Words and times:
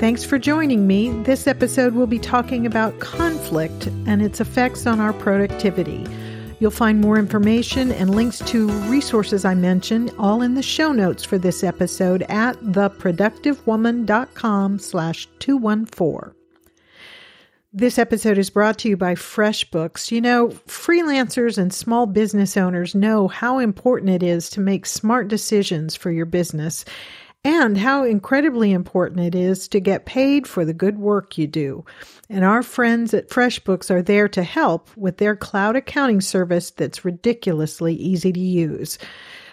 Thanks 0.00 0.24
for 0.24 0.38
joining 0.38 0.86
me. 0.86 1.10
This 1.24 1.46
episode 1.46 1.92
will 1.92 2.06
be 2.06 2.18
talking 2.18 2.64
about 2.64 3.00
conflict 3.00 3.86
and 4.06 4.22
its 4.22 4.40
effects 4.40 4.86
on 4.86 4.98
our 4.98 5.12
productivity. 5.12 6.06
You'll 6.58 6.70
find 6.70 7.02
more 7.02 7.18
information 7.18 7.92
and 7.92 8.14
links 8.14 8.38
to 8.46 8.70
resources 8.88 9.44
I 9.44 9.52
mentioned 9.52 10.10
all 10.18 10.40
in 10.40 10.54
the 10.54 10.62
show 10.62 10.92
notes 10.92 11.22
for 11.22 11.36
this 11.36 11.62
episode 11.62 12.22
at 12.30 12.56
theproductivewoman.com 12.60 14.78
slash 14.78 15.28
214. 15.38 16.34
This 17.74 17.98
episode 17.98 18.38
is 18.38 18.48
brought 18.48 18.78
to 18.78 18.88
you 18.88 18.96
by 18.96 19.14
FreshBooks. 19.14 20.10
You 20.10 20.22
know, 20.22 20.48
freelancers 20.66 21.58
and 21.58 21.74
small 21.74 22.06
business 22.06 22.56
owners 22.56 22.94
know 22.94 23.28
how 23.28 23.58
important 23.58 24.12
it 24.12 24.22
is 24.22 24.48
to 24.50 24.62
make 24.62 24.86
smart 24.86 25.28
decisions 25.28 25.94
for 25.94 26.10
your 26.10 26.24
business 26.24 26.86
and 27.42 27.78
how 27.78 28.04
incredibly 28.04 28.72
important 28.72 29.20
it 29.20 29.34
is 29.34 29.66
to 29.68 29.80
get 29.80 30.04
paid 30.04 30.46
for 30.46 30.64
the 30.64 30.74
good 30.74 30.98
work 30.98 31.38
you 31.38 31.46
do. 31.46 31.84
And 32.28 32.44
our 32.44 32.62
friends 32.62 33.14
at 33.14 33.30
FreshBooks 33.30 33.90
are 33.90 34.02
there 34.02 34.28
to 34.28 34.42
help 34.42 34.94
with 34.96 35.16
their 35.16 35.36
cloud 35.36 35.74
accounting 35.74 36.20
service 36.20 36.70
that's 36.70 37.04
ridiculously 37.04 37.94
easy 37.94 38.32
to 38.32 38.40
use. 38.40 38.98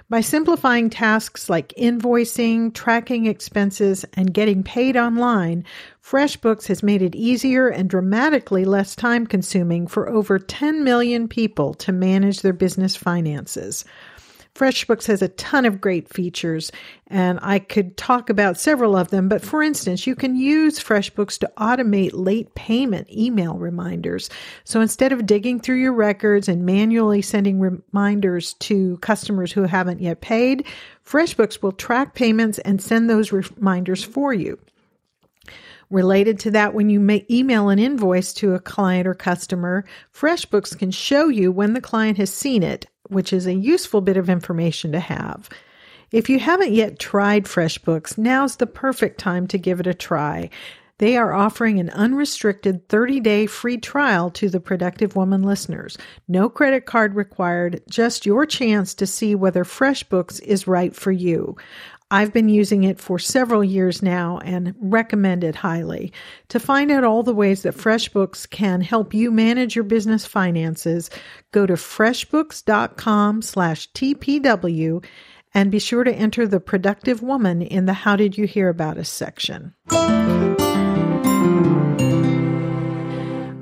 By 0.10 0.22
simplifying 0.22 0.90
tasks 0.90 1.50
like 1.50 1.74
invoicing, 1.78 2.74
tracking 2.74 3.26
expenses, 3.26 4.06
and 4.14 4.34
getting 4.34 4.64
paid 4.64 4.96
online, 4.96 5.66
FreshBooks 6.02 6.68
has 6.68 6.82
made 6.82 7.02
it 7.02 7.14
easier 7.14 7.68
and 7.68 7.90
dramatically 7.90 8.64
less 8.64 8.96
time 8.96 9.28
consuming 9.28 9.86
for 9.86 10.08
over 10.08 10.40
10 10.40 10.86
million 10.86 11.28
people 11.28 11.74
to 11.74 11.92
manage 11.92 12.42
their 12.42 12.54
business 12.54 12.96
finances. 12.96 13.84
FreshBooks 14.58 15.06
has 15.06 15.22
a 15.22 15.28
ton 15.28 15.66
of 15.66 15.80
great 15.80 16.10
features, 16.10 16.72
and 17.06 17.38
I 17.44 17.60
could 17.60 17.96
talk 17.96 18.32
about 18.32 18.58
several 18.58 18.96
of 18.96 19.10
them. 19.10 19.30
But 19.30 19.44
for 19.44 19.62
instance, 19.62 20.08
you 20.08 20.16
can 20.16 20.36
use 20.36 20.80
FreshBooks 20.80 21.38
to 21.40 21.52
automate 21.58 22.10
late 22.14 22.56
payment 22.56 23.08
email 23.12 23.54
reminders. 23.60 24.32
So 24.64 24.82
instead 24.82 25.12
of 25.12 25.28
digging 25.28 25.60
through 25.60 25.76
your 25.76 25.94
records 25.94 26.48
and 26.50 26.66
manually 26.66 27.22
sending 27.22 27.60
reminders 27.60 28.56
to 28.56 28.98
customers 28.98 29.52
who 29.52 29.64
haven't 29.64 30.02
yet 30.02 30.22
paid, 30.22 30.66
FreshBooks 31.06 31.62
will 31.62 31.72
track 31.72 32.16
payments 32.16 32.58
and 32.60 32.82
send 32.82 33.12
those 33.12 33.32
reminders 33.32 34.04
for 34.04 34.34
you. 34.34 34.58
Related 35.90 36.38
to 36.40 36.52
that, 36.52 36.74
when 36.74 36.90
you 36.90 37.00
make 37.00 37.30
email 37.32 37.70
an 37.70 37.80
invoice 37.80 38.34
to 38.34 38.56
a 38.56 38.60
client 38.60 39.08
or 39.08 39.14
customer, 39.14 39.86
FreshBooks 40.14 40.78
can 40.78 40.92
show 40.92 41.30
you 41.30 41.50
when 41.50 41.74
the 41.74 41.80
client 41.80 42.18
has 42.18 42.34
seen 42.34 42.62
it, 42.62 42.88
which 43.10 43.34
is 43.34 43.46
a 43.46 43.54
useful 43.54 44.02
bit 44.02 44.18
of 44.18 44.30
information 44.30 44.92
to 44.92 45.00
have. 45.00 45.50
If 46.12 46.30
you 46.30 46.40
haven't 46.40 46.72
yet 46.72 47.00
tried 47.00 47.46
FreshBooks, 47.46 48.18
now's 48.18 48.56
the 48.56 48.68
perfect 48.68 49.20
time 49.20 49.48
to 49.48 49.58
give 49.58 49.80
it 49.80 49.88
a 49.88 49.94
try. 49.94 50.50
They 51.00 51.16
are 51.16 51.34
offering 51.34 51.80
an 51.80 51.92
unrestricted 51.92 52.88
30 52.90 53.20
day 53.20 53.46
free 53.46 53.78
trial 53.78 54.32
to 54.32 54.50
the 54.50 54.60
Productive 54.60 55.16
Woman 55.16 55.44
listeners. 55.44 55.98
No 56.28 56.50
credit 56.50 56.86
card 56.86 57.14
required, 57.14 57.82
just 57.90 58.26
your 58.26 58.46
chance 58.48 58.96
to 58.96 59.06
see 59.06 59.36
whether 59.36 59.64
FreshBooks 59.64 60.42
is 60.42 60.66
right 60.66 60.96
for 60.96 61.12
you. 61.12 61.56
I've 62.10 62.32
been 62.32 62.48
using 62.48 62.86
it 62.86 63.02
for 63.02 63.20
several 63.20 63.62
years 63.66 64.02
now 64.02 64.38
and 64.38 64.74
recommend 64.80 65.44
it 65.44 65.56
highly. 65.56 66.14
To 66.50 66.60
find 66.60 66.90
out 66.90 67.04
all 67.04 67.22
the 67.22 67.34
ways 67.34 67.64
that 67.64 67.76
FreshBooks 67.76 68.50
can 68.50 68.80
help 68.80 69.14
you 69.14 69.30
manage 69.30 69.76
your 69.76 69.84
business 69.84 70.26
finances, 70.26 71.10
go 71.52 71.66
to 71.66 71.74
freshbooks.com 71.74 73.42
slash 73.42 73.92
TPW 73.92 75.04
and 75.54 75.70
be 75.70 75.80
sure 75.80 76.06
to 76.06 76.14
enter 76.14 76.48
the 76.48 76.62
productive 76.62 77.22
woman 77.22 77.62
in 77.62 77.88
the 77.88 77.94
How 77.94 78.16
Did 78.16 78.38
You 78.38 78.48
Hear 78.48 78.70
About 78.70 78.98
Us 78.98 79.10
section. 79.10 79.74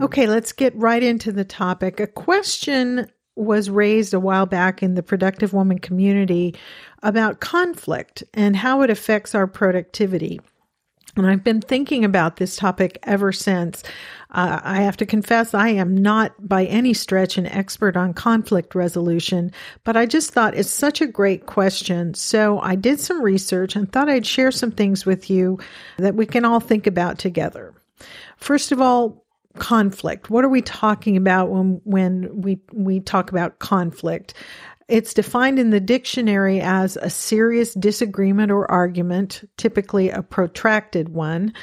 Okay, 0.03 0.27
let's 0.27 0.51
get 0.51 0.75
right 0.75 1.01
into 1.01 1.31
the 1.31 1.45
topic. 1.45 1.99
A 1.99 2.05
question 2.05 3.09
was 3.35 3.69
raised 3.69 4.13
a 4.13 4.19
while 4.19 4.45
back 4.45 4.81
in 4.81 4.95
the 4.95 5.03
productive 5.03 5.51
woman 5.51 5.79
community 5.79 6.55
about 7.05 7.39
conflict 7.39 8.23
and 8.33 8.55
how 8.55 8.81
it 8.81 8.89
affects 8.89 9.35
our 9.35 9.47
productivity. 9.47 10.41
And 11.15 11.25
I've 11.25 11.43
been 11.45 11.61
thinking 11.61 12.03
about 12.03 12.35
this 12.35 12.57
topic 12.57 12.99
ever 13.03 13.31
since. 13.31 13.83
Uh, 14.31 14.59
I 14.61 14.81
have 14.81 14.97
to 14.97 15.05
confess, 15.05 15.53
I 15.53 15.69
am 15.69 15.95
not 15.95 16.33
by 16.45 16.65
any 16.65 16.93
stretch 16.93 17.37
an 17.37 17.45
expert 17.45 17.95
on 17.95 18.13
conflict 18.13 18.75
resolution, 18.75 19.51
but 19.85 19.95
I 19.95 20.07
just 20.07 20.31
thought 20.31 20.55
it's 20.55 20.69
such 20.69 20.99
a 20.99 21.07
great 21.07 21.45
question. 21.45 22.15
So 22.15 22.59
I 22.59 22.75
did 22.75 22.99
some 22.99 23.21
research 23.21 23.77
and 23.77 23.89
thought 23.89 24.09
I'd 24.09 24.25
share 24.25 24.51
some 24.51 24.71
things 24.71 25.05
with 25.05 25.29
you 25.29 25.59
that 25.97 26.15
we 26.15 26.25
can 26.25 26.43
all 26.43 26.59
think 26.59 26.85
about 26.85 27.17
together. 27.17 27.73
First 28.35 28.73
of 28.73 28.81
all, 28.81 29.23
conflict. 29.57 30.29
What 30.29 30.43
are 30.43 30.49
we 30.49 30.61
talking 30.61 31.15
about 31.15 31.49
when 31.49 31.79
when 31.85 32.41
we 32.41 32.59
we 32.73 32.99
talk 32.99 33.31
about 33.31 33.59
conflict? 33.59 34.33
It's 34.87 35.15
defined 35.15 35.57
in 35.57 35.71
the 35.71 35.79
dictionary 35.79 36.61
as 36.61 36.95
a 36.97 37.09
serious 37.09 37.73
disagreement 37.73 38.51
or 38.51 38.69
argument, 38.69 39.47
typically 39.57 40.09
a 40.09 40.21
protracted 40.21 41.09
one. 41.09 41.53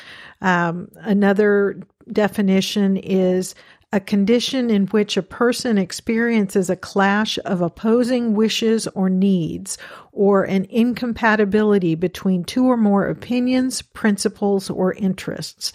Um, 0.40 0.88
another 0.96 1.80
definition 2.10 2.96
is 2.96 3.54
a 3.92 4.00
condition 4.00 4.70
in 4.70 4.86
which 4.86 5.16
a 5.16 5.22
person 5.22 5.78
experiences 5.78 6.70
a 6.70 6.76
clash 6.76 7.38
of 7.44 7.60
opposing 7.60 8.34
wishes 8.34 8.88
or 8.88 9.10
needs, 9.10 9.76
or 10.12 10.44
an 10.44 10.64
incompatibility 10.70 11.94
between 11.94 12.42
two 12.42 12.64
or 12.64 12.76
more 12.76 13.06
opinions, 13.06 13.82
principles, 13.82 14.70
or 14.70 14.94
interests. 14.94 15.72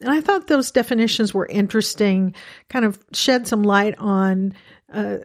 And 0.00 0.10
I 0.10 0.20
thought 0.20 0.46
those 0.46 0.70
definitions 0.70 1.34
were 1.34 1.46
interesting, 1.46 2.34
kind 2.68 2.84
of 2.84 2.98
shed 3.12 3.48
some 3.48 3.64
light 3.64 3.96
on 3.98 4.54
uh, 4.92 5.18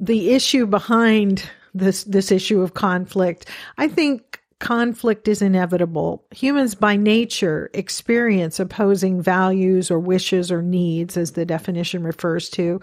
the 0.00 0.30
issue 0.30 0.66
behind 0.66 1.48
this 1.74 2.04
this 2.04 2.32
issue 2.32 2.60
of 2.60 2.74
conflict. 2.74 3.46
I 3.76 3.88
think 3.88 4.40
conflict 4.58 5.28
is 5.28 5.40
inevitable. 5.42 6.24
Humans 6.32 6.74
by 6.74 6.96
nature 6.96 7.70
experience 7.74 8.58
opposing 8.58 9.22
values 9.22 9.90
or 9.90 9.98
wishes 9.98 10.50
or 10.50 10.62
needs, 10.62 11.16
as 11.16 11.32
the 11.32 11.46
definition 11.46 12.02
refers 12.02 12.48
to. 12.50 12.80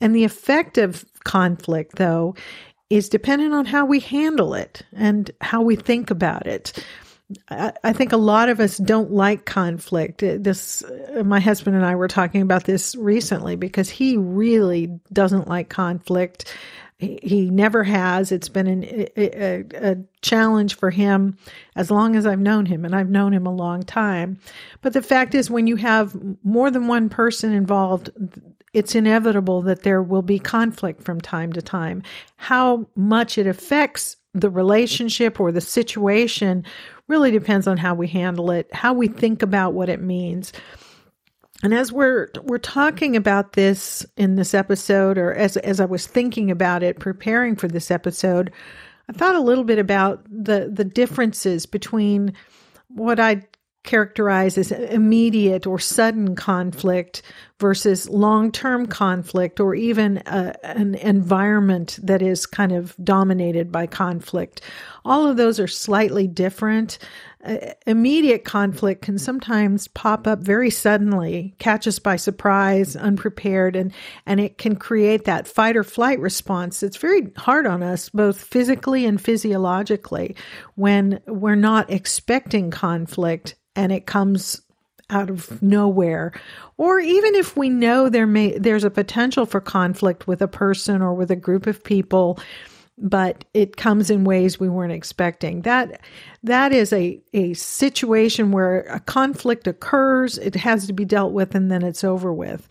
And 0.00 0.14
the 0.14 0.24
effect 0.24 0.78
of 0.78 1.04
conflict, 1.24 1.96
though, 1.96 2.34
is 2.90 3.08
dependent 3.08 3.54
on 3.54 3.64
how 3.64 3.86
we 3.86 4.00
handle 4.00 4.54
it 4.54 4.82
and 4.92 5.30
how 5.40 5.62
we 5.62 5.76
think 5.76 6.10
about 6.10 6.46
it. 6.46 6.84
I 7.48 7.92
think 7.92 8.12
a 8.12 8.16
lot 8.16 8.48
of 8.48 8.60
us 8.60 8.78
don't 8.78 9.12
like 9.12 9.44
conflict. 9.44 10.22
Uh, 10.22 10.36
this, 10.38 10.82
uh, 10.82 11.22
my 11.24 11.40
husband 11.40 11.76
and 11.76 11.84
I 11.84 11.94
were 11.94 12.08
talking 12.08 12.42
about 12.42 12.64
this 12.64 12.94
recently 12.96 13.56
because 13.56 13.90
he 13.90 14.16
really 14.16 15.00
doesn't 15.12 15.48
like 15.48 15.68
conflict. 15.68 16.54
He 16.98 17.50
never 17.50 17.82
has. 17.82 18.30
It's 18.30 18.48
been 18.48 18.66
an, 18.68 18.84
a, 19.16 19.64
a, 19.74 19.96
challenge 20.20 20.76
for 20.76 20.90
him 20.90 21.36
as 21.74 21.90
long 21.90 22.14
as 22.14 22.26
I've 22.26 22.38
known 22.38 22.64
him, 22.64 22.84
and 22.84 22.94
I've 22.94 23.10
known 23.10 23.34
him 23.34 23.44
a 23.44 23.54
long 23.54 23.82
time. 23.82 24.38
But 24.82 24.92
the 24.92 25.02
fact 25.02 25.34
is, 25.34 25.50
when 25.50 25.66
you 25.66 25.76
have 25.76 26.16
more 26.44 26.70
than 26.70 26.86
one 26.86 27.08
person 27.08 27.52
involved, 27.52 28.10
it's 28.72 28.94
inevitable 28.94 29.62
that 29.62 29.82
there 29.82 30.02
will 30.02 30.22
be 30.22 30.38
conflict 30.38 31.02
from 31.02 31.20
time 31.20 31.52
to 31.54 31.62
time. 31.62 32.02
How 32.36 32.86
much 32.94 33.36
it 33.36 33.48
affects 33.48 34.16
the 34.34 34.50
relationship 34.50 35.38
or 35.38 35.52
the 35.52 35.60
situation 35.60 36.64
really 37.08 37.30
depends 37.30 37.66
on 37.66 37.76
how 37.76 37.94
we 37.94 38.08
handle 38.08 38.50
it, 38.50 38.72
how 38.74 38.92
we 38.92 39.08
think 39.08 39.42
about 39.42 39.74
what 39.74 39.88
it 39.88 40.00
means. 40.00 40.52
And 41.62 41.72
as 41.72 41.92
we're 41.92 42.28
we're 42.42 42.58
talking 42.58 43.14
about 43.14 43.52
this 43.52 44.04
in 44.16 44.34
this 44.34 44.52
episode 44.52 45.16
or 45.16 45.32
as 45.32 45.56
as 45.58 45.80
I 45.80 45.84
was 45.84 46.06
thinking 46.06 46.50
about 46.50 46.82
it 46.82 46.98
preparing 46.98 47.54
for 47.54 47.68
this 47.68 47.90
episode, 47.90 48.52
I 49.08 49.12
thought 49.12 49.36
a 49.36 49.40
little 49.40 49.64
bit 49.64 49.78
about 49.78 50.24
the 50.24 50.70
the 50.72 50.84
differences 50.84 51.66
between 51.66 52.32
what 52.88 53.20
I 53.20 53.42
characterize 53.84 54.56
as 54.56 54.70
immediate 54.70 55.66
or 55.66 55.78
sudden 55.78 56.36
conflict 56.36 57.22
versus 57.58 58.08
long 58.08 58.50
term 58.52 58.86
conflict 58.86 59.60
or 59.60 59.74
even 59.74 60.18
a, 60.26 60.54
an 60.64 60.94
environment 60.96 61.98
that 62.02 62.22
is 62.22 62.46
kind 62.46 62.72
of 62.72 62.94
dominated 63.02 63.72
by 63.72 63.86
conflict. 63.86 64.60
All 65.04 65.26
of 65.26 65.36
those 65.36 65.58
are 65.58 65.66
slightly 65.68 66.26
different. 66.26 66.98
uh, 67.44 67.56
immediate 67.86 68.44
conflict 68.44 69.02
can 69.02 69.18
sometimes 69.18 69.88
pop 69.88 70.26
up 70.26 70.40
very 70.40 70.70
suddenly, 70.70 71.54
catch 71.58 71.86
us 71.86 71.98
by 71.98 72.16
surprise, 72.16 72.94
unprepared, 72.94 73.74
and, 73.74 73.92
and 74.26 74.40
it 74.40 74.58
can 74.58 74.76
create 74.76 75.24
that 75.24 75.48
fight 75.48 75.76
or 75.76 75.84
flight 75.84 76.20
response. 76.20 76.82
It's 76.82 76.96
very 76.96 77.32
hard 77.36 77.66
on 77.66 77.82
us, 77.82 78.08
both 78.08 78.40
physically 78.40 79.04
and 79.04 79.20
physiologically, 79.20 80.36
when 80.76 81.20
we're 81.26 81.54
not 81.56 81.90
expecting 81.90 82.70
conflict 82.70 83.56
and 83.76 83.92
it 83.92 84.06
comes 84.06 84.60
out 85.10 85.28
of 85.28 85.60
nowhere 85.62 86.32
or 86.78 86.98
even 86.98 87.34
if 87.34 87.56
we 87.56 87.68
know 87.68 88.08
there 88.08 88.26
may 88.26 88.56
there's 88.56 88.84
a 88.84 88.90
potential 88.90 89.44
for 89.44 89.60
conflict 89.60 90.26
with 90.26 90.40
a 90.40 90.48
person 90.48 91.02
or 91.02 91.12
with 91.12 91.30
a 91.30 91.36
group 91.36 91.66
of 91.66 91.84
people 91.84 92.38
but 92.98 93.44
it 93.54 93.76
comes 93.76 94.10
in 94.10 94.24
ways 94.24 94.60
we 94.60 94.68
weren't 94.68 94.92
expecting. 94.92 95.62
That 95.62 96.00
that 96.42 96.72
is 96.72 96.92
a, 96.92 97.20
a 97.32 97.54
situation 97.54 98.52
where 98.52 98.82
a 98.82 99.00
conflict 99.00 99.66
occurs, 99.66 100.38
it 100.38 100.54
has 100.56 100.86
to 100.86 100.92
be 100.92 101.04
dealt 101.04 101.32
with, 101.32 101.54
and 101.54 101.70
then 101.70 101.82
it's 101.82 102.04
over 102.04 102.32
with. 102.32 102.68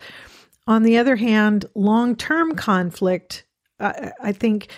On 0.66 0.84
the 0.84 0.96
other 0.96 1.16
hand, 1.16 1.66
long 1.74 2.16
term 2.16 2.54
conflict, 2.54 3.44
I, 3.80 4.12
I 4.22 4.32
think, 4.32 4.68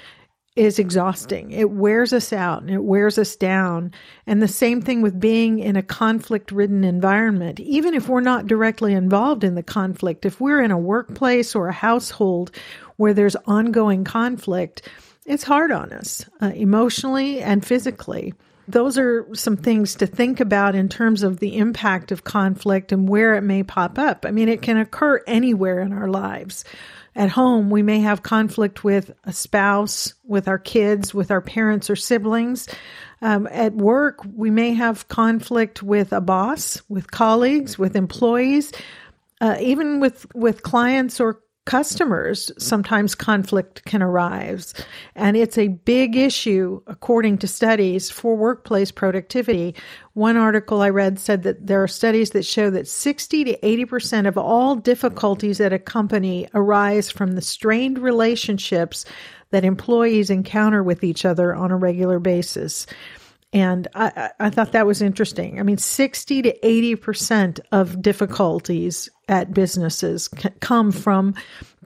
is 0.57 0.79
exhausting. 0.79 1.51
It 1.51 1.71
wears 1.71 2.13
us 2.13 2.33
out 2.33 2.63
and 2.63 2.71
it 2.71 2.85
wears 2.85 3.19
us 3.19 3.35
down. 3.35 3.93
And 4.27 4.41
the 4.41 4.49
same 4.49 4.81
thing 4.81 5.03
with 5.03 5.19
being 5.19 5.59
in 5.59 5.75
a 5.75 5.83
conflict 5.83 6.53
ridden 6.53 6.85
environment. 6.85 7.59
Even 7.59 7.93
if 7.93 8.09
we're 8.09 8.21
not 8.21 8.47
directly 8.47 8.95
involved 8.95 9.43
in 9.43 9.57
the 9.57 9.65
conflict, 9.65 10.25
if 10.25 10.41
we're 10.41 10.63
in 10.63 10.71
a 10.71 10.79
workplace 10.79 11.57
or 11.57 11.69
a 11.69 11.73
household 11.73 12.53
where 12.97 13.13
there's 13.13 13.37
ongoing 13.47 14.05
conflict, 14.05 14.89
it's 15.27 15.43
hard 15.43 15.73
on 15.73 15.93
us 15.93 16.25
uh, 16.41 16.53
emotionally 16.55 17.41
and 17.41 17.67
physically. 17.67 18.33
Those 18.69 18.97
are 18.97 19.27
some 19.35 19.57
things 19.57 19.97
to 19.97 20.07
think 20.07 20.41
about 20.41 20.75
in 20.75 20.89
terms 20.89 21.23
of 21.23 21.41
the 21.41 21.57
impact 21.57 22.13
of 22.13 22.25
conflict 22.25 22.93
and 22.93 23.09
where 23.09 23.35
it 23.35 23.43
may 23.43 23.63
pop 23.63 23.99
up. 23.99 24.25
I 24.25 24.31
mean, 24.31 24.49
it 24.49 24.63
can 24.63 24.79
occur 24.79 25.21
anywhere 25.27 25.81
in 25.81 25.93
our 25.93 26.09
lives. 26.09 26.65
At 27.17 27.31
home, 27.31 27.71
we 27.71 27.83
may 27.83 28.01
have 28.01 28.23
conflict 28.23 28.83
with 28.83 29.13
a 29.25 29.33
spouse, 29.33 30.15
with 30.25 30.49
our 30.49 30.59
kids, 30.59 31.15
with 31.15 31.31
our 31.31 31.41
parents 31.41 31.89
or 31.89 31.97
siblings. 31.97 32.69
Um, 33.23 33.47
at 33.51 33.75
work, 33.75 34.21
we 34.35 34.51
may 34.51 34.75
have 34.75 35.07
conflict 35.09 35.83
with 35.83 36.13
a 36.13 36.21
boss, 36.21 36.83
with 36.89 37.11
colleagues, 37.11 37.79
with 37.79 37.95
employees, 37.95 38.73
uh, 39.41 39.57
even 39.61 40.01
with 40.01 40.27
with 40.35 40.63
clients 40.63 41.21
or 41.21 41.41
customers, 41.65 42.53
sometimes 42.59 43.15
conflict 43.15 43.85
can 43.85 44.03
arise. 44.03 44.75
And 45.15 45.37
it's 45.37 45.57
a 45.57 45.69
big 45.69 46.17
issue, 46.17 46.83
according 46.87 47.39
to 47.39 47.49
studies, 47.49 48.11
for 48.11 48.37
workplace 48.37 48.91
productivity. 48.91 49.75
One 50.13 50.37
article 50.37 50.83
I 50.83 50.91
read 50.91 51.19
said 51.19 51.43
that 51.45 51.67
there 51.67 51.83
are 51.83 51.89
studies 51.89 52.31
that 52.31 52.45
show 52.45 52.71
that 52.71 52.87
60 52.87 53.45
to 53.45 53.59
80% 53.59 54.27
of 54.27 54.37
all 54.37 54.77
difficulties 54.77 55.61
at 55.61 55.73
a 55.73 55.79
company 55.79 56.49
arise 56.55 57.11
from 57.11 57.33
the 57.33 57.43
strained 57.43 57.99
relationships 57.99 59.05
that 59.51 59.65
employees 59.65 60.31
encounter 60.31 60.83
with 60.83 61.03
each 61.03 61.25
other 61.25 61.55
on 61.55 61.71
a 61.71 61.77
regular 61.77 62.19
basis. 62.19 62.87
And 63.55 63.87
I, 63.95 64.31
I, 64.41 64.51
thought 64.51 64.73
that 64.73 64.85
was 64.85 65.01
interesting. 65.01 65.61
I 65.61 65.63
mean, 65.63 65.79
60 65.79 66.43
to 66.43 66.59
80% 66.59 67.61
of 67.71 68.03
difficulties 68.03 69.09
at 69.29 69.55
businesses 69.55 70.27
come 70.59 70.91
from 70.91 71.35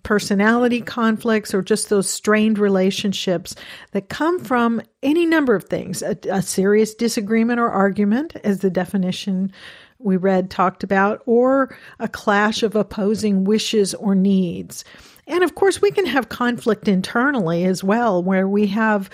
personality 0.03 0.81
conflicts 0.81 1.53
or 1.53 1.61
just 1.61 1.91
those 1.91 2.09
strained 2.09 2.59
relationships 2.59 3.55
that 3.93 4.09
come 4.09 4.39
from 4.39 4.81
any 5.03 5.27
number 5.27 5.55
of 5.55 5.65
things 5.65 6.03
a, 6.03 6.17
a 6.31 6.41
serious 6.41 6.95
disagreement 6.95 7.61
or 7.61 7.69
argument, 7.69 8.35
as 8.45 8.61
the 8.61 8.71
definition 8.71 9.53
we 9.99 10.17
read 10.17 10.51
talked 10.51 10.83
about, 10.83 11.21
or 11.27 11.77
a 11.99 12.09
clash 12.09 12.63
of 12.63 12.77
opposing 12.77 13.45
wishes 13.45 13.93
or 13.93 14.15
needs. 14.15 14.85
And 15.27 15.45
of 15.45 15.55
course, 15.55 15.83
we 15.83 15.91
can 15.91 16.07
have 16.07 16.31
conflict 16.31 16.89
internally 16.89 17.65
as 17.67 17.85
well, 17.85 18.23
where 18.23 18.49
we 18.49 18.67
have 18.69 19.11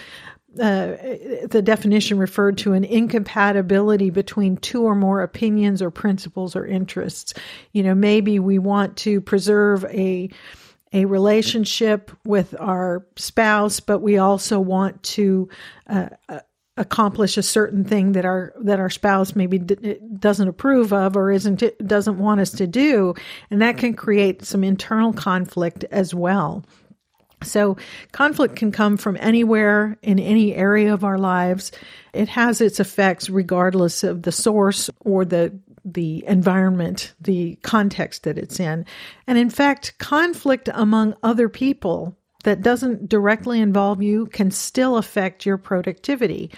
uh, 0.61 0.97
the 1.49 1.63
definition 1.63 2.19
referred 2.19 2.59
to 2.59 2.73
an 2.73 2.85
incompatibility 2.85 4.11
between 4.11 4.57
two 4.57 4.85
or 4.85 4.95
more 4.95 5.23
opinions 5.23 5.83
or 5.83 5.91
principles 5.91 6.55
or 6.55 6.67
interests. 6.67 7.35
You 7.73 7.83
know, 7.83 7.95
maybe 7.95 8.39
we 8.39 8.59
want 8.59 8.97
to 8.99 9.21
preserve 9.21 9.85
a 9.87 10.31
a 10.93 11.07
relationship 11.07 12.13
with 12.25 12.55
our 12.61 13.05
spouse, 13.17 13.81
but 13.81 13.99
we 13.99 14.17
also 14.17 14.61
want 14.61 15.03
to 15.03 15.49
uh, 15.89 16.07
accomplish 16.77 17.37
a 17.37 17.43
certain 17.43 17.85
thing 17.85 18.13
that 18.13 18.25
our 18.25 18.53
that 18.61 18.81
our 18.81 18.91
spouse 18.91 19.37
maybe 19.37 19.59
d- 19.59 19.99
doesn't 20.19 20.49
approve 20.49 20.93
of 20.93 21.17
or 21.17 21.31
isn't 21.31 21.63
doesn't 21.87 22.19
want 22.19 22.41
us 22.41 22.51
to 22.51 22.67
do, 22.67 23.15
and 23.51 23.63
that 23.63 23.79
can 23.79 23.95
create 23.95 24.45
some 24.45 24.65
internal 24.65 25.13
conflict 25.13 25.85
as 25.91 26.15
well. 26.15 26.65
So, 27.43 27.77
conflict 28.13 28.57
can 28.57 28.73
come 28.73 28.97
from 28.97 29.17
anywhere 29.21 29.99
in 30.03 30.19
any 30.19 30.55
area 30.55 30.95
of 30.95 31.05
our 31.05 31.19
lives. 31.19 31.73
It 32.13 32.29
has 32.29 32.61
its 32.61 32.81
effects 32.81 33.29
regardless 33.29 34.05
of 34.05 34.23
the 34.23 34.33
source 34.33 34.89
or 35.01 35.25
the 35.25 35.53
the 35.85 36.25
environment, 36.27 37.13
the 37.21 37.57
context 37.57 38.23
that 38.23 38.39
it's 38.39 38.59
in. 38.59 38.87
And 39.27 39.37
in 39.37 39.51
fact, 39.51 39.99
conflict 39.99 40.71
among 40.73 41.15
other 41.23 41.49
people 41.51 42.17
that 42.45 42.63
doesn't 42.63 43.09
directly 43.09 43.61
involve 43.61 44.03
you 44.03 44.27
can 44.27 44.51
still 44.51 44.97
affect 44.97 45.45
your 45.45 45.59
productivity. 45.59 46.51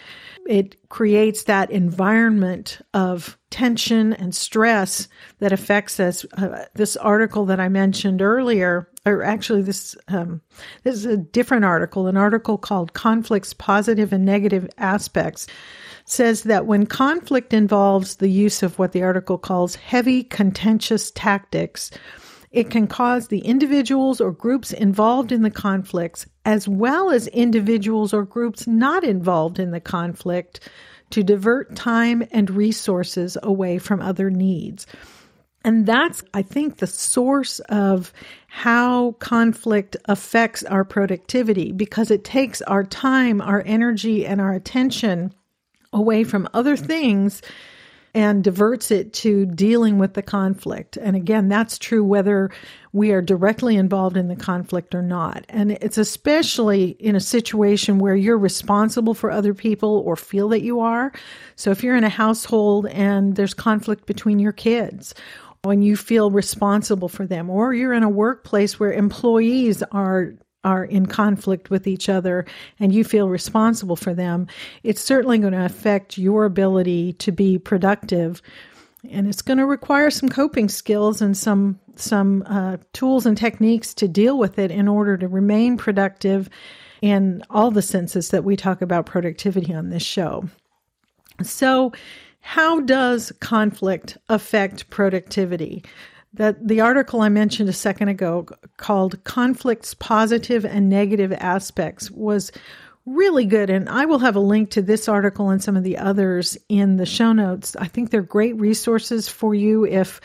It 0.46 0.76
creates 0.88 1.44
that 1.44 1.70
environment 1.70 2.80
of 2.94 3.38
tension 3.50 4.12
and 4.12 4.34
stress 4.34 5.08
that 5.38 5.52
affects 5.52 5.98
us. 5.98 6.24
Uh, 6.36 6.66
this 6.74 6.96
article 6.96 7.46
that 7.46 7.58
I 7.58 7.68
mentioned 7.68 8.20
earlier, 8.20 8.88
or 9.04 9.22
actually 9.22 9.62
this 9.62 9.96
um, 10.08 10.40
this 10.84 10.94
is 10.94 11.06
a 11.06 11.16
different 11.16 11.64
article, 11.64 12.06
an 12.06 12.16
article 12.16 12.58
called 12.58 12.92
"Conflicts: 12.92 13.54
Positive 13.54 14.12
and 14.12 14.24
Negative 14.24 14.68
Aspects." 14.78 15.46
says 16.08 16.44
that 16.44 16.66
when 16.66 16.86
conflict 16.86 17.52
involves 17.52 18.16
the 18.16 18.28
use 18.28 18.62
of 18.62 18.78
what 18.78 18.92
the 18.92 19.02
article 19.02 19.38
calls 19.38 19.74
heavy 19.74 20.22
contentious 20.22 21.10
tactics, 21.10 21.90
it 22.50 22.70
can 22.70 22.86
cause 22.86 23.28
the 23.28 23.40
individuals 23.40 24.20
or 24.20 24.32
groups 24.32 24.72
involved 24.72 25.32
in 25.32 25.42
the 25.42 25.50
conflicts, 25.50 26.26
as 26.44 26.68
well 26.68 27.10
as 27.10 27.26
individuals 27.28 28.14
or 28.14 28.24
groups 28.24 28.66
not 28.66 29.04
involved 29.04 29.58
in 29.58 29.70
the 29.70 29.80
conflict, 29.80 30.60
to 31.10 31.22
divert 31.22 31.76
time 31.76 32.26
and 32.32 32.50
resources 32.50 33.36
away 33.42 33.78
from 33.78 34.00
other 34.00 34.30
needs. 34.30 34.86
And 35.64 35.84
that's, 35.84 36.22
I 36.32 36.42
think, 36.42 36.76
the 36.76 36.86
source 36.86 37.58
of 37.68 38.12
how 38.46 39.12
conflict 39.18 39.96
affects 40.04 40.62
our 40.64 40.84
productivity 40.84 41.72
because 41.72 42.10
it 42.10 42.22
takes 42.22 42.62
our 42.62 42.84
time, 42.84 43.40
our 43.40 43.62
energy, 43.66 44.24
and 44.24 44.40
our 44.40 44.52
attention 44.52 45.34
away 45.92 46.22
from 46.24 46.48
other 46.54 46.76
things 46.76 47.42
and 48.16 48.42
diverts 48.42 48.90
it 48.90 49.12
to 49.12 49.44
dealing 49.44 49.98
with 49.98 50.14
the 50.14 50.22
conflict. 50.22 50.96
And 50.96 51.14
again, 51.14 51.50
that's 51.50 51.78
true 51.78 52.02
whether 52.02 52.50
we 52.94 53.12
are 53.12 53.20
directly 53.20 53.76
involved 53.76 54.16
in 54.16 54.28
the 54.28 54.36
conflict 54.36 54.94
or 54.94 55.02
not. 55.02 55.44
And 55.50 55.72
it's 55.72 55.98
especially 55.98 56.96
in 56.98 57.14
a 57.14 57.20
situation 57.20 57.98
where 57.98 58.16
you're 58.16 58.38
responsible 58.38 59.12
for 59.12 59.30
other 59.30 59.52
people 59.52 60.02
or 60.06 60.16
feel 60.16 60.48
that 60.48 60.62
you 60.62 60.80
are. 60.80 61.12
So 61.56 61.70
if 61.70 61.84
you're 61.84 61.94
in 61.94 62.04
a 62.04 62.08
household 62.08 62.86
and 62.86 63.36
there's 63.36 63.52
conflict 63.52 64.06
between 64.06 64.38
your 64.38 64.52
kids, 64.52 65.14
when 65.62 65.82
you 65.82 65.94
feel 65.94 66.30
responsible 66.30 67.10
for 67.10 67.26
them, 67.26 67.50
or 67.50 67.74
you're 67.74 67.92
in 67.92 68.02
a 68.02 68.08
workplace 68.08 68.80
where 68.80 68.94
employees 68.94 69.82
are 69.92 70.32
are 70.66 70.84
in 70.84 71.06
conflict 71.06 71.70
with 71.70 71.86
each 71.86 72.08
other 72.08 72.44
and 72.80 72.92
you 72.92 73.04
feel 73.04 73.28
responsible 73.28 73.94
for 73.94 74.12
them, 74.12 74.48
it's 74.82 75.00
certainly 75.00 75.38
going 75.38 75.52
to 75.52 75.64
affect 75.64 76.18
your 76.18 76.44
ability 76.44 77.12
to 77.14 77.30
be 77.30 77.56
productive. 77.56 78.42
And 79.08 79.28
it's 79.28 79.42
going 79.42 79.58
to 79.58 79.66
require 79.66 80.10
some 80.10 80.28
coping 80.28 80.68
skills 80.68 81.22
and 81.22 81.36
some 81.36 81.78
some 81.94 82.42
uh, 82.46 82.76
tools 82.92 83.24
and 83.24 83.38
techniques 83.38 83.94
to 83.94 84.06
deal 84.06 84.38
with 84.38 84.58
it 84.58 84.70
in 84.70 84.86
order 84.86 85.16
to 85.16 85.28
remain 85.28 85.78
productive 85.78 86.50
in 87.00 87.42
all 87.48 87.70
the 87.70 87.80
senses 87.80 88.28
that 88.30 88.44
we 88.44 88.56
talk 88.56 88.82
about 88.82 89.06
productivity 89.06 89.72
on 89.72 89.88
this 89.88 90.02
show. 90.02 90.46
So, 91.42 91.92
how 92.40 92.80
does 92.80 93.32
conflict 93.40 94.18
affect 94.28 94.90
productivity? 94.90 95.84
That 96.36 96.66
the 96.66 96.80
article 96.80 97.20
I 97.22 97.28
mentioned 97.28 97.68
a 97.68 97.74
second 97.74 98.08
ago 98.08 98.46
called 98.76 99.22
Conflicts 99.24 99.94
Positive 99.94 100.64
and 100.64 100.88
Negative 100.88 101.32
Aspects 101.32 102.10
was 102.10 102.52
really 103.06 103.44
good. 103.44 103.70
And 103.70 103.88
I 103.88 104.04
will 104.04 104.18
have 104.18 104.36
a 104.36 104.40
link 104.40 104.70
to 104.70 104.82
this 104.82 105.08
article 105.08 105.50
and 105.50 105.62
some 105.62 105.76
of 105.76 105.84
the 105.84 105.96
others 105.96 106.58
in 106.68 106.96
the 106.96 107.06
show 107.06 107.32
notes. 107.32 107.76
I 107.76 107.86
think 107.86 108.10
they're 108.10 108.22
great 108.22 108.56
resources 108.58 109.28
for 109.28 109.54
you 109.54 109.86
if 109.86 110.20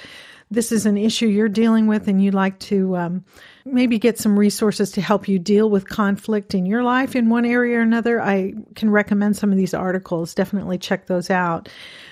this 0.50 0.72
is 0.72 0.86
an 0.86 0.98
issue 0.98 1.27
you're 1.27 1.48
dealing 1.48 1.88
with 1.88 2.10
and 2.10 2.22
you'd 2.22 2.34
like 2.34 2.60
to 2.60 2.98
um, 2.98 3.24
maybe 3.63 3.98
get 3.98 4.20
some 4.20 4.38
resources 4.38 4.91
to 4.91 5.01
help 5.01 5.27
you 5.27 5.39
deal 5.39 5.70
with 5.70 5.88
conflict 5.88 6.53
in 6.53 6.65
your 6.65 6.84
life 6.84 7.15
in 7.15 7.30
one 7.30 7.46
area 7.46 7.77
or 7.77 7.82
another, 7.82 8.22
I 8.22 8.53
can 8.75 8.89
recommend 8.89 9.38
some 9.38 9.51
of 9.51 9.58
these 9.58 9.74
articles. 9.74 10.34
Definitely 10.34 10.77
check 10.77 11.08
those 11.08 11.30
out. 11.30 11.70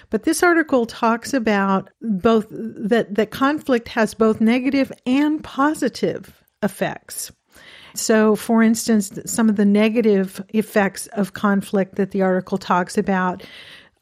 But 0.10 0.24
this 0.24 0.42
article 0.42 0.86
talks 0.86 1.34
about 1.34 1.89
both 2.01 2.48
that, 2.50 3.16
that 3.16 3.32
conflict 3.32 3.88
has 3.89 4.13
both 4.13 4.42
negative 4.42 4.92
and 5.06 5.44
positive 5.44 6.44
effects. 6.63 7.32
So, 7.96 8.36
for 8.36 8.62
instance, 8.63 9.20
some 9.25 9.50
of 9.50 9.56
the 9.56 9.66
negative 9.66 10.44
effects 10.50 11.08
of 11.08 11.34
conflict 11.34 11.96
that 11.96 12.12
the 12.12 12.22
article 12.22 12.58
talks 12.58 12.98
about 12.98 13.44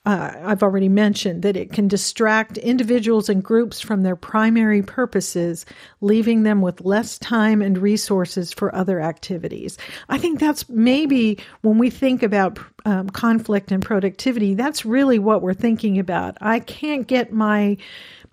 uh, 0.07 0.31
I've 0.41 0.63
already 0.63 0.87
mentioned 0.87 1.41
that 1.41 1.57
it 1.57 1.73
can 1.73 1.89
distract 1.89 2.57
individuals 2.59 3.27
and 3.27 3.43
groups 3.43 3.81
from 3.81 4.03
their 4.03 4.15
primary 4.15 4.81
purposes, 4.81 5.65
leaving 5.99 6.43
them 6.43 6.61
with 6.61 6.79
less 6.85 7.17
time 7.19 7.61
and 7.61 7.77
resources 7.77 8.53
for 8.53 8.73
other 8.73 9.01
activities. 9.01 9.77
I 10.07 10.17
think 10.17 10.39
that's 10.39 10.69
maybe 10.69 11.39
when 11.59 11.77
we 11.77 11.89
think 11.89 12.23
about 12.23 12.57
um, 12.85 13.09
conflict 13.09 13.69
and 13.73 13.83
productivity, 13.83 14.53
that's 14.53 14.85
really 14.85 15.19
what 15.19 15.41
we're 15.41 15.53
thinking 15.53 15.99
about. 15.99 16.37
I 16.39 16.61
can't 16.61 17.05
get 17.05 17.33
my 17.33 17.75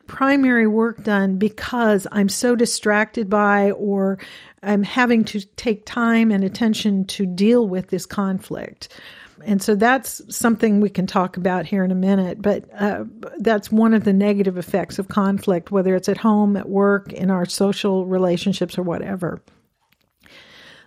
primary 0.07 0.69
work 0.69 1.03
done 1.03 1.39
because 1.39 2.07
I'm 2.13 2.29
so 2.29 2.55
distracted 2.55 3.29
by 3.29 3.73
or 3.73 4.21
I'm 4.63 4.85
having 4.85 5.25
to 5.25 5.41
take 5.57 5.87
time 5.87 6.31
and 6.31 6.45
attention 6.45 7.05
to 7.07 7.27
deal 7.27 7.67
with 7.67 7.89
this 7.89 8.07
conflict. 8.07 8.91
And 9.47 9.63
so 9.63 9.75
that's 9.75 10.23
something 10.35 10.81
we 10.81 10.91
can 10.91 11.07
talk 11.07 11.37
about 11.37 11.67
here 11.67 11.85
in 11.85 11.91
a 11.91 11.97
minute, 11.97 12.41
but 12.41 12.65
uh, 12.75 13.05
that's 13.39 13.71
one 13.71 13.95
of 13.95 14.05
the 14.05 14.13
negative 14.13 14.57
effects 14.57 14.99
of 14.99 15.09
conflict, 15.09 15.71
whether 15.71 15.95
it's 15.95 16.09
at 16.09 16.17
home, 16.17 16.57
at 16.57 16.69
work, 16.69 17.13
in 17.13 17.31
our 17.31 17.45
social 17.47 18.07
relationships, 18.07 18.79
or 18.79 18.83
whatever. 18.83 19.43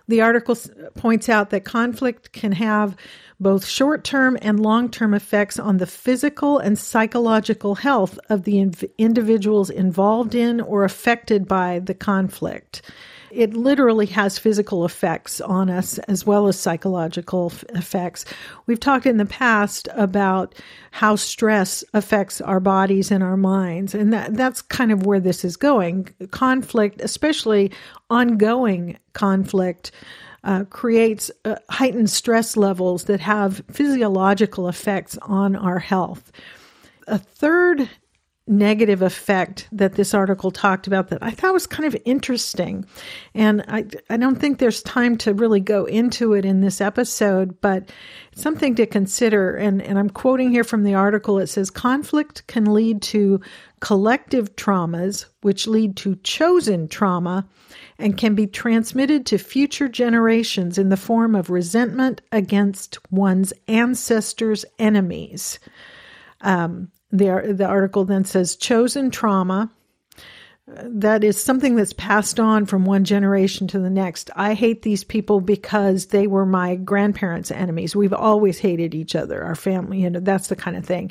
The 0.08 0.22
article 0.22 0.56
points 0.94 1.28
out 1.28 1.50
that 1.50 1.64
conflict 1.64 2.32
can 2.32 2.52
have 2.52 2.96
both 3.38 3.66
short 3.66 4.04
term 4.04 4.38
and 4.40 4.58
long 4.58 4.90
term 4.90 5.14
effects 5.14 5.58
on 5.58 5.76
the 5.76 5.86
physical 5.86 6.58
and 6.58 6.78
psychological 6.78 7.74
health 7.76 8.18
of 8.30 8.44
the 8.44 8.72
individuals 8.96 9.70
involved 9.70 10.34
in 10.34 10.60
or 10.60 10.84
affected 10.84 11.46
by 11.46 11.78
the 11.80 11.94
conflict. 11.94 12.82
It 13.30 13.54
literally 13.54 14.06
has 14.06 14.38
physical 14.38 14.84
effects 14.84 15.40
on 15.40 15.70
us 15.70 15.98
as 15.98 16.26
well 16.26 16.48
as 16.48 16.58
psychological 16.58 17.50
f- 17.52 17.64
effects. 17.74 18.24
We've 18.66 18.80
talked 18.80 19.06
in 19.06 19.16
the 19.16 19.26
past 19.26 19.88
about 19.94 20.54
how 20.90 21.16
stress 21.16 21.84
affects 21.94 22.40
our 22.40 22.60
bodies 22.60 23.10
and 23.10 23.22
our 23.22 23.36
minds, 23.36 23.94
and 23.94 24.12
that, 24.12 24.34
that's 24.34 24.62
kind 24.62 24.92
of 24.92 25.06
where 25.06 25.20
this 25.20 25.44
is 25.44 25.56
going. 25.56 26.08
Conflict, 26.30 27.00
especially 27.00 27.70
ongoing 28.10 28.98
conflict, 29.12 29.90
uh, 30.44 30.64
creates 30.64 31.30
uh, 31.44 31.56
heightened 31.68 32.10
stress 32.10 32.56
levels 32.56 33.04
that 33.04 33.20
have 33.20 33.62
physiological 33.70 34.68
effects 34.68 35.18
on 35.22 35.56
our 35.56 35.78
health. 35.78 36.32
A 37.06 37.18
third 37.18 37.88
negative 38.48 39.02
effect 39.02 39.68
that 39.72 39.94
this 39.94 40.14
article 40.14 40.50
talked 40.50 40.86
about 40.86 41.08
that 41.08 41.22
I 41.22 41.30
thought 41.30 41.52
was 41.52 41.66
kind 41.66 41.86
of 41.86 42.00
interesting. 42.04 42.84
And 43.34 43.64
I, 43.68 43.86
I 44.10 44.16
don't 44.16 44.36
think 44.36 44.58
there's 44.58 44.82
time 44.82 45.16
to 45.18 45.34
really 45.34 45.60
go 45.60 45.84
into 45.84 46.32
it 46.32 46.44
in 46.44 46.60
this 46.60 46.80
episode, 46.80 47.60
but 47.60 47.90
something 48.34 48.74
to 48.76 48.86
consider. 48.86 49.54
And, 49.56 49.82
and 49.82 49.98
I'm 49.98 50.10
quoting 50.10 50.50
here 50.50 50.64
from 50.64 50.84
the 50.84 50.94
article. 50.94 51.38
It 51.38 51.48
says 51.48 51.70
conflict 51.70 52.46
can 52.46 52.72
lead 52.72 53.02
to 53.02 53.40
collective 53.80 54.56
traumas, 54.56 55.26
which 55.42 55.66
lead 55.66 55.96
to 55.98 56.16
chosen 56.16 56.88
trauma 56.88 57.46
and 57.98 58.16
can 58.16 58.34
be 58.34 58.46
transmitted 58.46 59.26
to 59.26 59.38
future 59.38 59.88
generations 59.88 60.78
in 60.78 60.88
the 60.88 60.96
form 60.96 61.34
of 61.34 61.50
resentment 61.50 62.20
against 62.32 62.98
one's 63.10 63.52
ancestors' 63.66 64.64
enemies. 64.78 65.58
Um, 66.40 66.90
the, 67.10 67.54
the 67.56 67.66
article 67.66 68.04
then 68.04 68.24
says 68.24 68.56
chosen 68.56 69.10
trauma. 69.10 69.70
That 70.66 71.24
is 71.24 71.42
something 71.42 71.76
that's 71.76 71.94
passed 71.94 72.38
on 72.38 72.66
from 72.66 72.84
one 72.84 73.04
generation 73.04 73.66
to 73.68 73.78
the 73.78 73.88
next. 73.88 74.30
I 74.36 74.52
hate 74.52 74.82
these 74.82 75.02
people 75.02 75.40
because 75.40 76.06
they 76.06 76.26
were 76.26 76.44
my 76.44 76.76
grandparents' 76.76 77.50
enemies. 77.50 77.96
We've 77.96 78.12
always 78.12 78.58
hated 78.58 78.94
each 78.94 79.16
other, 79.16 79.42
our 79.42 79.54
family, 79.54 80.02
you 80.02 80.10
know, 80.10 80.20
that's 80.20 80.48
the 80.48 80.56
kind 80.56 80.76
of 80.76 80.84
thing. 80.84 81.10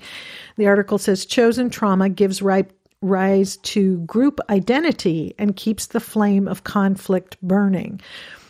The 0.58 0.68
article 0.68 1.00
says 1.00 1.26
chosen 1.26 1.72
trauma 1.72 2.10
gives 2.10 2.44
rise 3.02 3.58
to 3.58 3.98
group 4.02 4.40
identity 4.52 5.34
and 5.40 5.56
keeps 5.56 5.88
the 5.88 6.00
flame 6.00 6.48
of 6.48 6.64
conflict 6.64 7.42
burning. 7.42 8.00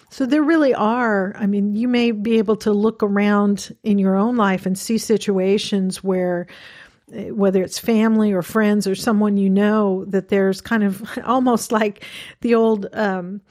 So 0.10 0.26
there 0.26 0.44
really 0.44 0.74
are, 0.74 1.36
I 1.38 1.48
mean, 1.48 1.76
you 1.76 1.88
may 1.88 2.12
be 2.12 2.38
able 2.38 2.56
to 2.58 2.72
look 2.72 3.04
around 3.04 3.76
in 3.84 4.00
your 4.00 4.16
own 4.16 4.36
life 4.36 4.66
and 4.66 4.78
see 4.78 4.98
situations 4.98 6.04
where 6.04 6.48
whether 7.10 7.62
it's 7.64 7.80
family 7.80 8.34
or 8.34 8.42
friends 8.42 8.86
or 8.86 8.96
someone 8.96 9.38
you 9.38 9.50
know, 9.50 10.04
that 10.06 10.28
there's 10.28 10.60
kind 10.60 10.84
of 10.84 11.04
almost 11.26 11.72
like 11.72 12.04
the 12.42 12.54
old 12.56 12.88
um, 12.94 13.42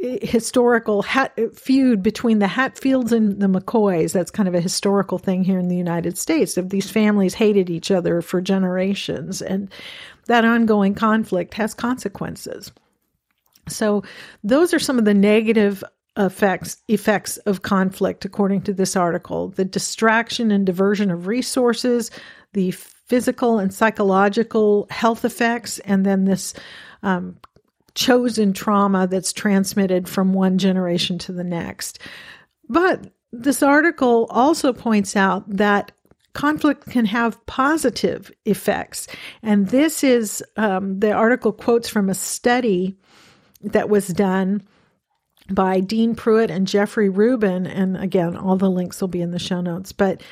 historical 0.00 1.02
hat, 1.02 1.38
feud 1.54 2.02
between 2.02 2.40
the 2.40 2.48
Hatfields 2.48 3.12
and 3.12 3.40
the 3.40 3.46
McCoys. 3.46 4.12
That's 4.12 4.30
kind 4.30 4.48
of 4.48 4.54
a 4.54 4.60
historical 4.60 5.18
thing 5.18 5.44
here 5.44 5.58
in 5.58 5.68
the 5.68 5.76
United 5.76 6.18
States. 6.18 6.56
Of 6.56 6.70
these 6.70 6.90
families 6.90 7.34
hated 7.34 7.70
each 7.70 7.90
other 7.90 8.20
for 8.20 8.40
generations, 8.40 9.40
and 9.40 9.72
that 10.26 10.44
ongoing 10.44 10.94
conflict 10.94 11.54
has 11.54 11.74
consequences. 11.74 12.72
So, 13.68 14.02
those 14.42 14.74
are 14.74 14.80
some 14.80 14.98
of 14.98 15.04
the 15.04 15.14
negative 15.14 15.84
effects 16.18 16.82
effects 16.88 17.38
of 17.38 17.62
conflict 17.62 18.26
according 18.26 18.60
to 18.60 18.74
this 18.74 18.96
article 18.96 19.48
the 19.48 19.64
distraction 19.64 20.50
and 20.50 20.66
diversion 20.66 21.10
of 21.10 21.26
resources 21.26 22.10
the 22.52 22.70
physical 22.72 23.58
and 23.58 23.72
psychological 23.72 24.86
health 24.90 25.24
effects, 25.24 25.78
and 25.80 26.04
then 26.06 26.24
this 26.24 26.54
um, 27.02 27.36
chosen 27.94 28.52
trauma 28.52 29.06
that's 29.06 29.32
transmitted 29.32 30.08
from 30.08 30.32
one 30.32 30.58
generation 30.58 31.18
to 31.18 31.32
the 31.32 31.44
next. 31.44 31.98
But 32.68 33.10
this 33.32 33.62
article 33.62 34.26
also 34.30 34.72
points 34.72 35.16
out 35.16 35.48
that 35.48 35.92
conflict 36.32 36.88
can 36.88 37.04
have 37.04 37.44
positive 37.46 38.30
effects. 38.44 39.06
And 39.42 39.68
this 39.68 40.02
is 40.02 40.42
um, 40.56 41.00
the 41.00 41.12
article 41.12 41.52
quotes 41.52 41.88
from 41.88 42.08
a 42.08 42.14
study 42.14 42.96
that 43.62 43.88
was 43.88 44.08
done 44.08 44.62
by 45.50 45.80
Dean 45.80 46.14
Pruitt 46.14 46.50
and 46.50 46.66
Jeffrey 46.66 47.08
Rubin. 47.08 47.66
And 47.66 47.96
again, 47.96 48.36
all 48.36 48.56
the 48.56 48.70
links 48.70 49.00
will 49.00 49.08
be 49.08 49.20
in 49.20 49.32
the 49.32 49.38
show 49.38 49.60
notes. 49.60 49.92
But 49.92 50.22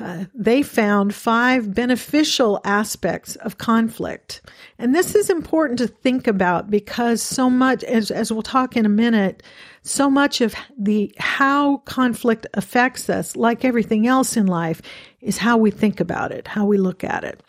uh, 0.00 0.24
they 0.34 0.62
found 0.62 1.14
five 1.14 1.74
beneficial 1.74 2.60
aspects 2.64 3.36
of 3.36 3.58
conflict. 3.58 4.42
And 4.78 4.94
this 4.94 5.14
is 5.14 5.30
important 5.30 5.78
to 5.78 5.86
think 5.86 6.26
about 6.26 6.70
because 6.70 7.22
so 7.22 7.48
much, 7.48 7.84
as, 7.84 8.10
as 8.10 8.32
we'll 8.32 8.42
talk 8.42 8.76
in 8.76 8.86
a 8.86 8.90
minute, 8.90 9.42
so 9.82 10.10
much 10.10 10.40
of 10.40 10.54
the 10.78 11.14
how 11.18 11.78
conflict 11.78 12.46
affects 12.54 13.08
us, 13.08 13.36
like 13.36 13.64
everything 13.64 14.06
else 14.06 14.36
in 14.36 14.46
life, 14.46 14.82
is 15.20 15.38
how 15.38 15.56
we 15.56 15.70
think 15.70 16.00
about 16.00 16.32
it, 16.32 16.48
how 16.48 16.64
we 16.64 16.76
look 16.76 17.04
at 17.04 17.24
it. 17.24 17.40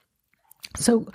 So 0.76 1.08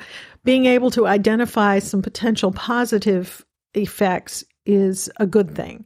being 0.45 0.67
able 0.67 0.91
to 0.93 1.07
identify 1.07 1.79
some 1.79 2.03
potential 2.03 2.51
positive 2.53 3.45
effects 3.75 4.45
is 4.67 5.11
a 5.19 5.27
good 5.27 5.55
thing. 5.55 5.85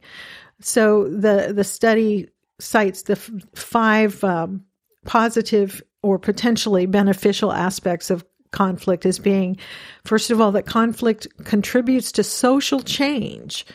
So 0.61 1.09
the, 1.09 1.53
the 1.53 1.63
study 1.63 2.29
cites 2.59 3.03
the 3.03 3.13
f- 3.13 3.31
five 3.53 4.23
um, 4.23 4.63
positive 5.05 5.81
or 6.01 6.19
potentially 6.19 6.85
beneficial 6.85 7.51
aspects 7.51 8.09
of 8.09 8.25
conflict 8.51 9.05
as 9.05 9.19
being, 9.19 9.57
first 10.03 10.31
of 10.31 10.39
all, 10.39 10.51
that 10.51 10.65
conflict 10.65 11.27
contributes 11.43 12.11
to 12.13 12.23
social 12.23 12.81
change 12.81 13.65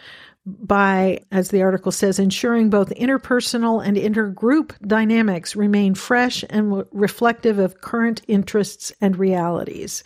by, 0.47 1.21
as 1.31 1.51
the 1.51 1.63
article 1.63 1.93
says, 1.93 2.19
ensuring 2.19 2.71
both 2.71 2.91
interpersonal 2.91 3.85
and 3.85 3.97
intergroup 3.97 4.73
dynamics 4.87 5.55
remain 5.55 5.95
fresh 5.95 6.45
and 6.49 6.85
reflective 6.93 7.59
of 7.59 7.81
current 7.83 8.23
interests 8.27 8.93
and 9.01 9.19
realities. 9.19 10.03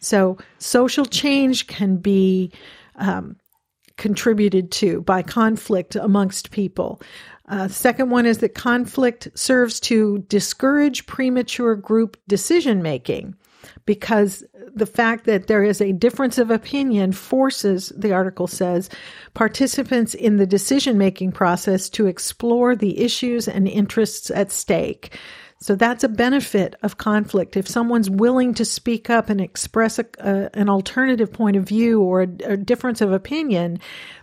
So, 0.00 0.38
social 0.58 1.06
change 1.06 1.66
can 1.66 1.96
be 1.96 2.52
um, 2.96 3.36
contributed 4.00 4.72
to 4.72 5.02
by 5.02 5.22
conflict 5.22 5.94
amongst 5.94 6.50
people. 6.50 7.00
Uh, 7.48 7.68
second 7.68 8.10
one 8.10 8.26
is 8.26 8.38
that 8.38 8.54
conflict 8.54 9.28
serves 9.34 9.78
to 9.78 10.18
discourage 10.28 11.06
premature 11.06 11.76
group 11.76 12.16
decision 12.26 12.82
making 12.82 13.36
because 13.84 14.42
the 14.74 14.86
fact 14.86 15.26
that 15.26 15.48
there 15.48 15.62
is 15.62 15.80
a 15.80 15.92
difference 15.92 16.38
of 16.38 16.50
opinion 16.50 17.12
forces, 17.12 17.92
the 17.96 18.12
article 18.12 18.46
says, 18.46 18.88
participants 19.34 20.14
in 20.14 20.36
the 20.36 20.46
decision 20.46 20.96
making 20.96 21.32
process 21.32 21.88
to 21.90 22.06
explore 22.06 22.74
the 22.74 22.98
issues 23.00 23.48
and 23.48 23.68
interests 23.68 24.30
at 24.30 24.50
stake. 24.50 25.18
So 25.62 25.74
that's 25.74 26.04
a 26.04 26.08
benefit 26.08 26.74
of 26.82 26.96
conflict. 26.96 27.54
If 27.54 27.68
someone's 27.68 28.08
willing 28.08 28.54
to 28.54 28.64
speak 28.64 29.10
up 29.10 29.28
and 29.28 29.42
express 29.42 29.98
a, 29.98 30.50
an 30.54 30.70
alternative 30.70 31.30
point 31.30 31.56
of 31.56 31.64
view 31.64 32.00
or 32.00 32.22
a, 32.22 32.28
a, 32.44 32.56
difference 32.56 33.02
of 33.02 33.12
opinion, 33.12 33.78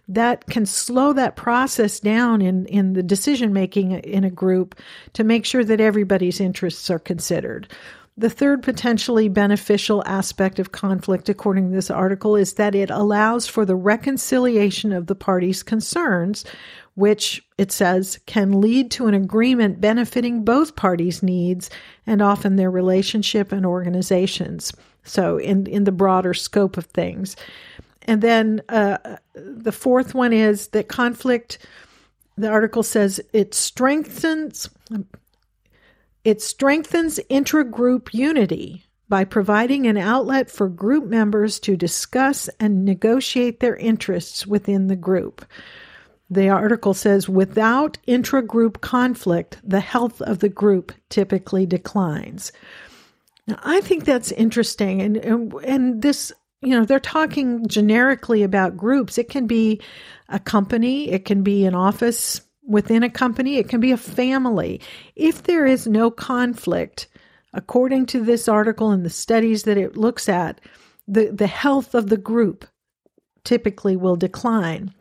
that 0.07 0.47
can 0.47 0.65
slow 0.65 1.13
that 1.13 1.35
process 1.35 1.99
down 1.99 2.41
in, 2.41 2.65
in 2.65 2.93
the 2.93 3.03
decision 3.03 3.53
making 3.53 3.91
in 3.91 4.23
a 4.23 4.31
group 4.31 4.73
to 5.13 5.23
make 5.23 5.45
sure 5.45 5.63
that 5.63 5.79
everybody's 5.79 6.39
interests 6.39 6.89
are 6.89 6.97
considered. 6.97 7.71
The 8.17 8.31
third 8.31 8.63
potentially 8.63 9.29
beneficial 9.29 10.01
aspect 10.07 10.57
of 10.57 10.71
conflict, 10.71 11.29
according 11.29 11.69
to 11.69 11.75
this 11.75 11.91
article, 11.91 12.35
is 12.35 12.53
that 12.53 12.73
it 12.73 12.89
allows 12.89 13.45
for 13.45 13.63
the 13.63 13.75
reconciliation 13.75 14.91
of 14.91 15.05
the 15.05 15.13
parties' 15.13 15.61
concerns, 15.61 16.43
which 16.95 17.46
it 17.57 17.71
says 17.71 18.19
can 18.25 18.61
lead 18.61 18.91
to 18.91 19.07
an 19.07 19.13
agreement 19.13 19.81
benefiting 19.81 20.43
both 20.43 20.75
parties' 20.75 21.23
needs 21.23 21.69
and 22.05 22.21
often 22.21 22.55
their 22.55 22.71
relationship 22.71 23.51
and 23.51 23.65
organizations. 23.65 24.71
So, 25.03 25.37
in, 25.37 25.67
in 25.67 25.85
the 25.85 25.91
broader 25.91 26.33
scope 26.33 26.77
of 26.77 26.85
things. 26.85 27.35
And 28.03 28.21
then 28.21 28.61
uh, 28.69 29.17
the 29.33 29.71
fourth 29.71 30.13
one 30.13 30.33
is 30.33 30.67
that 30.69 30.87
conflict, 30.89 31.65
the 32.37 32.49
article 32.49 32.83
says 32.83 33.19
it 33.33 33.53
strengthens 33.53 34.69
it 36.27 36.41
strengthens 36.41 37.21
intragroup 37.29 38.13
unity 38.13 38.83
by 39.07 39.23
providing 39.23 39.87
an 39.87 39.95
outlet 39.95 40.51
for 40.51 40.67
group 40.67 41.05
members 41.05 41.57
to 41.61 41.77
discuss 41.77 42.49
and 42.59 42.83
negotiate 42.83 43.61
their 43.61 43.77
interests 43.77 44.45
within 44.45 44.87
the 44.87 44.97
group. 44.97 45.45
The 46.29 46.49
article 46.49 46.93
says 46.93 47.29
without 47.29 47.97
intragroup 48.07 48.81
conflict, 48.81 49.59
the 49.63 49.79
health 49.79 50.21
of 50.21 50.39
the 50.39 50.49
group 50.49 50.91
typically 51.09 51.65
declines. 51.65 52.51
Now, 53.47 53.59
I 53.63 53.79
think 53.81 54.03
that's 54.03 54.31
interesting. 54.33 55.01
And, 55.01 55.17
and, 55.17 55.53
and 55.63 56.01
this, 56.01 56.33
you 56.61 56.71
know, 56.71 56.83
they're 56.83 56.99
talking 56.99 57.65
generically 57.67 58.43
about 58.43 58.75
groups. 58.75 59.17
It 59.17 59.29
can 59.29 59.47
be 59.47 59.81
a 60.27 60.39
company, 60.39 61.09
it 61.09 61.23
can 61.23 61.43
be 61.43 61.65
an 61.65 61.75
office 61.75 62.41
within 62.65 63.03
a 63.03 63.09
company, 63.09 63.55
it 63.55 63.69
can 63.69 63.79
be 63.79 63.91
a 63.91 63.97
family. 63.97 64.81
If 65.15 65.43
there 65.43 65.65
is 65.65 65.87
no 65.87 66.11
conflict, 66.11 67.07
according 67.53 68.07
to 68.07 68.21
this 68.21 68.49
article 68.49 68.91
and 68.91 69.05
the 69.05 69.09
studies 69.09 69.63
that 69.63 69.77
it 69.77 69.95
looks 69.95 70.27
at, 70.27 70.59
the, 71.07 71.27
the 71.27 71.47
health 71.47 71.95
of 71.95 72.09
the 72.09 72.17
group 72.17 72.65
typically 73.45 73.95
will 73.95 74.17
decline. 74.17 74.93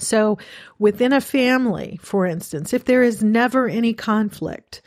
So, 0.00 0.38
within 0.78 1.12
a 1.12 1.20
family, 1.20 1.98
for 2.02 2.26
instance, 2.26 2.72
if 2.72 2.84
there 2.84 3.02
is 3.02 3.22
never 3.22 3.68
any 3.68 3.92
conflict, 3.92 4.82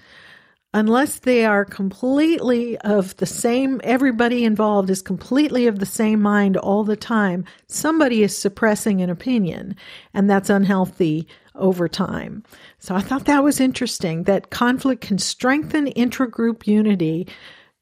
unless 0.73 1.19
they 1.19 1.45
are 1.45 1.65
completely 1.65 2.77
of 2.79 3.15
the 3.17 3.25
same, 3.25 3.79
everybody 3.83 4.43
involved 4.43 4.89
is 4.89 5.01
completely 5.01 5.67
of 5.67 5.79
the 5.79 5.85
same 5.85 6.21
mind 6.21 6.57
all 6.57 6.83
the 6.83 6.95
time, 6.95 7.45
somebody 7.67 8.23
is 8.23 8.35
suppressing 8.35 9.01
an 9.01 9.09
opinion, 9.09 9.75
and 10.13 10.29
that's 10.29 10.49
unhealthy 10.49 11.27
over 11.55 11.87
time. 11.87 12.43
So 12.79 12.95
I 12.95 13.01
thought 13.01 13.25
that 13.25 13.43
was 13.43 13.59
interesting 13.59 14.23
that 14.23 14.49
conflict 14.49 15.01
can 15.01 15.19
strengthen 15.19 15.85
intragroup 15.87 16.65
unity, 16.65 17.27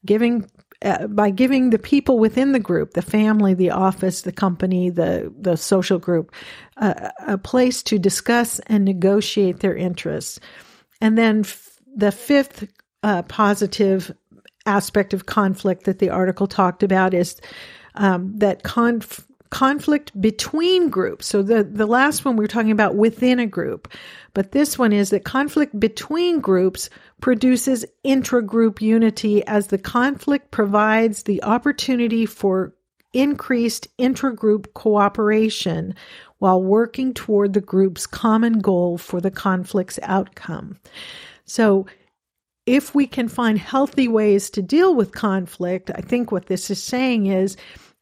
giving 0.04 0.48
uh, 0.82 1.06
by 1.06 1.30
giving 1.30 1.70
the 1.70 1.78
people 1.78 2.18
within 2.18 2.52
the 2.52 2.60
group, 2.60 2.92
the 2.92 3.02
family, 3.02 3.54
the 3.54 3.70
office, 3.70 4.22
the 4.22 4.32
company, 4.32 4.90
the 4.90 5.32
the 5.38 5.56
social 5.56 5.98
group, 5.98 6.32
uh, 6.78 7.10
a 7.26 7.38
place 7.38 7.82
to 7.82 7.98
discuss 7.98 8.58
and 8.66 8.84
negotiate 8.84 9.60
their 9.60 9.76
interests. 9.76 10.40
And 11.00 11.16
then 11.16 11.40
f- 11.40 11.78
the 11.94 12.12
fifth 12.12 12.68
uh, 13.02 13.22
positive 13.22 14.12
aspect 14.66 15.14
of 15.14 15.26
conflict 15.26 15.84
that 15.84 15.98
the 15.98 16.10
article 16.10 16.46
talked 16.46 16.82
about 16.82 17.14
is 17.14 17.40
um, 17.94 18.38
that 18.38 18.62
conf- 18.62 19.26
conflict 19.50 20.18
between 20.20 20.88
groups. 20.88 21.26
So 21.26 21.42
the, 21.42 21.62
the 21.62 21.86
last 21.86 22.24
one 22.24 22.36
we 22.36 22.44
were 22.44 22.48
talking 22.48 22.70
about 22.70 22.94
within 22.94 23.38
a 23.38 23.46
group, 23.46 23.92
but 24.32 24.52
this 24.52 24.78
one 24.78 24.92
is 24.92 25.10
that 25.10 25.24
conflict 25.24 25.78
between 25.78 26.40
groups 26.40 26.88
produces 27.22 27.86
intragroup 28.04 28.82
unity 28.82 29.46
as 29.46 29.68
the 29.68 29.78
conflict 29.78 30.50
provides 30.50 31.22
the 31.22 31.42
opportunity 31.44 32.26
for 32.26 32.74
increased 33.14 33.88
intragroup 33.96 34.74
cooperation 34.74 35.94
while 36.38 36.62
working 36.62 37.14
toward 37.14 37.52
the 37.52 37.60
group's 37.60 38.06
common 38.06 38.58
goal 38.58 38.98
for 38.98 39.20
the 39.20 39.30
conflict's 39.30 39.98
outcome. 40.02 40.78
So 41.44 41.86
if 42.66 42.94
we 42.94 43.06
can 43.06 43.28
find 43.28 43.58
healthy 43.58 44.08
ways 44.08 44.50
to 44.50 44.62
deal 44.62 44.94
with 44.94 45.12
conflict, 45.12 45.90
I 45.94 46.00
think 46.00 46.32
what 46.32 46.46
this 46.46 46.70
is 46.70 46.82
saying 46.82 47.26
is 47.26 47.56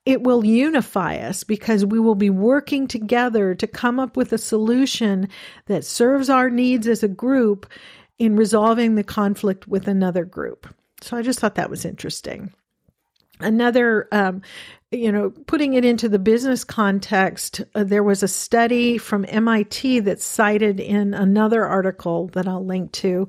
it 0.06 0.22
will 0.22 0.44
unify 0.44 1.16
us 1.16 1.44
because 1.44 1.84
we 1.84 2.00
will 2.00 2.14
be 2.14 2.30
working 2.30 2.86
together 2.86 3.54
to 3.54 3.66
come 3.66 4.00
up 4.00 4.16
with 4.16 4.32
a 4.32 4.38
solution 4.38 5.28
that 5.66 5.84
serves 5.84 6.30
our 6.30 6.48
needs 6.48 6.88
as 6.88 7.02
a 7.02 7.08
group 7.08 7.66
in 8.20 8.36
resolving 8.36 8.94
the 8.94 9.02
conflict 9.02 9.66
with 9.66 9.88
another 9.88 10.24
group. 10.24 10.72
So 11.00 11.16
I 11.16 11.22
just 11.22 11.40
thought 11.40 11.56
that 11.56 11.70
was 11.70 11.84
interesting. 11.84 12.52
Another, 13.40 14.06
um, 14.12 14.42
you 14.92 15.10
know, 15.10 15.30
putting 15.30 15.74
it 15.74 15.84
into 15.84 16.08
the 16.08 16.18
business 16.20 16.62
context, 16.62 17.62
uh, 17.74 17.82
there 17.82 18.04
was 18.04 18.22
a 18.22 18.28
study 18.28 18.96
from 18.98 19.24
MIT 19.28 20.00
that's 20.00 20.24
cited 20.24 20.78
in 20.78 21.14
another 21.14 21.66
article 21.66 22.28
that 22.28 22.46
I'll 22.46 22.64
link 22.64 22.92
to 22.92 23.26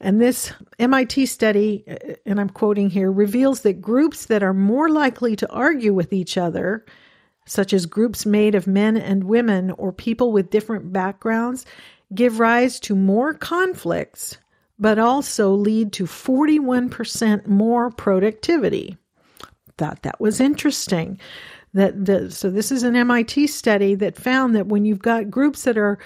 and 0.00 0.20
this 0.20 0.52
MIT 0.78 1.26
study, 1.26 1.84
and 2.24 2.40
I'm 2.40 2.48
quoting 2.48 2.88
here, 2.88 3.12
reveals 3.12 3.60
that 3.62 3.82
groups 3.82 4.26
that 4.26 4.42
are 4.42 4.54
more 4.54 4.88
likely 4.88 5.36
to 5.36 5.50
argue 5.50 5.92
with 5.92 6.12
each 6.14 6.38
other, 6.38 6.86
such 7.46 7.74
as 7.74 7.84
groups 7.84 8.24
made 8.24 8.54
of 8.54 8.66
men 8.66 8.96
and 8.96 9.24
women 9.24 9.70
or 9.72 9.92
people 9.92 10.32
with 10.32 10.50
different 10.50 10.90
backgrounds, 10.90 11.66
give 12.14 12.40
rise 12.40 12.80
to 12.80 12.94
more 12.94 13.34
conflicts, 13.34 14.38
but 14.78 14.98
also 14.98 15.52
lead 15.52 15.92
to 15.92 16.04
41% 16.04 17.46
more 17.46 17.90
productivity. 17.90 18.96
Thought 19.78 20.02
that 20.02 20.20
was 20.20 20.40
interesting. 20.40 21.18
That 21.72 22.04
the, 22.04 22.30
so 22.30 22.50
this 22.50 22.72
is 22.72 22.82
an 22.82 22.96
MIT 22.96 23.46
study 23.46 23.94
that 23.94 24.16
found 24.16 24.56
that 24.56 24.66
when 24.66 24.84
you've 24.84 25.02
got 25.02 25.30
groups 25.30 25.62
that 25.64 25.78
are 25.78 25.98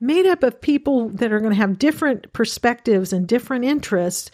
made 0.00 0.26
up 0.26 0.42
of 0.42 0.60
people 0.60 1.10
that 1.10 1.32
are 1.32 1.38
going 1.38 1.52
to 1.52 1.56
have 1.56 1.78
different 1.78 2.32
perspectives 2.32 3.12
and 3.12 3.28
different 3.28 3.64
interests, 3.64 4.32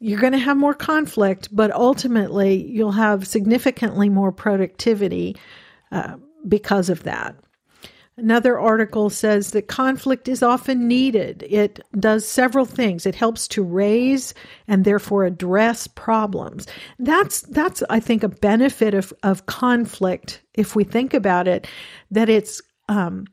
you're 0.00 0.20
going 0.20 0.34
to 0.34 0.38
have 0.38 0.56
more 0.56 0.74
conflict, 0.74 1.48
but 1.50 1.70
ultimately 1.70 2.66
you'll 2.66 2.92
have 2.92 3.26
significantly 3.26 4.10
more 4.10 4.32
productivity 4.32 5.36
uh, 5.92 6.16
because 6.46 6.90
of 6.90 7.04
that. 7.04 7.36
Another 8.18 8.58
article 8.58 9.08
says 9.08 9.52
that 9.52 9.68
conflict 9.68 10.28
is 10.28 10.42
often 10.42 10.86
needed. 10.86 11.46
It 11.48 11.80
does 11.98 12.28
several 12.28 12.66
things. 12.66 13.06
It 13.06 13.14
helps 13.14 13.48
to 13.48 13.62
raise 13.62 14.34
and 14.68 14.84
therefore 14.84 15.24
address 15.24 15.86
problems. 15.86 16.66
That's 16.98 17.40
that's 17.42 17.82
I 17.88 18.00
think 18.00 18.22
a 18.22 18.28
benefit 18.28 18.92
of 18.92 19.14
of 19.22 19.46
conflict 19.46 20.42
if 20.52 20.76
we 20.76 20.84
think 20.84 21.14
about 21.14 21.48
it. 21.48 21.66
That 22.10 22.28
it's 22.28 22.60
um, 22.90 23.26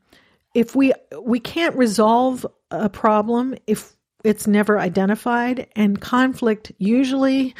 if 0.54 0.74
we 0.74 0.92
we 1.22 1.40
can't 1.40 1.76
resolve 1.76 2.46
a 2.70 2.88
problem 2.88 3.54
if 3.66 3.94
it's 4.24 4.46
never 4.46 4.78
identified 4.78 5.66
and 5.76 6.00
conflict 6.00 6.72
usually 6.78 7.54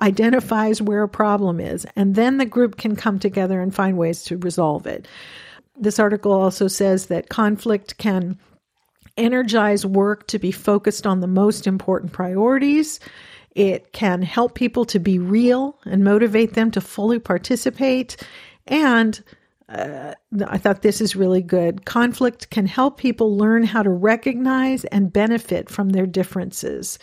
identifies 0.00 0.80
where 0.80 1.02
a 1.02 1.08
problem 1.08 1.60
is 1.60 1.86
and 1.96 2.14
then 2.14 2.38
the 2.38 2.46
group 2.46 2.76
can 2.76 2.94
come 2.94 3.18
together 3.18 3.60
and 3.60 3.74
find 3.74 3.98
ways 3.98 4.22
to 4.24 4.38
resolve 4.38 4.86
it 4.86 5.08
this 5.80 5.98
article 5.98 6.32
also 6.32 6.68
says 6.68 7.06
that 7.06 7.28
conflict 7.28 7.98
can 7.98 8.38
energize 9.16 9.84
work 9.84 10.26
to 10.28 10.38
be 10.38 10.52
focused 10.52 11.06
on 11.06 11.20
the 11.20 11.26
most 11.26 11.66
important 11.66 12.12
priorities 12.12 13.00
it 13.54 13.92
can 13.92 14.22
help 14.22 14.54
people 14.54 14.84
to 14.84 15.00
be 15.00 15.18
real 15.18 15.76
and 15.84 16.04
motivate 16.04 16.54
them 16.54 16.70
to 16.70 16.80
fully 16.80 17.18
participate 17.18 18.16
and 18.68 19.22
uh, 19.68 20.14
I 20.46 20.56
thought 20.56 20.80
this 20.80 21.00
is 21.02 21.14
really 21.14 21.42
good. 21.42 21.84
Conflict 21.84 22.48
can 22.50 22.66
help 22.66 22.96
people 22.96 23.36
learn 23.36 23.64
how 23.64 23.82
to 23.82 23.90
recognize 23.90 24.84
and 24.86 25.12
benefit 25.12 25.68
from 25.68 25.90
their 25.90 26.06
differences. 26.06 26.98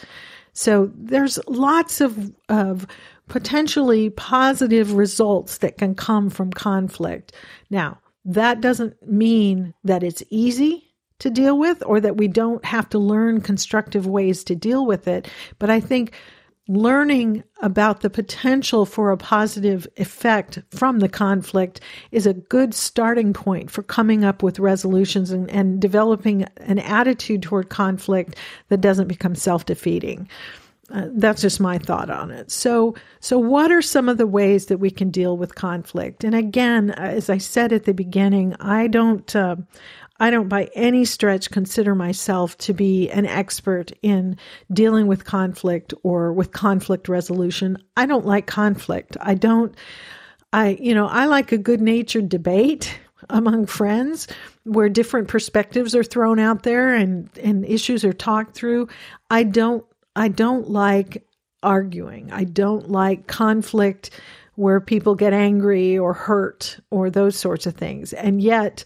So 0.54 0.92
there's 0.96 1.38
lots 1.48 2.02
of, 2.02 2.34
of 2.50 2.88
potentially 3.28 4.10
positive 4.12 4.94
results 4.94 5.60
that 5.60 5.78
can 5.78 5.94
come 5.94 6.30
from 6.30 6.52
conflict. 6.52 7.34
Now, 7.70 8.00
that 8.26 8.62
doesn't 8.62 8.96
mean 9.08 9.74
that 9.84 10.04
it's 10.04 10.24
easy 10.30 10.92
to 11.20 11.30
deal 11.30 11.58
with 11.58 11.82
or 11.86 12.00
that 12.02 12.18
we 12.18 12.28
don't 12.28 12.66
have 12.66 12.90
to 12.90 13.00
learn 13.00 13.40
constructive 13.40 14.06
ways 14.06 14.44
to 14.44 14.56
deal 14.56 14.86
with 14.86 15.08
it. 15.08 15.28
But 15.60 15.70
I 15.70 15.80
think 15.80 16.14
learning 16.68 17.44
about 17.62 18.02
the 18.02 18.10
potential 18.10 18.86
for 18.86 19.12
a 19.12 19.18
positive 19.18 19.88
effect 19.98 20.60
from 20.72 21.00
the 21.00 21.08
conflict 21.08 21.80
is 22.12 22.26
a 22.26 22.34
good 22.34 22.74
starting 22.74 23.34
point 23.34 23.70
for 23.70 23.84
coming 23.84 24.24
up 24.24 24.42
with 24.42 24.60
resolutions 24.60 25.30
and, 25.30 25.50
and 25.52 25.80
developing 25.80 26.44
an 26.58 26.80
attitude 26.80 27.44
toward 27.44 27.70
conflict 27.70 28.36
that 28.70 28.82
doesn't 28.82 29.08
become 29.08 29.36
self 29.36 29.66
defeating. 29.66 30.28
Uh, 30.92 31.08
that's 31.14 31.42
just 31.42 31.60
my 31.60 31.80
thought 31.80 32.12
on 32.12 32.30
it. 32.30 32.52
So, 32.52 32.94
so 33.20 33.40
what 33.40 33.72
are 33.72 33.82
some 33.82 34.08
of 34.08 34.20
the 34.20 34.28
ways 34.28 34.68
that 34.68 34.78
we 34.78 34.92
can 34.92 35.10
deal 35.10 35.36
with 35.36 35.56
conflict? 35.56 36.24
And 36.24 36.36
again, 36.36 36.92
as 36.92 37.28
I 37.28 37.40
said 37.40 37.74
at 37.74 37.86
the 37.86 37.94
beginning, 37.94 38.56
I 38.60 38.88
don't, 38.88 39.36
uh, 39.36 39.56
I 40.20 40.30
don't 40.30 40.48
by 40.48 40.70
any 40.76 41.04
stretch 41.04 41.50
consider 41.50 41.96
myself 41.96 42.58
to 42.60 42.74
be 42.74 43.10
an 43.10 43.26
expert 43.26 43.92
in 44.04 44.38
dealing 44.72 45.08
with 45.08 45.26
conflict 45.26 45.94
or 46.04 46.32
with 46.32 46.52
conflict 46.52 47.10
resolution. 47.10 47.78
I 47.98 48.06
don't 48.06 48.26
like 48.26 48.46
conflict. 48.46 49.18
I 49.20 49.34
don't, 49.34 49.76
I, 50.54 50.78
you 50.80 50.94
know, 50.94 51.08
I 51.08 51.26
like 51.26 51.52
a 51.52 51.58
good 51.58 51.82
natured 51.82 52.30
debate 52.30 52.98
among 53.30 53.66
friends 53.66 54.28
where 54.64 54.88
different 54.88 55.28
perspectives 55.28 55.96
are 55.96 56.04
thrown 56.04 56.38
out 56.38 56.64
there 56.64 56.94
and, 56.94 57.28
and 57.42 57.66
issues 57.66 58.06
are 58.06 58.14
talked 58.14 58.56
through. 58.56 58.88
I 59.32 59.44
don't, 59.44 59.84
I 60.16 60.28
don't 60.30 60.70
like 60.70 61.26
arguing. 61.64 62.32
I 62.32 62.44
don't 62.44 62.90
like 62.90 63.28
conflict 63.28 64.12
where 64.56 64.80
people 64.80 65.16
get 65.16 65.34
angry 65.34 65.98
or 65.98 66.14
hurt 66.14 66.80
or 66.90 67.10
those 67.10 67.36
sorts 67.36 67.66
of 67.66 67.76
things. 67.76 68.14
And 68.14 68.42
yet, 68.42 68.86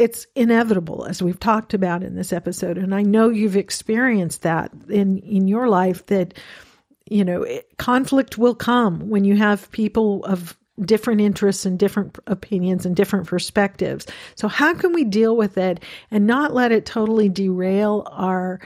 it's 0.00 0.26
inevitable 0.34 1.04
as 1.04 1.22
we've 1.22 1.38
talked 1.38 1.74
about 1.74 2.02
in 2.02 2.14
this 2.14 2.32
episode 2.32 2.78
and 2.78 2.94
i 2.94 3.02
know 3.02 3.28
you've 3.28 3.56
experienced 3.56 4.40
that 4.40 4.72
in 4.88 5.18
in 5.18 5.46
your 5.46 5.68
life 5.68 6.06
that 6.06 6.32
you 7.10 7.22
know 7.22 7.42
it, 7.42 7.68
conflict 7.76 8.38
will 8.38 8.54
come 8.54 9.10
when 9.10 9.24
you 9.24 9.36
have 9.36 9.70
people 9.72 10.24
of 10.24 10.56
different 10.86 11.20
interests 11.20 11.66
and 11.66 11.78
different 11.78 12.18
opinions 12.26 12.86
and 12.86 12.96
different 12.96 13.26
perspectives 13.26 14.06
so 14.36 14.48
how 14.48 14.72
can 14.72 14.94
we 14.94 15.04
deal 15.04 15.36
with 15.36 15.58
it 15.58 15.84
and 16.10 16.26
not 16.26 16.54
let 16.54 16.72
it 16.72 16.86
totally 16.86 17.28
derail 17.28 18.08
our 18.10 18.58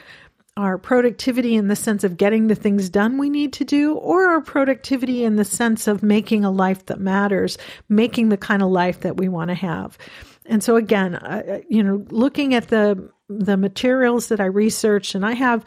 our 0.56 0.78
productivity 0.78 1.56
in 1.56 1.68
the 1.68 1.76
sense 1.76 2.04
of 2.04 2.16
getting 2.16 2.46
the 2.46 2.54
things 2.54 2.88
done 2.88 3.18
we 3.18 3.28
need 3.28 3.52
to 3.54 3.64
do, 3.64 3.94
or 3.94 4.26
our 4.26 4.40
productivity 4.40 5.24
in 5.24 5.36
the 5.36 5.44
sense 5.44 5.88
of 5.88 6.02
making 6.02 6.44
a 6.44 6.50
life 6.50 6.86
that 6.86 7.00
matters, 7.00 7.58
making 7.88 8.28
the 8.28 8.36
kind 8.36 8.62
of 8.62 8.70
life 8.70 9.00
that 9.00 9.16
we 9.16 9.28
want 9.28 9.48
to 9.48 9.54
have. 9.54 9.98
And 10.46 10.62
so 10.62 10.76
again, 10.76 11.16
uh, 11.16 11.60
you 11.68 11.82
know, 11.82 12.04
looking 12.10 12.54
at 12.54 12.68
the 12.68 13.10
the 13.28 13.56
materials 13.56 14.28
that 14.28 14.40
I 14.40 14.44
researched, 14.44 15.14
and 15.14 15.24
I 15.24 15.32
have, 15.32 15.64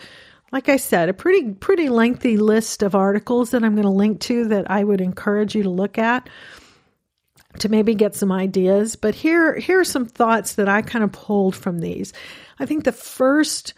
like 0.52 0.70
I 0.70 0.78
said, 0.78 1.10
a 1.10 1.14
pretty 1.14 1.54
pretty 1.54 1.90
lengthy 1.90 2.38
list 2.38 2.82
of 2.82 2.96
articles 2.96 3.52
that 3.52 3.64
I'm 3.64 3.74
going 3.74 3.84
to 3.84 3.90
link 3.90 4.22
to 4.22 4.46
that 4.46 4.70
I 4.72 4.84
would 4.84 5.02
encourage 5.02 5.56
you 5.56 5.64
to 5.64 5.70
look 5.70 5.98
at 5.98 6.30
to 7.60 7.70
maybe 7.70 7.96
get 7.96 8.16
some 8.16 8.32
ideas. 8.32 8.96
But 8.96 9.16
here 9.16 9.56
here 9.56 9.82
are 9.82 9.86
some 9.86 10.06
thoughts 10.06 10.54
that 10.54 10.70
I 10.70 10.82
kind 10.82 11.04
of 11.04 11.12
pulled 11.12 11.56
from 11.56 11.80
these. 11.80 12.14
I 12.60 12.66
think 12.66 12.86
the 12.86 12.92
first 12.94 13.74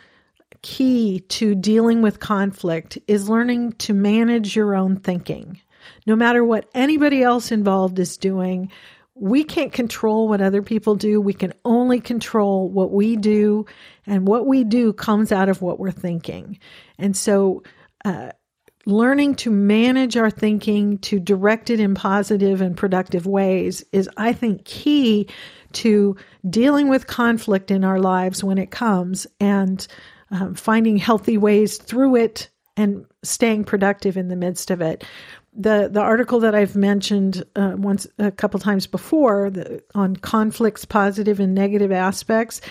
key 0.62 1.22
to 1.30 1.56
dealing 1.56 2.02
with 2.02 2.20
conflict 2.20 2.98
is 3.08 3.30
learning 3.30 3.74
to 3.74 3.94
manage 3.94 4.56
your 4.56 4.76
own 4.76 4.98
thinking. 4.98 5.60
No 6.06 6.16
matter 6.16 6.44
what 6.44 6.70
anybody 6.74 7.24
else 7.24 7.52
involved 7.52 8.00
is 8.00 8.18
doing, 8.18 8.72
we 9.16 9.44
can't 9.44 9.74
control 9.74 10.28
what 10.30 10.42
other 10.42 10.62
people 10.62 10.96
do. 10.96 11.20
We 11.20 11.34
can 11.34 11.54
only 11.66 12.00
control 12.00 12.70
what 12.70 12.92
we 12.92 13.16
do, 13.16 13.66
and 14.08 14.28
what 14.28 14.48
we 14.48 14.64
do 14.64 14.94
comes 14.94 15.32
out 15.32 15.50
of 15.50 15.62
what 15.62 15.80
we're 15.80 15.92
thinking. 15.92 16.60
And 16.98 17.16
so, 17.16 17.64
uh, 18.06 18.32
learning 18.86 19.36
to 19.36 19.52
manage 19.52 20.16
our 20.16 20.32
thinking, 20.32 20.98
to 21.00 21.20
direct 21.20 21.70
it 21.70 21.80
in 21.80 21.96
positive 21.96 22.62
and 22.62 22.78
productive 22.78 23.26
ways, 23.26 23.84
is, 23.92 24.10
I 24.16 24.32
think, 24.34 24.64
key 24.64 25.28
to 25.74 26.16
dealing 26.50 26.88
with 26.88 27.08
conflict 27.08 27.72
in 27.72 27.84
our 27.84 28.00
lives 28.00 28.44
when 28.44 28.58
it 28.58 28.72
comes 28.72 29.28
and 29.40 29.86
um, 30.32 30.54
finding 30.56 30.98
healthy 30.98 31.38
ways 31.38 31.78
through 31.78 32.16
it 32.16 32.50
and 32.78 33.06
staying 33.24 33.66
productive 33.66 34.16
in 34.16 34.30
the 34.30 34.36
midst 34.36 34.72
of 34.72 34.82
it 34.82 35.04
the 35.54 35.90
the 35.92 36.00
article 36.00 36.40
that 36.40 36.56
I've 36.56 36.76
mentioned 36.76 37.44
uh, 37.56 37.74
once 37.76 38.08
a 38.18 38.32
couple 38.32 38.60
times 38.60 38.88
before 38.88 39.50
the, 39.50 39.84
on 39.96 40.16
conflicts, 40.16 40.86
positive 40.86 41.40
and 41.40 41.54
negative 41.54 41.92
aspects, 41.92 42.62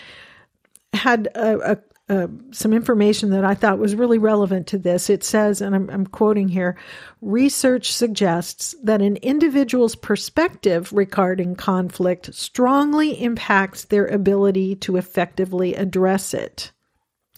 had 0.95 1.29
a, 1.35 1.79
a, 2.09 2.29
some 2.53 2.73
information 2.73 3.31
that 3.31 3.45
I 3.45 3.55
thought 3.55 3.79
was 3.79 3.95
really 3.95 4.17
relevant 4.17 4.69
to 4.69 4.79
this. 4.79 5.11
It 5.11 5.23
says, 5.23 5.61
and 5.61 5.75
I'm, 5.75 5.91
I'm 5.91 6.07
quoting 6.07 6.49
here: 6.49 6.79
research 7.21 7.93
suggests 7.93 8.75
that 8.83 9.03
an 9.03 9.17
individual's 9.17 9.97
perspective 9.97 10.93
regarding 10.93 11.57
conflict 11.57 12.33
strongly 12.35 13.23
impacts 13.23 13.85
their 13.85 14.07
ability 14.07 14.77
to 14.77 14.97
effectively 14.97 15.75
address 15.75 16.33
it. 16.33 16.73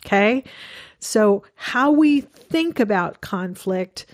Okay, 0.04 0.44
so 0.98 1.42
how 1.54 1.90
we 1.90 2.20
think 2.20 2.80
about 2.80 3.20
conflict 3.20 4.06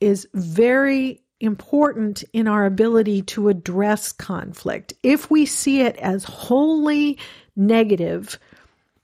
is 0.00 0.28
very 0.34 1.22
important 1.40 2.24
in 2.32 2.48
our 2.48 2.66
ability 2.66 3.22
to 3.22 3.48
address 3.48 4.12
conflict. 4.12 4.94
If 5.02 5.30
we 5.30 5.46
see 5.46 5.80
it 5.80 5.96
as 5.96 6.24
wholly 6.24 7.18
negative, 7.56 8.38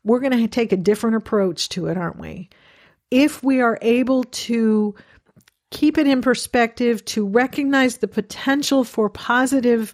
we're 0.04 0.20
going 0.20 0.36
to 0.36 0.48
take 0.48 0.72
a 0.72 0.76
different 0.76 1.16
approach 1.16 1.68
to 1.70 1.86
it, 1.86 1.96
aren't 1.96 2.18
we? 2.18 2.48
If 3.10 3.42
we 3.42 3.60
are 3.60 3.78
able 3.82 4.24
to 4.24 4.94
keep 5.70 5.98
it 5.98 6.06
in 6.06 6.22
perspective, 6.22 7.04
to 7.06 7.26
recognize 7.26 7.98
the 7.98 8.08
potential 8.08 8.84
for 8.84 9.08
positive 9.08 9.92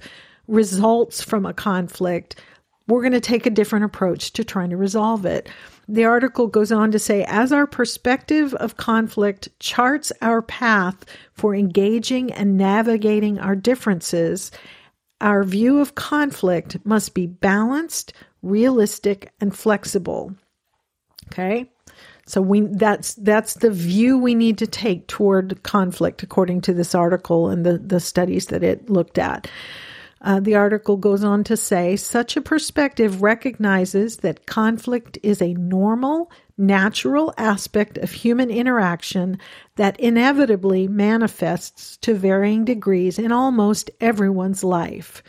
results 0.48 1.22
from 1.22 1.44
a 1.44 1.52
conflict, 1.52 2.36
we're 2.88 3.02
going 3.02 3.12
to 3.12 3.20
take 3.20 3.46
a 3.46 3.50
different 3.50 3.84
approach 3.84 4.32
to 4.34 4.44
trying 4.44 4.70
to 4.70 4.76
resolve 4.76 5.26
it. 5.26 5.48
The 5.88 6.04
article 6.04 6.48
goes 6.48 6.72
on 6.72 6.90
to 6.92 6.98
say 6.98 7.24
as 7.24 7.52
our 7.52 7.66
perspective 7.66 8.54
of 8.54 8.76
conflict 8.76 9.48
charts 9.60 10.12
our 10.20 10.42
path 10.42 11.04
for 11.32 11.54
engaging 11.54 12.32
and 12.32 12.56
navigating 12.56 13.38
our 13.38 13.54
differences, 13.54 14.50
our 15.20 15.44
view 15.44 15.78
of 15.78 15.94
conflict 15.94 16.78
must 16.84 17.14
be 17.14 17.26
balanced, 17.26 18.12
realistic, 18.42 19.32
and 19.40 19.56
flexible. 19.56 20.34
Okay? 21.28 21.70
So 22.26 22.40
we 22.40 22.62
that's 22.62 23.14
that's 23.14 23.54
the 23.54 23.70
view 23.70 24.18
we 24.18 24.34
need 24.34 24.58
to 24.58 24.66
take 24.66 25.06
toward 25.06 25.62
conflict 25.62 26.24
according 26.24 26.62
to 26.62 26.74
this 26.74 26.92
article 26.92 27.48
and 27.48 27.64
the, 27.64 27.78
the 27.78 28.00
studies 28.00 28.46
that 28.46 28.64
it 28.64 28.90
looked 28.90 29.16
at. 29.16 29.48
Uh, 30.26 30.40
the 30.40 30.56
article 30.56 30.96
goes 30.96 31.22
on 31.22 31.44
to 31.44 31.56
say 31.56 31.94
such 31.94 32.36
a 32.36 32.40
perspective 32.40 33.22
recognizes 33.22 34.16
that 34.18 34.44
conflict 34.44 35.16
is 35.22 35.40
a 35.40 35.54
normal, 35.54 36.32
natural 36.58 37.32
aspect 37.38 37.96
of 37.98 38.10
human 38.10 38.50
interaction 38.50 39.38
that 39.76 39.98
inevitably 40.00 40.88
manifests 40.88 41.96
to 41.98 42.12
varying 42.12 42.64
degrees 42.64 43.20
in 43.20 43.30
almost 43.30 43.88
everyone's 44.00 44.64
life. 44.64 45.22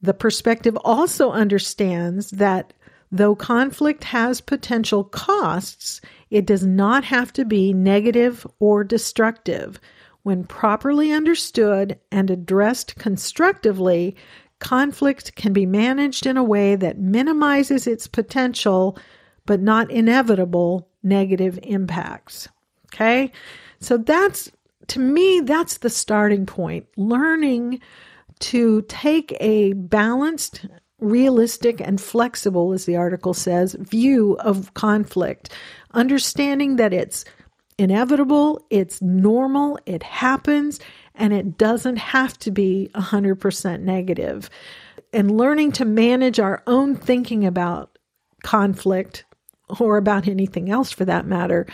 The 0.00 0.14
perspective 0.14 0.78
also 0.78 1.30
understands 1.32 2.30
that 2.30 2.72
though 3.12 3.34
conflict 3.34 4.04
has 4.04 4.40
potential 4.40 5.04
costs, 5.04 6.00
it 6.30 6.46
does 6.46 6.64
not 6.64 7.04
have 7.04 7.34
to 7.34 7.44
be 7.44 7.74
negative 7.74 8.46
or 8.60 8.82
destructive. 8.82 9.78
When 10.22 10.44
properly 10.44 11.12
understood 11.12 11.98
and 12.12 12.30
addressed 12.30 12.96
constructively, 12.96 14.16
conflict 14.58 15.34
can 15.34 15.52
be 15.52 15.66
managed 15.66 16.26
in 16.26 16.36
a 16.36 16.44
way 16.44 16.76
that 16.76 16.98
minimizes 16.98 17.86
its 17.86 18.06
potential 18.06 18.98
but 19.46 19.60
not 19.60 19.90
inevitable 19.90 20.88
negative 21.02 21.58
impacts. 21.62 22.48
Okay? 22.92 23.32
So 23.80 23.96
that's, 23.96 24.50
to 24.88 25.00
me, 25.00 25.40
that's 25.40 25.78
the 25.78 25.90
starting 25.90 26.44
point. 26.44 26.86
Learning 26.96 27.80
to 28.40 28.82
take 28.82 29.36
a 29.40 29.72
balanced, 29.72 30.66
realistic, 30.98 31.80
and 31.80 32.00
flexible, 32.00 32.72
as 32.72 32.84
the 32.84 32.96
article 32.96 33.32
says, 33.34 33.74
view 33.78 34.36
of 34.40 34.74
conflict, 34.74 35.50
understanding 35.92 36.76
that 36.76 36.92
it's 36.92 37.24
inevitable, 37.80 38.62
it's 38.68 39.00
normal, 39.00 39.78
it 39.86 40.02
happens, 40.02 40.78
and 41.14 41.32
it 41.32 41.56
doesn't 41.56 41.96
have 41.96 42.38
to 42.40 42.50
be 42.50 42.90
100% 42.94 43.80
negative. 43.80 44.50
And 45.14 45.36
learning 45.36 45.72
to 45.72 45.86
manage 45.86 46.38
our 46.38 46.62
own 46.66 46.94
thinking 46.94 47.46
about 47.46 47.98
conflict 48.44 49.24
or 49.80 49.96
about 49.96 50.28
anything 50.28 50.70
else 50.70 50.92
for 50.92 51.06
that 51.06 51.26
matter 51.26 51.66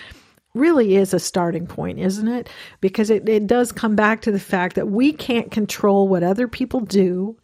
really 0.55 0.95
is 0.95 1.13
a 1.13 1.19
starting 1.19 1.67
point, 1.67 1.99
isn't 1.99 2.29
it? 2.29 2.49
Because 2.81 3.11
it, 3.11 3.29
it 3.29 3.49
does 3.49 3.73
come 3.73 3.97
back 3.97 4.23
to 4.23 4.31
the 4.31 4.41
fact 4.41 4.77
that 4.77 4.89
we 4.89 5.13
can't 5.13 5.51
control 5.51 6.07
what 6.07 6.23
other 6.23 6.47
people 6.47 6.81
do. 6.81 7.37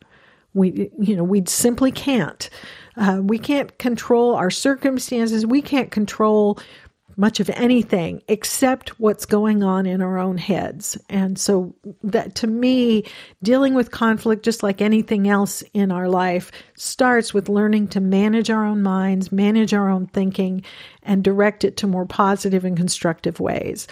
We, 0.54 0.88
you 1.00 1.16
know, 1.16 1.24
we 1.24 1.42
simply 1.46 1.90
can't. 1.90 2.48
Uh, 2.96 3.20
we 3.22 3.38
can't 3.38 3.76
control 3.78 4.34
our 4.34 4.50
circumstances. 4.50 5.46
We 5.46 5.62
can't 5.62 5.90
control 5.90 6.58
much 7.16 7.40
of 7.40 7.50
anything 7.50 8.22
except 8.28 9.00
what's 9.00 9.26
going 9.26 9.62
on 9.62 9.86
in 9.86 10.02
our 10.02 10.18
own 10.18 10.38
heads. 10.38 10.98
And 11.08 11.38
so 11.38 11.74
that 12.02 12.34
to 12.36 12.46
me, 12.46 13.04
dealing 13.42 13.74
with 13.74 13.90
conflict, 13.90 14.44
just 14.44 14.62
like 14.62 14.80
anything 14.80 15.28
else 15.28 15.62
in 15.74 15.90
our 15.90 16.08
life, 16.08 16.50
starts 16.76 17.32
with 17.32 17.48
learning 17.48 17.88
to 17.88 18.00
manage 18.00 18.50
our 18.50 18.64
own 18.64 18.82
minds, 18.82 19.32
manage 19.32 19.74
our 19.74 19.88
own 19.88 20.06
thinking, 20.06 20.64
and 21.02 21.24
direct 21.24 21.64
it 21.64 21.76
to 21.78 21.86
more 21.86 22.06
positive 22.06 22.64
and 22.64 22.76
constructive 22.76 23.40
ways. 23.40 23.86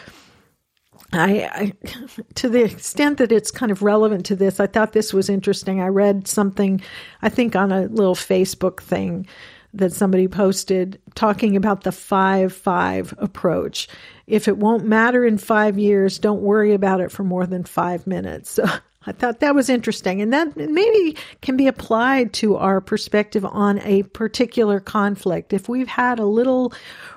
I, 1.12 1.48
I, 1.52 1.72
to 2.36 2.48
the 2.48 2.64
extent 2.64 3.18
that 3.18 3.32
it's 3.32 3.50
kind 3.50 3.72
of 3.72 3.82
relevant 3.82 4.26
to 4.26 4.36
this, 4.36 4.60
I 4.60 4.66
thought 4.66 4.92
this 4.92 5.12
was 5.12 5.28
interesting. 5.28 5.80
I 5.80 5.88
read 5.88 6.28
something, 6.28 6.80
I 7.22 7.28
think 7.28 7.56
on 7.56 7.72
a 7.72 7.82
little 7.82 8.14
Facebook 8.14 8.80
thing 8.80 9.26
that 9.74 9.92
somebody 9.92 10.28
posted 10.28 11.00
talking 11.14 11.56
about 11.56 11.84
the 11.84 11.92
5 11.92 12.52
5 12.52 13.14
approach. 13.18 13.88
If 14.26 14.48
it 14.48 14.58
won't 14.58 14.84
matter 14.84 15.24
in 15.24 15.38
five 15.38 15.78
years, 15.78 16.18
don't 16.18 16.42
worry 16.42 16.72
about 16.72 17.00
it 17.00 17.10
for 17.10 17.24
more 17.24 17.46
than 17.46 17.64
five 17.64 18.06
minutes. 18.06 18.50
So 18.50 18.64
I 19.06 19.12
thought 19.12 19.40
that 19.40 19.54
was 19.54 19.68
interesting. 19.68 20.20
And 20.20 20.32
that 20.32 20.56
maybe 20.56 21.16
can 21.40 21.56
be 21.56 21.66
applied 21.66 22.32
to 22.34 22.56
our 22.56 22.80
perspective 22.80 23.44
on 23.44 23.80
a 23.80 24.02
particular 24.04 24.78
conflict. 24.78 25.52
If 25.52 25.68
we've 25.68 25.88
had 25.88 26.18
a 26.18 26.26
little 26.26 26.72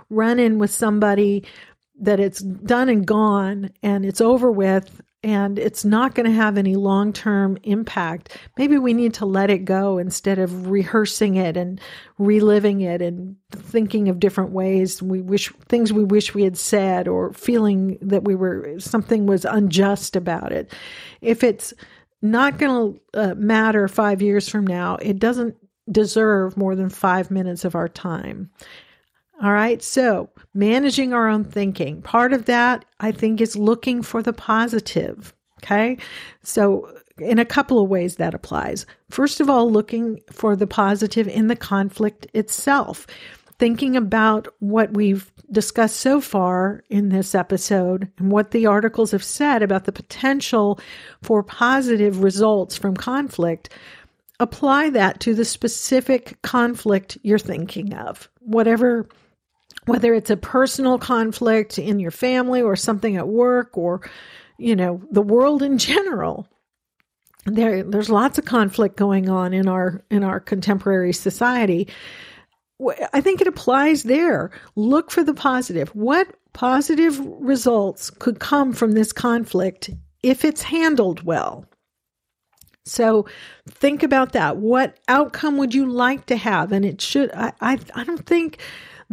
run 0.10 0.40
in 0.40 0.60
with 0.60 0.72
somebody 0.72 1.44
that 2.00 2.20
it's 2.20 2.40
done 2.40 2.90
and 2.90 3.06
gone 3.06 3.72
and 3.84 4.06
it's 4.06 4.22
over 4.22 4.52
with 4.52 5.02
and 5.24 5.58
it's 5.58 5.86
not 5.86 6.16
going 6.16 6.26
to 6.26 6.36
have 6.36 6.58
any 6.58 6.76
long 6.76 7.14
term 7.14 7.58
impact. 7.64 8.38
Maybe 8.58 8.78
we 8.78 8.94
need 8.94 9.14
to 9.16 9.26
let 9.26 9.50
it 9.50 9.60
go 9.60 9.98
instead 9.98 10.38
of 10.38 10.70
rehearsing 10.70 11.36
it 11.36 11.56
and 11.56 11.80
reliving 12.18 12.82
it 12.82 13.02
and 13.02 13.38
thinking 13.52 14.10
of 14.10 14.20
different 14.20 14.52
ways 14.52 15.02
we 15.02 15.22
wish 15.22 15.52
things 15.70 15.94
we 15.94 16.04
wish 16.04 16.34
we 16.34 16.44
had 16.44 16.58
said 16.58 17.08
or 17.08 17.32
feeling 17.34 17.98
that 18.02 18.24
we 18.24 18.36
were 18.36 18.80
something 18.80 19.26
was 19.26 19.46
unjust 19.46 20.16
about 20.16 20.52
it. 20.52 20.72
If 21.22 21.44
it's 21.44 21.74
not 22.22 22.58
going 22.58 22.94
to 23.14 23.20
uh, 23.20 23.36
matter 23.36 23.88
five 23.88 24.22
years 24.22 24.50
from 24.50 24.66
now, 24.66 24.96
it 24.98 25.20
doesn't 25.20 25.56
deserve 25.92 26.58
more 26.58 26.76
than 26.76 26.90
five 26.90 27.30
minutes 27.30 27.66
of 27.66 27.76
our 27.76 27.90
time. 27.90 28.50
All 29.42 29.52
right. 29.52 29.82
So 29.82 30.30
managing 30.54 31.14
our 31.14 31.28
own 31.28 31.44
thinking. 31.44 32.02
Part 32.02 32.34
of 32.34 32.46
that, 32.46 32.86
I 33.00 33.12
think, 33.12 33.42
is 33.42 33.56
looking 33.56 34.02
for 34.02 34.22
the 34.22 34.34
positive. 34.34 35.34
Okay. 35.64 35.98
So 36.44 36.94
in 37.20 37.40
a 37.40 37.46
couple 37.46 37.80
of 37.80 37.90
ways 37.90 38.16
that 38.16 38.34
applies. 38.34 38.86
First 39.10 39.40
of 39.40 39.50
all, 39.50 39.72
looking 39.72 40.20
for 40.32 40.56
the 40.56 40.68
positive 40.68 41.28
in 41.28 41.48
the 41.48 41.56
conflict 41.56 42.28
itself. 42.34 43.06
Thinking 43.60 43.96
about 43.96 44.48
what 44.60 44.94
we've 44.94 45.32
discussed 45.52 45.98
so 45.98 46.20
far 46.20 46.84
in 46.90 47.10
this 47.10 47.36
episode 47.36 48.12
and 48.18 48.32
what 48.32 48.52
the 48.52 48.66
articles 48.66 49.12
have 49.12 49.24
said 49.24 49.62
about 49.62 49.86
the 49.86 49.92
potential 49.92 50.80
for 51.22 51.44
positive 51.44 52.24
results 52.24 52.76
from 52.76 52.98
conflict, 52.98 53.70
apply 54.40 54.90
that 54.90 55.20
to 55.22 55.36
the 55.36 55.46
specific 55.46 56.42
conflict 56.42 57.18
you're 57.22 57.40
thinking 57.40 57.94
of, 57.94 58.28
whatever 58.40 59.08
whether 59.86 60.14
it's 60.14 60.30
a 60.30 60.38
personal 60.38 60.98
conflict 60.98 61.78
in 61.78 62.00
your 62.00 62.12
family 62.12 62.62
or 62.62 62.76
something 62.76 63.18
at 63.18 63.28
work 63.28 63.78
or 63.78 64.02
you 64.58 64.76
know 64.76 65.02
the 65.12 65.22
world 65.22 65.62
in 65.62 65.78
general 65.78 66.48
there 67.46 67.84
there's 67.84 68.10
lots 68.10 68.38
of 68.38 68.46
conflict 68.46 68.96
going 68.96 69.30
on 69.30 69.54
in 69.54 69.68
our 69.68 70.04
in 70.10 70.24
our 70.24 70.40
contemporary 70.40 71.14
society. 71.14 71.88
I 73.14 73.22
think 73.22 73.40
it 73.40 73.48
applies 73.48 74.04
there. 74.04 74.52
Look 74.76 75.12
for 75.12 75.24
the 75.24 75.34
positive. 75.34 75.90
What 75.90 76.36
positive 76.54 77.20
results 77.20 78.10
could 78.10 78.40
come 78.40 78.74
from 78.74 78.92
this 78.92 79.14
conflict 79.14 79.90
if 80.22 80.44
it's 80.44 80.62
handled 80.62 81.24
well? 81.24 81.66
So 82.86 83.26
think 83.70 84.04
about 84.04 84.34
that. 84.34 84.58
What 84.58 85.00
outcome 85.08 85.58
would 85.58 85.74
you 85.74 85.90
like 85.90 86.26
to 86.26 86.36
have? 86.36 86.72
And 86.72 86.84
it 86.84 87.02
should 87.02 87.32
i 87.34 87.54
i, 87.62 87.78
I 87.96 88.04
don't 88.04 88.26
think 88.26 88.60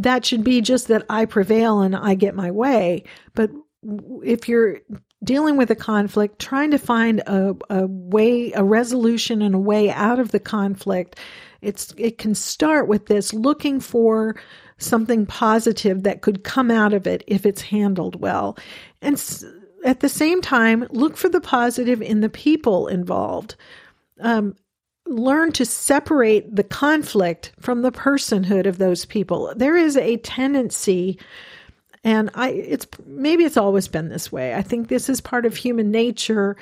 that 0.02 0.24
should 0.24 0.44
be 0.44 0.60
just 0.60 0.88
that 0.88 1.04
I 1.08 1.24
prevail 1.26 1.80
and 1.80 1.94
I 1.94 2.14
get 2.14 2.34
my 2.34 2.50
way. 2.50 3.04
But 3.34 3.50
if 4.22 4.48
you're 4.48 4.80
dealing 5.22 5.56
with 5.56 5.70
a 5.70 5.76
conflict, 5.76 6.38
trying 6.38 6.70
to 6.70 6.78
find 6.78 7.20
a, 7.20 7.54
a 7.68 7.86
way, 7.86 8.52
a 8.52 8.64
resolution 8.64 9.42
and 9.42 9.54
a 9.54 9.58
way 9.58 9.90
out 9.90 10.18
of 10.18 10.30
the 10.30 10.40
conflict, 10.40 11.18
it's 11.60 11.94
it 11.98 12.16
can 12.16 12.34
start 12.34 12.88
with 12.88 13.06
this 13.06 13.34
looking 13.34 13.80
for 13.80 14.36
something 14.78 15.26
positive 15.26 16.04
that 16.04 16.22
could 16.22 16.42
come 16.42 16.70
out 16.70 16.94
of 16.94 17.06
it 17.06 17.22
if 17.26 17.44
it's 17.44 17.60
handled 17.60 18.18
well. 18.20 18.56
And 19.02 19.22
at 19.84 20.00
the 20.00 20.08
same 20.08 20.40
time, 20.40 20.86
look 20.90 21.18
for 21.18 21.28
the 21.28 21.40
positive 21.40 22.00
in 22.00 22.20
the 22.20 22.30
people 22.30 22.86
involved. 22.86 23.56
Um, 24.20 24.56
learn 25.10 25.52
to 25.52 25.64
separate 25.64 26.54
the 26.54 26.64
conflict 26.64 27.52
from 27.60 27.82
the 27.82 27.92
personhood 27.92 28.66
of 28.66 28.78
those 28.78 29.04
people. 29.04 29.52
There 29.56 29.76
is 29.76 29.96
a 29.96 30.16
tendency 30.18 31.18
and 32.04 32.30
I 32.34 32.50
it's 32.50 32.86
maybe 33.06 33.44
it's 33.44 33.56
always 33.56 33.88
been 33.88 34.08
this 34.08 34.32
way. 34.32 34.54
I 34.54 34.62
think 34.62 34.88
this 34.88 35.08
is 35.08 35.20
part 35.20 35.44
of 35.44 35.54
human 35.54 35.90
nature, 35.90 36.56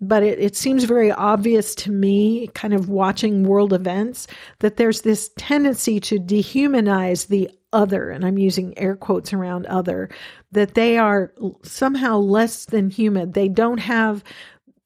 but 0.00 0.22
it, 0.22 0.38
it 0.38 0.56
seems 0.56 0.84
very 0.84 1.10
obvious 1.10 1.74
to 1.76 1.90
me, 1.90 2.48
kind 2.54 2.74
of 2.74 2.88
watching 2.88 3.42
world 3.42 3.72
events, 3.72 4.28
that 4.60 4.76
there's 4.76 5.00
this 5.00 5.30
tendency 5.36 5.98
to 6.00 6.20
dehumanize 6.20 7.26
the 7.26 7.50
other, 7.72 8.10
and 8.10 8.24
I'm 8.24 8.38
using 8.38 8.78
air 8.78 8.96
quotes 8.96 9.32
around 9.32 9.66
other, 9.66 10.08
that 10.52 10.74
they 10.74 10.96
are 10.96 11.32
somehow 11.62 12.18
less 12.18 12.66
than 12.66 12.88
human. 12.88 13.32
They 13.32 13.48
don't 13.48 13.78
have 13.78 14.22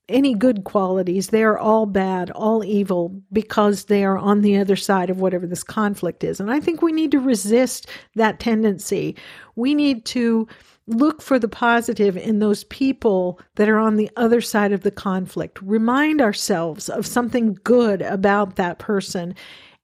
any 0.08 0.34
good 0.34 0.64
qualities. 0.64 1.28
They 1.28 1.42
are 1.42 1.58
all 1.58 1.86
bad, 1.86 2.30
all 2.32 2.64
evil, 2.64 3.20
because 3.32 3.84
they 3.84 4.04
are 4.04 4.18
on 4.18 4.42
the 4.42 4.56
other 4.56 4.76
side 4.76 5.10
of 5.10 5.20
whatever 5.20 5.46
this 5.46 5.62
conflict 5.62 6.24
is. 6.24 6.40
And 6.40 6.50
I 6.50 6.60
think 6.60 6.82
we 6.82 6.92
need 6.92 7.10
to 7.12 7.20
resist 7.20 7.88
that 8.14 8.40
tendency. 8.40 9.16
We 9.56 9.74
need 9.74 10.04
to 10.06 10.48
look 10.88 11.22
for 11.22 11.38
the 11.38 11.48
positive 11.48 12.16
in 12.16 12.40
those 12.40 12.64
people 12.64 13.40
that 13.54 13.68
are 13.68 13.78
on 13.78 13.96
the 13.96 14.10
other 14.16 14.40
side 14.40 14.72
of 14.72 14.82
the 14.82 14.90
conflict. 14.90 15.62
Remind 15.62 16.20
ourselves 16.20 16.88
of 16.88 17.06
something 17.06 17.58
good 17.62 18.02
about 18.02 18.56
that 18.56 18.78
person. 18.78 19.34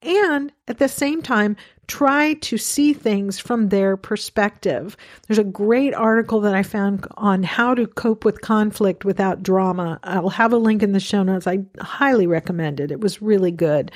And 0.01 0.51
at 0.67 0.77
the 0.77 0.89
same 0.89 1.21
time, 1.21 1.55
try 1.89 2.35
to 2.35 2.57
see 2.57 2.93
things 2.93 3.39
from 3.39 3.69
their 3.69 3.97
perspective. 3.97 4.95
There's 5.27 5.39
a 5.39 5.43
great 5.43 5.93
article 5.93 6.39
that 6.41 6.55
I 6.55 6.63
found 6.63 7.05
on 7.17 7.43
how 7.43 7.73
to 7.73 7.87
cope 7.87 8.23
with 8.23 8.41
conflict 8.41 9.03
without 9.03 9.43
drama. 9.43 9.99
I'll 10.03 10.29
have 10.29 10.53
a 10.53 10.57
link 10.57 10.83
in 10.83 10.93
the 10.93 10.99
show 10.99 11.23
notes. 11.23 11.47
I 11.47 11.65
highly 11.81 12.27
recommend 12.27 12.79
it. 12.79 12.91
It 12.91 13.01
was 13.01 13.21
really 13.21 13.51
good. 13.51 13.91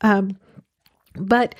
Um, 0.00 0.38
but 1.16 1.56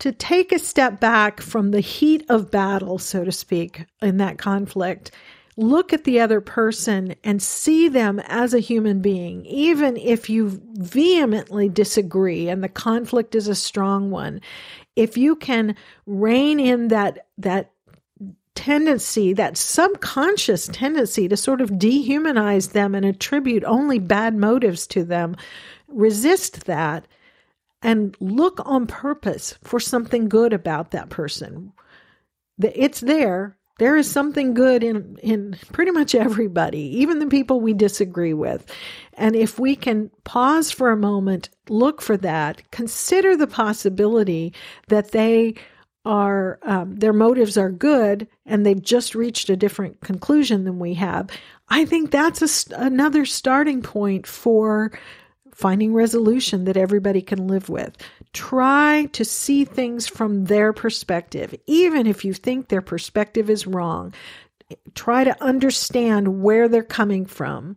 to 0.00 0.12
take 0.12 0.52
a 0.52 0.58
step 0.58 1.00
back 1.00 1.40
from 1.40 1.70
the 1.70 1.80
heat 1.80 2.24
of 2.28 2.50
battle, 2.50 2.98
so 2.98 3.24
to 3.24 3.32
speak, 3.32 3.86
in 4.02 4.18
that 4.18 4.38
conflict, 4.38 5.10
look 5.58 5.92
at 5.92 6.04
the 6.04 6.20
other 6.20 6.40
person 6.40 7.14
and 7.24 7.42
see 7.42 7.88
them 7.88 8.20
as 8.20 8.54
a 8.54 8.60
human 8.60 9.02
being, 9.02 9.44
even 9.44 9.96
if 9.96 10.30
you 10.30 10.60
vehemently 10.74 11.68
disagree 11.68 12.48
and 12.48 12.64
the 12.64 12.68
conflict 12.68 13.34
is 13.34 13.48
a 13.48 13.54
strong 13.54 14.10
one 14.10 14.40
if 14.98 15.16
you 15.16 15.36
can 15.36 15.76
rein 16.06 16.58
in 16.58 16.88
that 16.88 17.26
that 17.38 17.70
tendency, 18.56 19.32
that 19.32 19.56
subconscious 19.56 20.68
tendency 20.72 21.28
to 21.28 21.36
sort 21.36 21.60
of 21.60 21.70
dehumanize 21.70 22.72
them 22.72 22.96
and 22.96 23.06
attribute 23.06 23.62
only 23.62 24.00
bad 24.00 24.34
motives 24.34 24.88
to 24.88 25.04
them, 25.04 25.36
resist 25.86 26.66
that 26.66 27.06
and 27.80 28.16
look 28.18 28.58
on 28.64 28.88
purpose 28.88 29.56
for 29.62 29.78
something 29.78 30.28
good 30.28 30.52
about 30.52 30.90
that 30.90 31.08
person. 31.10 31.72
It's 32.60 32.98
there. 32.98 33.56
There 33.78 33.96
is 33.96 34.10
something 34.10 34.54
good 34.54 34.82
in, 34.82 35.18
in 35.22 35.56
pretty 35.72 35.92
much 35.92 36.14
everybody, 36.14 36.80
even 36.98 37.20
the 37.20 37.26
people 37.26 37.60
we 37.60 37.72
disagree 37.72 38.34
with. 38.34 38.66
And 39.14 39.34
if 39.34 39.58
we 39.58 39.76
can 39.76 40.10
pause 40.24 40.70
for 40.70 40.90
a 40.90 40.96
moment, 40.96 41.48
look 41.68 42.02
for 42.02 42.16
that, 42.18 42.62
consider 42.70 43.36
the 43.36 43.46
possibility 43.46 44.52
that 44.88 45.12
they 45.12 45.54
are, 46.04 46.58
um, 46.62 46.96
their 46.96 47.12
motives 47.12 47.58
are 47.58 47.70
good 47.70 48.26
and 48.46 48.64
they've 48.64 48.82
just 48.82 49.14
reached 49.14 49.50
a 49.50 49.56
different 49.56 50.00
conclusion 50.00 50.64
than 50.64 50.78
we 50.78 50.94
have. 50.94 51.30
I 51.68 51.84
think 51.84 52.10
that's 52.10 52.70
a, 52.70 52.76
another 52.76 53.26
starting 53.26 53.82
point 53.82 54.26
for 54.26 54.92
finding 55.54 55.92
resolution 55.92 56.64
that 56.64 56.76
everybody 56.76 57.20
can 57.20 57.48
live 57.48 57.68
with. 57.68 57.96
Try 58.38 59.08
to 59.14 59.24
see 59.24 59.64
things 59.64 60.06
from 60.06 60.44
their 60.44 60.72
perspective, 60.72 61.56
even 61.66 62.06
if 62.06 62.24
you 62.24 62.32
think 62.32 62.68
their 62.68 62.80
perspective 62.80 63.50
is 63.50 63.66
wrong. 63.66 64.14
Try 64.94 65.24
to 65.24 65.42
understand 65.42 66.40
where 66.40 66.68
they're 66.68 66.84
coming 66.84 67.26
from. 67.26 67.76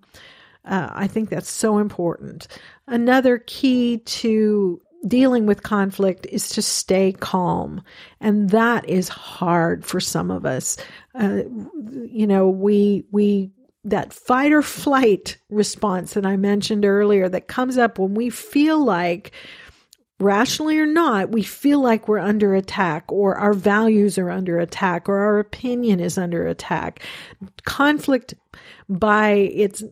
Uh, 0.64 0.88
I 0.92 1.08
think 1.08 1.32
that's 1.32 1.50
so 1.50 1.80
important. 1.80 2.48
Another 2.86 3.40
key 3.40 4.04
to 4.06 4.80
dealing 5.08 5.48
with 5.48 5.64
conflict 5.64 6.28
is 6.30 6.50
to 6.50 6.62
stay 6.62 7.12
calm. 7.14 7.82
And 8.20 8.52
that 8.52 8.88
is 8.88 9.10
hard 9.10 9.84
for 9.84 10.00
some 10.00 10.30
of 10.30 10.46
us. 10.46 10.78
Uh, 11.16 11.42
you 12.06 12.28
know, 12.28 12.48
we, 12.48 13.04
we, 13.10 13.50
that 13.84 14.14
fight 14.14 14.52
or 14.52 14.62
flight 14.62 15.38
response 15.50 16.14
that 16.14 16.28
I 16.28 16.38
mentioned 16.38 16.86
earlier 16.86 17.28
that 17.30 17.48
comes 17.48 17.80
up 17.80 17.98
when 17.98 18.14
we 18.14 18.30
feel 18.30 18.86
like 18.86 19.32
rationally 20.22 20.78
or 20.78 20.86
not, 20.86 21.30
we 21.30 21.44
feel 21.44 21.82
like 21.82 22.08
we're 22.08 22.20
under 22.20 22.56
attack 22.56 23.04
or 23.12 23.36
our 23.36 23.54
values 23.54 24.18
are 24.18 24.30
under 24.30 24.60
attack 24.60 25.10
or 25.10 25.18
our 25.20 25.40
opinion 25.40 26.00
is 26.00 26.18
under 26.18 26.48
attack. 26.48 27.04
Conflict 27.64 28.34
by 28.90 29.32
its 29.32 29.84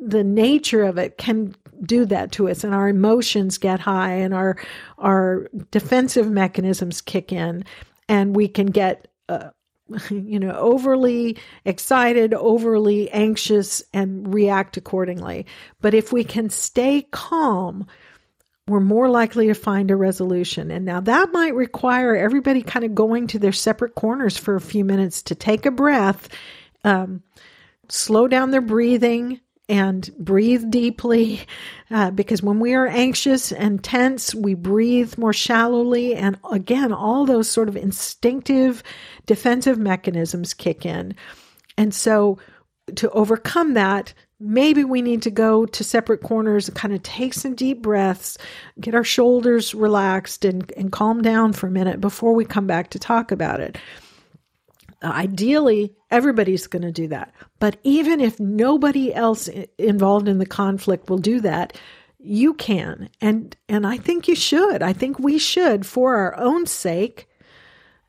the 0.00 0.24
nature 0.24 0.82
of 0.82 0.98
it 0.98 1.16
can 1.16 1.54
do 1.84 2.04
that 2.04 2.32
to 2.32 2.48
us 2.48 2.64
and 2.64 2.74
our 2.74 2.88
emotions 2.88 3.58
get 3.58 3.80
high 3.80 4.14
and 4.14 4.34
our 4.34 4.56
our 4.98 5.48
defensive 5.70 6.30
mechanisms 6.30 7.00
kick 7.00 7.32
in 7.32 7.64
and 8.08 8.34
we 8.34 8.48
can 8.48 8.66
get 8.66 9.06
uh, 9.28 9.50
you 10.10 10.40
know 10.40 10.52
overly 10.56 11.36
excited 11.64 12.34
overly 12.34 13.08
anxious 13.10 13.82
and 13.92 14.32
react 14.34 14.76
accordingly 14.76 15.46
but 15.80 15.94
if 15.94 16.12
we 16.12 16.24
can 16.24 16.50
stay 16.50 17.06
calm 17.12 17.86
we're 18.68 18.80
more 18.80 19.10
likely 19.10 19.48
to 19.48 19.54
find 19.54 19.90
a 19.90 19.96
resolution. 19.96 20.70
And 20.70 20.84
now 20.84 21.00
that 21.00 21.32
might 21.32 21.54
require 21.54 22.14
everybody 22.14 22.62
kind 22.62 22.84
of 22.84 22.94
going 22.94 23.26
to 23.28 23.38
their 23.38 23.52
separate 23.52 23.94
corners 23.94 24.36
for 24.36 24.54
a 24.54 24.60
few 24.60 24.84
minutes 24.84 25.22
to 25.22 25.34
take 25.34 25.66
a 25.66 25.70
breath, 25.70 26.28
um, 26.84 27.22
slow 27.88 28.28
down 28.28 28.50
their 28.50 28.60
breathing, 28.60 29.40
and 29.68 30.10
breathe 30.18 30.70
deeply. 30.70 31.40
Uh, 31.90 32.10
because 32.10 32.42
when 32.42 32.60
we 32.60 32.74
are 32.74 32.86
anxious 32.86 33.52
and 33.52 33.82
tense, 33.82 34.34
we 34.34 34.54
breathe 34.54 35.16
more 35.18 35.32
shallowly. 35.32 36.14
And 36.14 36.38
again, 36.50 36.92
all 36.92 37.26
those 37.26 37.48
sort 37.48 37.68
of 37.68 37.76
instinctive 37.76 38.82
defensive 39.26 39.78
mechanisms 39.78 40.54
kick 40.54 40.86
in. 40.86 41.14
And 41.76 41.94
so 41.94 42.38
to 42.96 43.10
overcome 43.10 43.74
that, 43.74 44.14
maybe 44.42 44.84
we 44.84 45.02
need 45.02 45.22
to 45.22 45.30
go 45.30 45.64
to 45.66 45.84
separate 45.84 46.22
corners 46.22 46.68
and 46.68 46.76
kind 46.76 46.92
of 46.92 47.02
take 47.02 47.32
some 47.32 47.54
deep 47.54 47.80
breaths, 47.80 48.36
get 48.80 48.94
our 48.94 49.04
shoulders 49.04 49.74
relaxed 49.74 50.44
and, 50.44 50.70
and 50.76 50.90
calm 50.90 51.22
down 51.22 51.52
for 51.52 51.68
a 51.68 51.70
minute 51.70 52.00
before 52.00 52.34
we 52.34 52.44
come 52.44 52.66
back 52.66 52.90
to 52.90 52.98
talk 52.98 53.30
about 53.30 53.60
it. 53.60 53.78
Uh, 55.02 55.06
ideally, 55.06 55.94
everybody's 56.10 56.66
going 56.66 56.82
to 56.82 56.92
do 56.92 57.08
that. 57.08 57.32
But 57.58 57.76
even 57.82 58.20
if 58.20 58.38
nobody 58.38 59.14
else 59.14 59.48
involved 59.78 60.28
in 60.28 60.38
the 60.38 60.46
conflict 60.46 61.08
will 61.08 61.18
do 61.18 61.40
that, 61.40 61.78
you 62.18 62.54
can. 62.54 63.08
And 63.20 63.56
and 63.68 63.84
I 63.86 63.96
think 63.96 64.28
you 64.28 64.36
should. 64.36 64.82
I 64.82 64.92
think 64.92 65.18
we 65.18 65.38
should 65.38 65.84
for 65.84 66.14
our 66.16 66.36
own 66.38 66.66
sake 66.66 67.28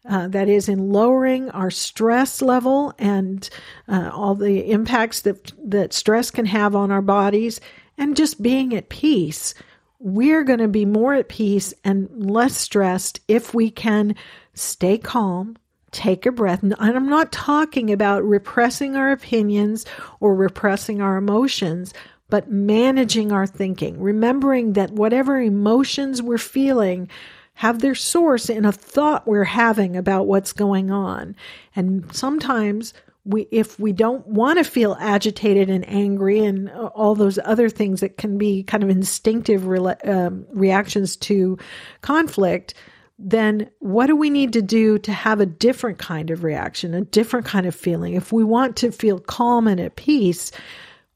uh, 0.09 0.27
that 0.27 0.49
is 0.49 0.67
in 0.67 0.91
lowering 0.91 1.49
our 1.51 1.71
stress 1.71 2.41
level 2.41 2.93
and 2.99 3.49
uh, 3.87 4.09
all 4.13 4.35
the 4.35 4.69
impacts 4.69 5.21
that 5.21 5.51
that 5.63 5.93
stress 5.93 6.29
can 6.31 6.45
have 6.45 6.75
on 6.75 6.91
our 6.91 7.01
bodies 7.01 7.61
and 7.97 8.17
just 8.17 8.41
being 8.41 8.75
at 8.75 8.89
peace. 8.89 9.53
We're 9.99 10.43
going 10.43 10.59
to 10.59 10.67
be 10.67 10.85
more 10.85 11.13
at 11.13 11.29
peace 11.29 11.73
and 11.85 12.09
less 12.29 12.57
stressed 12.57 13.21
if 13.27 13.53
we 13.53 13.71
can 13.71 14.15
stay 14.53 14.97
calm 14.97 15.55
take 15.93 16.25
a 16.25 16.31
breath. 16.31 16.63
And 16.63 16.75
i'm 16.79 17.07
not 17.07 17.31
talking 17.31 17.91
about 17.91 18.23
repressing 18.23 18.95
our 18.95 19.11
opinions 19.11 19.85
or 20.19 20.35
repressing 20.35 21.01
our 21.01 21.15
emotions 21.15 21.93
but 22.29 22.51
managing 22.51 23.31
our 23.31 23.45
thinking 23.45 23.99
remembering 24.01 24.73
that 24.73 24.91
whatever 24.91 25.39
emotions 25.39 26.21
we're 26.21 26.37
feeling 26.37 27.07
have 27.55 27.79
their 27.79 27.95
source 27.95 28.49
in 28.49 28.65
a 28.65 28.71
thought 28.71 29.27
we're 29.27 29.43
having 29.43 29.95
about 29.95 30.27
what's 30.27 30.53
going 30.53 30.91
on. 30.91 31.35
And 31.75 32.13
sometimes 32.13 32.93
we, 33.25 33.47
if 33.51 33.79
we 33.79 33.93
don't 33.93 34.25
want 34.27 34.57
to 34.57 34.63
feel 34.63 34.97
agitated 34.99 35.69
and 35.69 35.87
angry 35.87 36.39
and 36.39 36.69
all 36.69 37.15
those 37.15 37.39
other 37.45 37.69
things 37.69 38.01
that 38.01 38.17
can 38.17 38.37
be 38.37 38.63
kind 38.63 38.83
of 38.83 38.89
instinctive 38.89 39.65
re- 39.65 39.95
um, 40.03 40.45
reactions 40.51 41.15
to 41.17 41.57
conflict, 42.01 42.73
then 43.17 43.69
what 43.79 44.07
do 44.07 44.15
we 44.15 44.29
need 44.29 44.51
to 44.53 44.61
do 44.61 44.97
to 44.97 45.13
have 45.13 45.39
a 45.39 45.45
different 45.45 45.99
kind 45.99 46.31
of 46.31 46.43
reaction, 46.43 46.93
a 46.93 47.01
different 47.01 47.45
kind 47.45 47.65
of 47.65 47.75
feeling? 47.75 48.15
If 48.15 48.33
we 48.33 48.43
want 48.43 48.75
to 48.77 48.91
feel 48.91 49.19
calm 49.19 49.67
and 49.67 49.79
at 49.79 49.95
peace, 49.95 50.51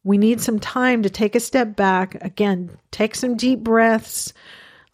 we 0.04 0.18
need 0.18 0.40
some 0.40 0.60
time 0.60 1.04
to 1.04 1.10
take 1.10 1.36
a 1.36 1.40
step 1.42 1.76
back. 1.76 2.16
Again, 2.24 2.70
take 2.92 3.16
some 3.16 3.36
deep 3.36 3.60
breaths 3.60 4.32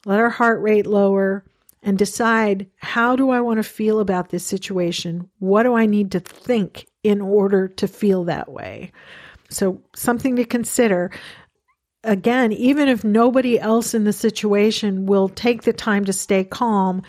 let 0.05 0.19
our 0.19 0.29
heart 0.29 0.61
rate 0.61 0.85
lower, 0.85 1.43
and 1.83 1.97
decide 1.97 2.67
how 2.77 3.15
do 3.15 3.29
I 3.29 3.41
want 3.41 3.57
to 3.57 3.63
feel 3.63 3.99
about 3.99 4.29
this 4.29 4.45
situation? 4.45 5.29
What 5.39 5.63
do 5.63 5.75
I 5.75 5.85
need 5.85 6.11
to 6.11 6.19
think 6.19 6.87
in 7.03 7.21
order 7.21 7.67
to 7.67 7.87
feel 7.87 8.23
that 8.25 8.49
way? 8.51 8.91
So, 9.49 9.81
something 9.95 10.37
to 10.37 10.45
consider. 10.45 11.11
Again, 12.05 12.51
even 12.53 12.87
if 12.87 13.03
nobody 13.03 13.59
else 13.59 13.93
in 13.93 14.03
the 14.03 14.13
situation 14.13 15.05
will 15.05 15.29
take 15.29 15.63
the 15.63 15.73
time 15.73 16.05
to 16.05 16.13
stay 16.13 16.43
calm, 16.43 17.01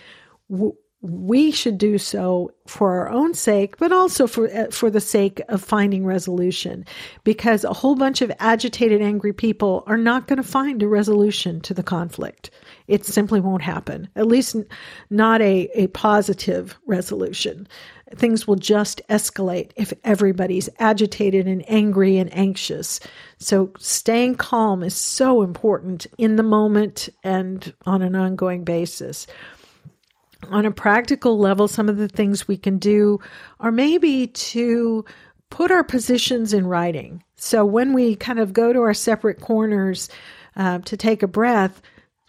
we 1.00 1.50
should 1.50 1.78
do 1.78 1.98
so 1.98 2.52
for 2.66 2.92
our 2.92 3.10
own 3.10 3.34
sake, 3.34 3.76
but 3.76 3.92
also 3.92 4.26
for 4.26 4.48
uh, 4.50 4.70
for 4.70 4.90
the 4.90 5.00
sake 5.00 5.40
of 5.48 5.62
finding 5.62 6.06
resolution. 6.06 6.84
Because 7.24 7.64
a 7.64 7.72
whole 7.72 7.94
bunch 7.94 8.22
of 8.22 8.32
agitated, 8.38 9.02
angry 9.02 9.32
people 9.32 9.84
are 9.86 9.98
not 9.98 10.26
going 10.26 10.38
to 10.38 10.42
find 10.42 10.82
a 10.82 10.88
resolution 10.88 11.60
to 11.62 11.74
the 11.74 11.82
conflict. 11.82 12.50
It 12.86 13.04
simply 13.06 13.40
won't 13.40 13.62
happen. 13.62 14.08
At 14.14 14.26
least 14.26 14.56
not 15.10 15.40
a, 15.40 15.68
a 15.74 15.86
positive 15.88 16.76
resolution. 16.86 17.66
Things 18.14 18.46
will 18.46 18.56
just 18.56 19.00
escalate 19.08 19.70
if 19.76 19.92
everybody's 20.04 20.68
agitated 20.78 21.46
and 21.46 21.64
angry 21.68 22.18
and 22.18 22.32
anxious. 22.36 23.00
So 23.38 23.72
staying 23.78 24.36
calm 24.36 24.82
is 24.82 24.94
so 24.94 25.42
important 25.42 26.06
in 26.18 26.36
the 26.36 26.42
moment 26.42 27.08
and 27.24 27.72
on 27.86 28.02
an 28.02 28.14
ongoing 28.14 28.64
basis 28.64 29.26
on 30.50 30.66
a 30.66 30.70
practical 30.70 31.38
level, 31.38 31.68
some 31.68 31.88
of 31.88 31.96
the 31.96 32.08
things 32.08 32.48
we 32.48 32.56
can 32.56 32.78
do 32.78 33.20
are 33.60 33.72
maybe 33.72 34.26
to 34.26 35.04
put 35.50 35.70
our 35.70 35.84
positions 35.84 36.52
in 36.52 36.66
writing. 36.66 37.22
So 37.36 37.64
when 37.64 37.92
we 37.92 38.16
kind 38.16 38.38
of 38.38 38.52
go 38.52 38.72
to 38.72 38.80
our 38.80 38.94
separate 38.94 39.40
corners 39.40 40.08
uh, 40.56 40.78
to 40.80 40.96
take 40.96 41.22
a 41.22 41.28
breath, 41.28 41.80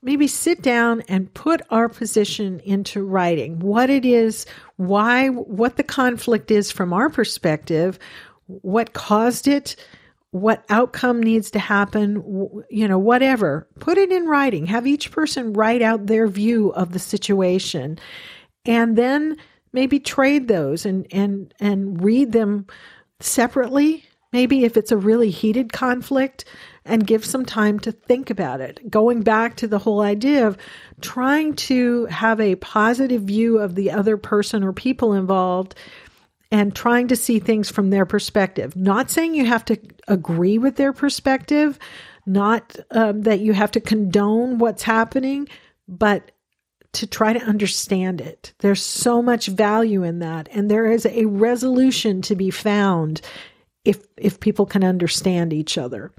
maybe 0.06 0.28
sit 0.28 0.62
down 0.62 1.02
and 1.10 1.34
put 1.34 1.64
our 1.72 1.90
position 1.90 2.60
into 2.60 3.04
writing 3.04 3.58
what 3.60 3.90
it 3.90 4.06
is, 4.06 4.46
why, 4.78 5.30
what 5.30 5.78
the 5.78 5.84
conflict 5.84 6.52
is 6.52 6.72
from 6.72 6.94
our 6.94 7.10
perspective, 7.10 7.98
what 8.46 8.94
caused 8.94 9.48
it, 9.48 9.76
what 10.30 10.64
outcome 10.70 11.24
needs 11.24 11.50
to 11.50 11.60
happen, 11.60 12.64
you 12.70 12.88
know, 12.88 13.00
whatever. 13.00 13.68
Put 13.80 13.98
it 13.98 14.12
in 14.12 14.28
writing. 14.28 14.68
Have 14.68 14.86
each 14.86 15.12
person 15.12 15.54
write 15.54 15.82
out 15.82 16.06
their 16.06 16.28
view 16.28 16.70
of 16.74 16.94
the 16.94 17.00
situation 17.00 17.98
and 18.64 18.96
then 18.96 19.38
maybe 19.74 20.00
trade 20.00 20.48
those 20.48 20.86
and, 20.86 21.08
and, 21.12 21.52
and 21.60 22.04
read 22.04 22.32
them 22.32 22.68
separately. 23.22 24.06
Maybe 24.32 24.66
if 24.66 24.78
it's 24.78 24.92
a 24.92 24.98
really 24.98 25.32
heated 25.32 25.74
conflict, 25.74 26.46
and 26.86 27.08
give 27.08 27.26
some 27.26 27.46
time 27.46 27.80
to 27.80 27.92
think 27.92 28.30
about 28.30 28.62
it. 28.62 28.90
Going 28.90 29.24
back 29.24 29.56
to 29.58 29.68
the 29.68 29.80
whole 29.80 30.02
idea 30.02 30.48
of 30.48 30.58
trying 31.02 31.56
to 31.56 32.06
have 32.06 32.40
a 32.40 32.56
positive 32.56 33.24
view 33.24 33.58
of 33.58 33.76
the 33.76 33.92
other 33.92 34.18
person 34.18 34.64
or 34.64 34.72
people 34.72 35.14
involved 35.14 35.76
and 36.52 36.76
trying 36.76 37.08
to 37.08 37.16
see 37.16 37.40
things 37.40 37.70
from 37.72 37.90
their 37.90 38.06
perspective. 38.06 38.76
Not 38.76 39.10
saying 39.10 39.34
you 39.34 39.46
have 39.46 39.66
to 39.66 39.78
agree 40.08 40.58
with 40.60 40.76
their 40.76 40.94
perspective, 40.94 41.80
not 42.26 42.76
um, 42.92 43.24
that 43.24 43.40
you 43.40 43.54
have 43.54 43.72
to 43.72 43.82
condone 43.82 44.60
what's 44.60 44.84
happening, 44.84 45.48
but 45.88 46.32
to 46.94 47.08
try 47.08 47.34
to 47.34 47.44
understand 47.44 48.22
it. 48.22 48.54
There's 48.60 48.82
so 48.82 49.22
much 49.22 49.48
value 49.48 50.04
in 50.04 50.20
that. 50.20 50.48
And 50.52 50.72
there 50.72 50.90
is 50.90 51.06
a 51.06 51.26
resolution 51.26 52.22
to 52.24 52.36
be 52.36 52.52
found 52.52 53.22
if, 53.84 54.00
if 54.18 54.40
people 54.40 54.66
can 54.66 54.84
understand 54.84 55.52
each 55.52 55.78
other. 55.78 56.12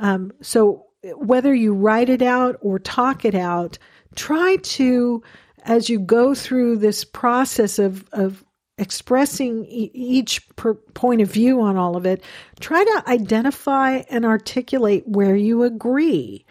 Um, 0.00 0.32
so 0.40 0.86
whether 1.16 1.54
you 1.54 1.74
write 1.74 2.08
it 2.08 2.22
out 2.22 2.56
or 2.60 2.78
talk 2.78 3.24
it 3.24 3.34
out, 3.34 3.78
try 4.14 4.56
to, 4.56 5.22
as 5.64 5.88
you 5.88 5.98
go 5.98 6.34
through 6.34 6.78
this 6.78 7.04
process 7.04 7.78
of, 7.78 8.04
of 8.12 8.44
expressing 8.78 9.64
e- 9.66 9.90
each 9.94 10.46
point 10.94 11.20
of 11.20 11.30
view 11.30 11.60
on 11.60 11.76
all 11.76 11.96
of 11.96 12.06
it, 12.06 12.22
try 12.60 12.82
to 12.82 13.04
identify 13.06 14.02
and 14.10 14.24
articulate 14.24 15.06
where 15.06 15.36
you 15.36 15.62
agree. 15.62 16.44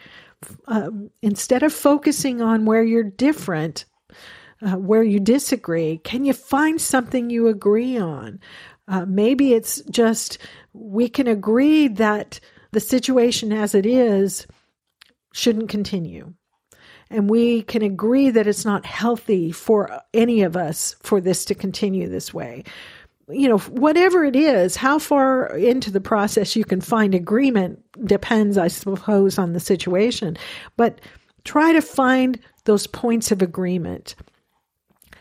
Um, 0.66 1.10
instead 1.22 1.62
of 1.62 1.72
focusing 1.72 2.42
on 2.42 2.66
where 2.66 2.84
you're 2.84 3.02
different, 3.02 3.86
uh, 4.62 4.76
where 4.76 5.02
you 5.02 5.18
disagree, 5.18 5.98
can 5.98 6.24
you 6.24 6.32
find 6.32 6.80
something 6.80 7.30
you 7.30 7.48
agree 7.48 7.98
on? 7.98 8.40
Uh, 8.86 9.06
maybe 9.06 9.54
it's 9.54 9.80
just 9.90 10.38
we 10.74 11.08
can 11.08 11.26
agree 11.26 11.88
that 11.88 12.40
the 12.74 12.80
situation 12.80 13.52
as 13.52 13.74
it 13.74 13.86
is 13.86 14.46
shouldn't 15.32 15.70
continue. 15.70 16.34
and 17.10 17.30
we 17.30 17.62
can 17.62 17.82
agree 17.82 18.30
that 18.30 18.46
it's 18.46 18.64
not 18.64 18.84
healthy 18.86 19.52
for 19.52 20.00
any 20.12 20.42
of 20.42 20.56
us 20.56 20.96
for 21.02 21.20
this 21.20 21.44
to 21.44 21.54
continue 21.54 22.08
this 22.08 22.32
way. 22.32 22.64
You 23.28 23.48
know, 23.48 23.58
whatever 23.58 24.24
it 24.24 24.36
is, 24.36 24.76
how 24.76 24.98
far 24.98 25.46
into 25.56 25.90
the 25.90 26.00
process 26.00 26.56
you 26.56 26.64
can 26.64 26.80
find 26.80 27.14
agreement 27.14 27.82
depends, 28.04 28.58
I 28.58 28.68
suppose, 28.68 29.38
on 29.38 29.52
the 29.52 29.60
situation. 29.60 30.36
But 30.76 31.00
try 31.44 31.72
to 31.72 31.80
find 31.80 32.38
those 32.64 32.86
points 32.86 33.30
of 33.30 33.42
agreement 33.42 34.14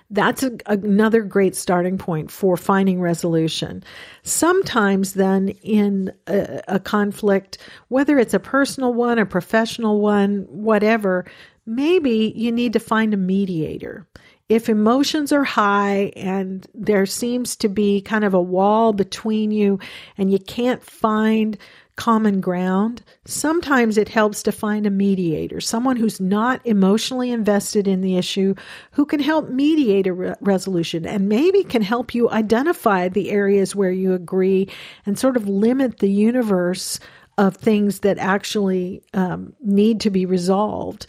that's 0.10 0.44
a, 0.44 0.52
another 0.68 1.22
great 1.22 1.56
starting 1.56 1.98
point 1.98 2.30
for 2.30 2.58
finding 2.58 3.02
resolution. 3.02 3.84
Sometimes, 4.24 5.14
then, 5.14 5.50
in 5.64 6.14
a, 6.28 6.62
a 6.68 6.80
conflict, 6.80 7.58
whether 7.88 8.20
it's 8.20 8.34
a 8.34 8.40
personal 8.40 8.94
one, 8.94 9.20
a 9.20 9.26
professional 9.26 10.02
one, 10.02 10.46
whatever, 10.50 11.26
maybe 11.66 12.34
you 12.36 12.52
need 12.52 12.74
to 12.74 12.80
find 12.80 13.14
a 13.14 13.18
mediator. 13.18 14.08
If 14.50 14.70
emotions 14.70 15.32
are 15.32 15.46
high 15.46 16.12
and 16.16 16.68
there 16.76 17.06
seems 17.06 17.56
to 17.56 17.70
be 17.70 18.02
kind 18.02 18.26
of 18.26 18.34
a 18.34 18.42
wall 18.42 18.94
between 18.94 19.52
you 19.52 19.80
and 20.18 20.32
you 20.32 20.38
can't 20.38 20.84
find 20.84 21.58
common 21.96 22.42
ground, 22.42 23.04
sometimes 23.26 23.98
it 23.98 24.10
helps 24.10 24.42
to 24.44 24.52
find 24.52 24.86
a 24.86 24.92
mediator, 24.92 25.62
someone 25.62 25.96
who's 25.96 26.20
not 26.20 26.60
emotionally 26.66 27.32
invested 27.32 27.88
in 27.88 28.02
the 28.02 28.18
issue, 28.18 28.56
who 28.92 29.06
can 29.06 29.20
help 29.20 29.50
mediate 29.50 30.08
a 30.08 30.14
re- 30.14 30.36
resolution 30.42 31.06
and 31.06 31.30
maybe 31.30 31.64
can 31.64 31.82
help 31.82 32.16
you 32.16 32.30
identify 32.32 33.08
the 33.08 33.30
areas 33.30 33.76
where 33.76 33.92
you 33.92 34.14
agree 34.14 34.68
and 35.06 35.20
sort 35.20 35.38
of 35.38 35.48
limit 35.48 36.00
the 36.00 36.10
universe 36.10 37.00
of 37.38 37.56
things 37.56 38.00
that 38.00 38.18
actually 38.18 39.02
um, 39.14 39.54
need 39.62 40.00
to 40.02 40.10
be 40.10 40.26
resolved. 40.26 41.06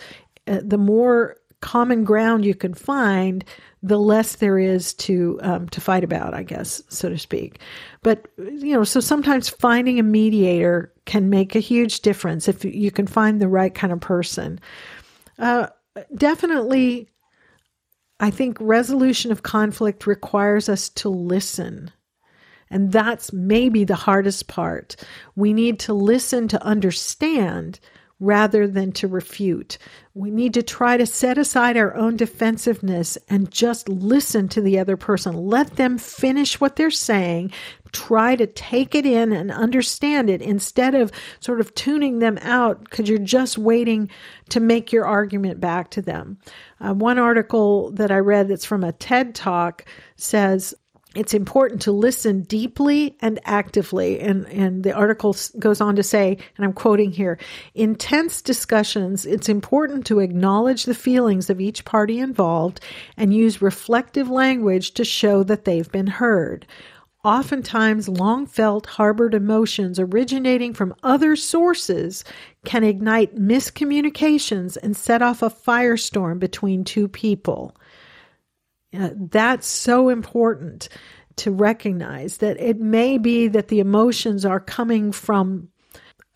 Uh, 0.47 0.61
the 0.63 0.79
more 0.79 1.37
common 1.61 2.05
ground 2.05 2.45
you 2.45 2.55
can 2.55 2.75
find, 2.75 3.43
the 3.85 3.99
less 3.99 4.37
there 4.37 4.59
is 4.59 4.95
to 4.95 5.39
um, 5.43 5.69
to 5.69 5.81
fight 5.81 6.05
about, 6.05 6.33
I 6.33 6.43
guess, 6.43 6.83
so 6.89 7.11
to 7.11 7.19
speak. 7.19 7.61
But 8.03 8.27
you 8.39 8.73
know, 8.73 8.83
so 8.83 8.99
sometimes 8.99 9.51
finding 9.51 9.99
a 10.01 10.03
mediator 10.03 10.91
can 11.05 11.29
make 11.29 11.55
a 11.55 11.61
huge 11.61 12.01
difference 12.01 12.49
if 12.49 12.65
you 12.65 12.91
can 12.91 13.07
find 13.07 13.41
the 13.41 13.49
right 13.49 13.75
kind 13.75 13.93
of 13.93 14.01
person. 14.01 14.59
Uh, 15.39 15.67
definitely, 16.15 17.11
I 18.21 18.31
think 18.31 18.57
resolution 18.59 19.31
of 19.31 19.43
conflict 19.43 20.07
requires 20.07 20.71
us 20.71 20.89
to 20.91 21.11
listen. 21.11 21.91
And 22.71 22.91
that's 22.91 23.35
maybe 23.35 23.85
the 23.85 23.95
hardest 23.95 24.49
part. 24.49 24.97
We 25.37 25.53
need 25.53 25.79
to 25.81 25.93
listen 25.93 26.49
to 26.49 26.65
understand 26.65 27.79
rather 28.21 28.67
than 28.67 28.93
to 28.93 29.09
refute. 29.09 29.79
We 30.15 30.31
need 30.31 30.55
to 30.55 30.63
try 30.63 30.97
to 30.97 31.07
set 31.07 31.37
aside 31.39 31.77
our 31.77 31.95
own 31.95 32.17
defensiveness 32.17 33.19
and 33.29 33.51
just 33.51 33.89
listen 33.89 34.49
to 34.51 34.61
the 34.61 34.79
other 34.79 34.97
person. 34.97 35.35
Let 35.35 35.77
them 35.77 35.99
finish 35.99 36.61
what 36.61 36.77
they're 36.77 36.91
saying. 36.91 37.53
Try 37.93 38.37
to 38.37 38.47
take 38.47 38.95
it 38.95 39.07
in 39.07 39.33
and 39.33 39.51
understand 39.51 40.31
it 40.31 40.41
instead 40.41 40.95
of 40.95 41.11
sort 41.41 41.61
of 41.61 41.75
tuning 41.75 42.21
them 42.21 42.39
out 42.43 42.85
because 42.85 43.09
you're 43.09 43.19
just 43.19 43.59
waiting 43.59 44.09
to 44.51 44.61
make 44.61 44.93
your 44.93 45.05
argument 45.05 45.61
back 45.61 45.91
to 45.91 46.03
them. 46.03 46.39
Uh, 46.81 46.95
one 46.95 47.19
article 47.19 47.91
that 47.93 48.11
I 48.11 48.19
read 48.19 48.49
that's 48.49 48.65
from 48.65 48.85
a 48.85 48.93
TED 48.93 49.35
talk 49.35 49.85
says, 50.17 50.75
it's 51.15 51.35
important 51.35 51.83
to 51.83 51.93
listen 51.93 52.43
deeply 52.43 53.17
and 53.21 53.41
actively. 53.45 54.21
And, 54.21 54.47
and 54.47 54.83
the 54.85 54.93
article 54.93 55.37
goes 55.59 55.81
on 55.81 55.97
to 55.97 56.03
say, 56.03 56.39
and 56.57 56.65
I'm 56.65 56.73
quoting 56.73 57.13
here 57.13 57.39
intense 57.75 58.43
discussions, 58.43 59.27
it's 59.27 59.49
important 59.49 60.07
to 60.07 60.21
acknowledge 60.21 60.85
the 60.85 60.95
feelings 60.95 61.51
of 61.51 61.61
each 61.61 61.85
party 61.85 62.19
involved 62.19 62.81
and 63.17 63.35
use 63.35 63.63
reflective 63.63 64.29
language 64.29 64.93
to 64.95 65.05
show 65.05 65.43
that 65.45 65.65
they've 65.65 65.91
been 65.91 66.07
heard. 66.07 66.67
Oftentimes, 67.25 68.07
long 68.07 68.45
felt 68.45 68.85
harbored 68.85 69.33
emotions 69.33 69.99
originating 69.99 70.75
from 70.75 70.95
other 71.03 71.37
sources 71.37 72.23
can 72.67 72.85
ignite 72.85 73.35
miscommunications 73.35 74.77
and 74.83 74.95
set 74.95 75.23
off 75.23 75.41
a 75.41 75.49
firestorm 75.49 76.39
between 76.39 76.85
two 76.85 77.09
people. 77.09 77.75
Uh, 78.95 79.11
that's 79.15 79.67
so 79.67 80.09
important 80.09 80.89
to 81.37 81.51
recognize 81.51 82.39
that 82.39 82.61
it 82.61 82.79
may 82.79 83.19
be 83.19 83.49
that 83.49 83.69
the 83.69 83.81
emotions 83.81 84.45
are 84.45 84.61
coming 84.61 85.11
from 85.11 85.69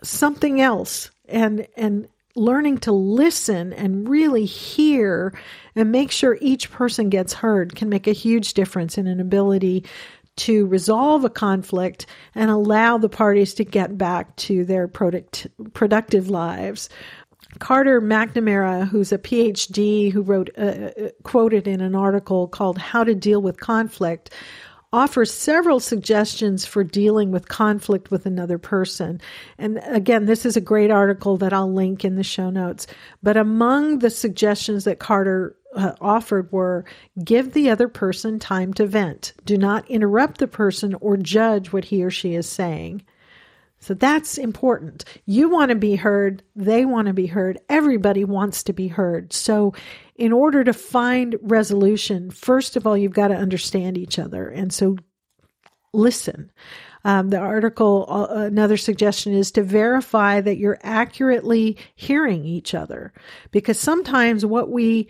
something 0.02 0.60
else 0.60 1.10
and 1.28 1.66
and 1.76 2.08
learning 2.34 2.78
to 2.78 2.92
listen 2.92 3.72
and 3.72 4.08
really 4.08 4.44
hear 4.44 5.36
and 5.74 5.90
make 5.90 6.10
sure 6.10 6.38
each 6.40 6.70
person 6.70 7.08
gets 7.08 7.32
heard 7.32 7.74
can 7.74 7.88
make 7.88 8.06
a 8.06 8.12
huge 8.12 8.54
difference 8.54 8.96
in 8.96 9.08
an 9.08 9.18
ability 9.18 9.84
to 10.36 10.66
resolve 10.66 11.24
a 11.24 11.30
conflict 11.30 12.06
and 12.34 12.50
allow 12.50 12.96
the 12.96 13.08
parties 13.08 13.54
to 13.54 13.64
get 13.64 13.98
back 13.98 14.34
to 14.36 14.64
their 14.64 14.86
product, 14.86 15.48
productive 15.74 16.30
lives. 16.30 16.88
Carter 17.58 18.00
McNamara, 18.00 18.86
who's 18.88 19.12
a 19.12 19.18
PhD 19.18 20.12
who 20.12 20.22
wrote 20.22 20.50
uh, 20.58 20.60
uh, 20.60 20.90
quoted 21.22 21.66
in 21.66 21.80
an 21.80 21.94
article 21.94 22.48
called 22.48 22.78
"How 22.78 23.04
to 23.04 23.14
Deal 23.14 23.40
with 23.40 23.58
Conflict," 23.58 24.30
offers 24.92 25.32
several 25.32 25.80
suggestions 25.80 26.64
for 26.64 26.84
dealing 26.84 27.30
with 27.30 27.48
conflict 27.48 28.10
with 28.10 28.26
another 28.26 28.58
person. 28.58 29.20
And 29.58 29.80
again, 29.84 30.26
this 30.26 30.46
is 30.46 30.56
a 30.56 30.62
great 30.62 30.90
article 30.90 31.36
that 31.38 31.52
I'll 31.52 31.72
link 31.72 32.04
in 32.04 32.16
the 32.16 32.22
show 32.22 32.50
notes. 32.50 32.86
But 33.22 33.36
among 33.36 33.98
the 33.98 34.10
suggestions 34.10 34.84
that 34.84 34.98
Carter 34.98 35.56
uh, 35.74 35.92
offered 36.00 36.50
were 36.52 36.84
give 37.22 37.52
the 37.52 37.70
other 37.70 37.88
person 37.88 38.38
time 38.38 38.72
to 38.74 38.86
vent. 38.86 39.34
Do 39.44 39.58
not 39.58 39.88
interrupt 39.90 40.38
the 40.38 40.48
person 40.48 40.94
or 41.00 41.16
judge 41.16 41.72
what 41.72 41.84
he 41.84 42.02
or 42.02 42.10
she 42.10 42.34
is 42.34 42.48
saying. 42.48 43.02
So 43.80 43.94
that's 43.94 44.38
important. 44.38 45.04
You 45.24 45.48
want 45.48 45.70
to 45.70 45.76
be 45.76 45.96
heard. 45.96 46.42
They 46.56 46.84
want 46.84 47.06
to 47.06 47.14
be 47.14 47.26
heard. 47.26 47.58
Everybody 47.68 48.24
wants 48.24 48.62
to 48.64 48.72
be 48.72 48.88
heard. 48.88 49.32
So, 49.32 49.74
in 50.16 50.32
order 50.32 50.64
to 50.64 50.72
find 50.72 51.36
resolution, 51.42 52.32
first 52.32 52.74
of 52.74 52.86
all, 52.86 52.96
you've 52.96 53.12
got 53.12 53.28
to 53.28 53.36
understand 53.36 53.96
each 53.96 54.18
other. 54.18 54.48
And 54.48 54.72
so, 54.72 54.96
listen. 55.92 56.50
Um, 57.04 57.30
the 57.30 57.38
article, 57.38 58.06
uh, 58.08 58.26
another 58.46 58.76
suggestion 58.76 59.32
is 59.32 59.52
to 59.52 59.62
verify 59.62 60.40
that 60.40 60.58
you're 60.58 60.80
accurately 60.82 61.78
hearing 61.94 62.44
each 62.44 62.74
other, 62.74 63.12
because 63.52 63.78
sometimes 63.78 64.44
what 64.44 64.70
we 64.70 65.08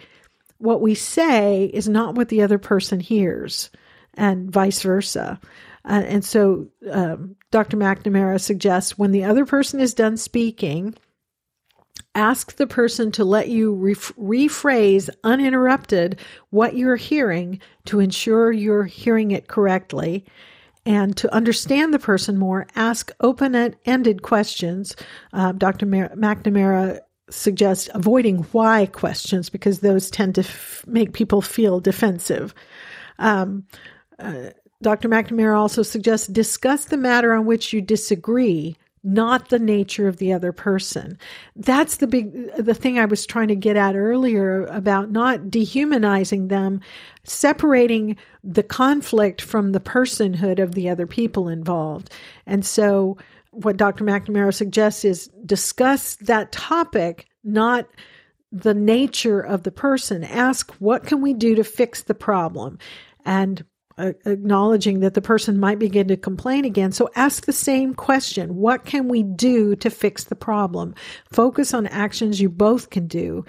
what 0.59 0.81
we 0.81 0.95
say 0.95 1.64
is 1.73 1.89
not 1.89 2.14
what 2.14 2.29
the 2.29 2.43
other 2.43 2.59
person 2.59 3.01
hears, 3.01 3.71
and 4.14 4.51
vice 4.51 4.83
versa. 4.83 5.41
Uh, 5.89 6.03
and 6.07 6.24
so 6.24 6.68
um, 6.91 7.34
Dr. 7.51 7.76
McNamara 7.76 8.41
suggests 8.41 8.99
when 8.99 9.11
the 9.11 9.24
other 9.24 9.47
person 9.47 9.80
is 9.80 9.95
done 9.95 10.18
speaking, 10.18 10.95
ask 12.14 12.57
the 12.57 12.66
person 12.66 13.11
to 13.12 13.24
let 13.24 13.49
you 13.49 13.74
rephrase 13.74 15.09
uninterrupted 15.24 16.20
what 16.51 16.76
you're 16.76 16.97
hearing 16.97 17.61
to 17.86 18.01
ensure 18.01 18.53
you're 18.53 18.84
hearing 18.84 19.30
it 19.30 19.49
correctly. 19.49 20.26
And 20.84 21.16
to 21.18 21.32
understand 21.34 21.93
the 21.93 21.99
person 21.99 22.39
more, 22.39 22.66
ask 22.74 23.11
open 23.20 23.74
ended 23.84 24.22
questions. 24.22 24.95
Uh, 25.32 25.53
Dr. 25.53 25.86
Mar- 25.86 26.12
McNamara 26.16 27.01
suggests 27.30 27.89
avoiding 27.95 28.39
why 28.53 28.86
questions 28.86 29.51
because 29.51 29.80
those 29.80 30.11
tend 30.11 30.34
to 30.36 30.43
f- 30.43 30.84
make 30.86 31.12
people 31.12 31.43
feel 31.43 31.80
defensive. 31.80 32.55
Um, 33.18 33.66
uh, 34.18 34.51
Dr. 34.81 35.09
McNamara 35.09 35.57
also 35.57 35.83
suggests 35.83 36.29
discuss 36.29 36.85
the 36.85 36.97
matter 36.97 37.33
on 37.33 37.47
which 37.47 37.72
you 37.72 37.81
disagree, 37.81 38.76
not 39.03 39.49
the 39.49 39.59
nature 39.59 40.07
of 40.07 40.18
the 40.18 40.33
other 40.33 40.53
person. 40.53 41.18
That's 41.57 41.97
the 41.97 42.07
big, 42.07 42.55
the 42.57 42.74
thing 42.74 42.99
I 42.99 43.07
was 43.07 43.26
trying 43.26 43.49
to 43.49 43.57
get 43.57 43.76
at 43.76 43.97
earlier 43.97 44.66
about 44.66 45.11
not 45.11 45.51
dehumanizing 45.51 46.49
them, 46.49 46.81
separating 47.24 48.16
the 48.45 48.62
conflict 48.62 49.43
from 49.43 49.72
the 49.72 49.81
personhood 49.81 50.62
of 50.62 50.74
the 50.74 50.89
other 50.89 51.07
people 51.07 51.49
involved. 51.49 52.11
And 52.47 52.64
so, 52.64 53.18
what 53.51 53.79
Dr. 53.79 54.05
McNamara 54.05 54.55
suggests 54.55 55.05
is 55.05 55.29
discuss 55.45 56.16
that 56.16 56.53
topic, 56.53 57.26
not 57.43 57.89
the 58.53 58.74
nature 58.74 59.41
of 59.41 59.64
the 59.64 59.72
person. 59.72 60.22
Ask, 60.22 60.70
what 60.74 61.05
can 61.05 61.20
we 61.20 61.35
do 61.35 61.57
to 61.57 61.64
fix 61.64 62.03
the 62.03 62.14
problem? 62.14 62.79
And 63.24 63.64
acknowledging 63.99 65.01
that 65.01 65.15
the 65.15 65.23
person 65.23 65.59
might 65.59 65.79
begin 65.79 66.09
to 66.09 66.17
complain 66.17 66.65
again. 66.65 66.93
So 66.93 67.11
ask 67.15 67.47
the 67.47 67.53
same 67.53 67.95
question 67.95 68.57
What 68.57 68.85
can 68.85 69.09
we 69.09 69.23
do 69.23 69.77
to 69.77 69.91
fix 69.91 70.25
the 70.25 70.37
problem? 70.37 70.95
Focus 71.33 71.75
on 71.75 71.87
actions 71.87 72.41
you 72.41 72.49
both 72.49 72.91
can 72.91 73.07
do. 73.07 73.45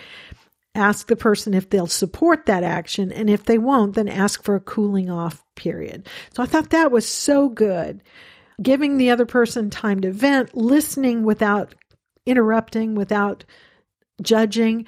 Ask 0.76 1.08
the 1.08 1.16
person 1.16 1.54
if 1.54 1.70
they'll 1.70 1.88
support 1.88 2.46
that 2.46 2.64
action. 2.64 3.12
And 3.12 3.30
if 3.30 3.46
they 3.46 3.58
won't, 3.58 3.96
then 3.96 4.08
ask 4.08 4.44
for 4.44 4.56
a 4.56 4.62
cooling 4.62 5.10
off 5.10 5.44
period. 5.56 6.08
So 6.34 6.44
I 6.44 6.46
thought 6.46 6.70
that 6.70 6.92
was 6.92 7.08
so 7.08 7.50
good. 7.50 8.02
Giving 8.62 8.98
the 8.98 9.10
other 9.10 9.26
person 9.26 9.70
time 9.70 10.02
to 10.02 10.12
vent, 10.12 10.56
listening 10.56 11.24
without 11.24 11.74
interrupting, 12.26 12.96
without 12.96 13.46
judging, 14.22 14.86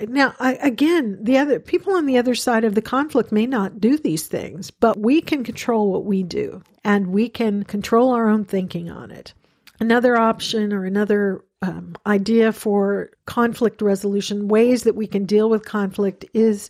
now, 0.00 0.34
I, 0.38 0.54
again, 0.54 1.18
the 1.22 1.38
other 1.38 1.58
people 1.58 1.94
on 1.94 2.06
the 2.06 2.18
other 2.18 2.34
side 2.34 2.64
of 2.64 2.74
the 2.74 2.82
conflict 2.82 3.32
may 3.32 3.46
not 3.46 3.80
do 3.80 3.96
these 3.96 4.26
things, 4.26 4.70
but 4.70 4.98
we 4.98 5.22
can 5.22 5.42
control 5.42 5.90
what 5.90 6.04
we 6.04 6.22
do 6.22 6.62
and 6.84 7.08
we 7.08 7.28
can 7.28 7.64
control 7.64 8.10
our 8.10 8.28
own 8.28 8.44
thinking 8.44 8.90
on 8.90 9.10
it. 9.10 9.32
Another 9.80 10.16
option 10.16 10.72
or 10.72 10.84
another 10.84 11.44
um, 11.62 11.96
idea 12.06 12.52
for 12.52 13.10
conflict 13.24 13.80
resolution, 13.80 14.48
ways 14.48 14.82
that 14.82 14.96
we 14.96 15.06
can 15.06 15.24
deal 15.24 15.48
with 15.48 15.64
conflict, 15.64 16.24
is 16.34 16.68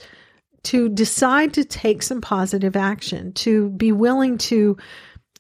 to 0.64 0.88
decide 0.88 1.52
to 1.54 1.64
take 1.64 2.02
some 2.02 2.20
positive 2.20 2.76
action, 2.76 3.32
to 3.32 3.70
be 3.70 3.92
willing 3.92 4.38
to, 4.38 4.76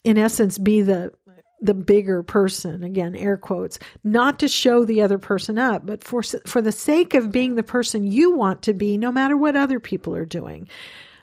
in 0.04 0.18
essence, 0.18 0.58
be 0.58 0.82
the 0.82 1.12
the 1.60 1.74
bigger 1.74 2.22
person 2.22 2.84
again 2.84 3.14
air 3.16 3.36
quotes 3.36 3.78
not 4.04 4.38
to 4.38 4.46
show 4.46 4.84
the 4.84 5.00
other 5.00 5.18
person 5.18 5.58
up 5.58 5.86
but 5.86 6.04
for 6.04 6.22
for 6.22 6.60
the 6.60 6.72
sake 6.72 7.14
of 7.14 7.32
being 7.32 7.54
the 7.54 7.62
person 7.62 8.04
you 8.04 8.34
want 8.34 8.60
to 8.62 8.74
be 8.74 8.98
no 8.98 9.10
matter 9.10 9.36
what 9.36 9.56
other 9.56 9.80
people 9.80 10.14
are 10.14 10.26
doing. 10.26 10.68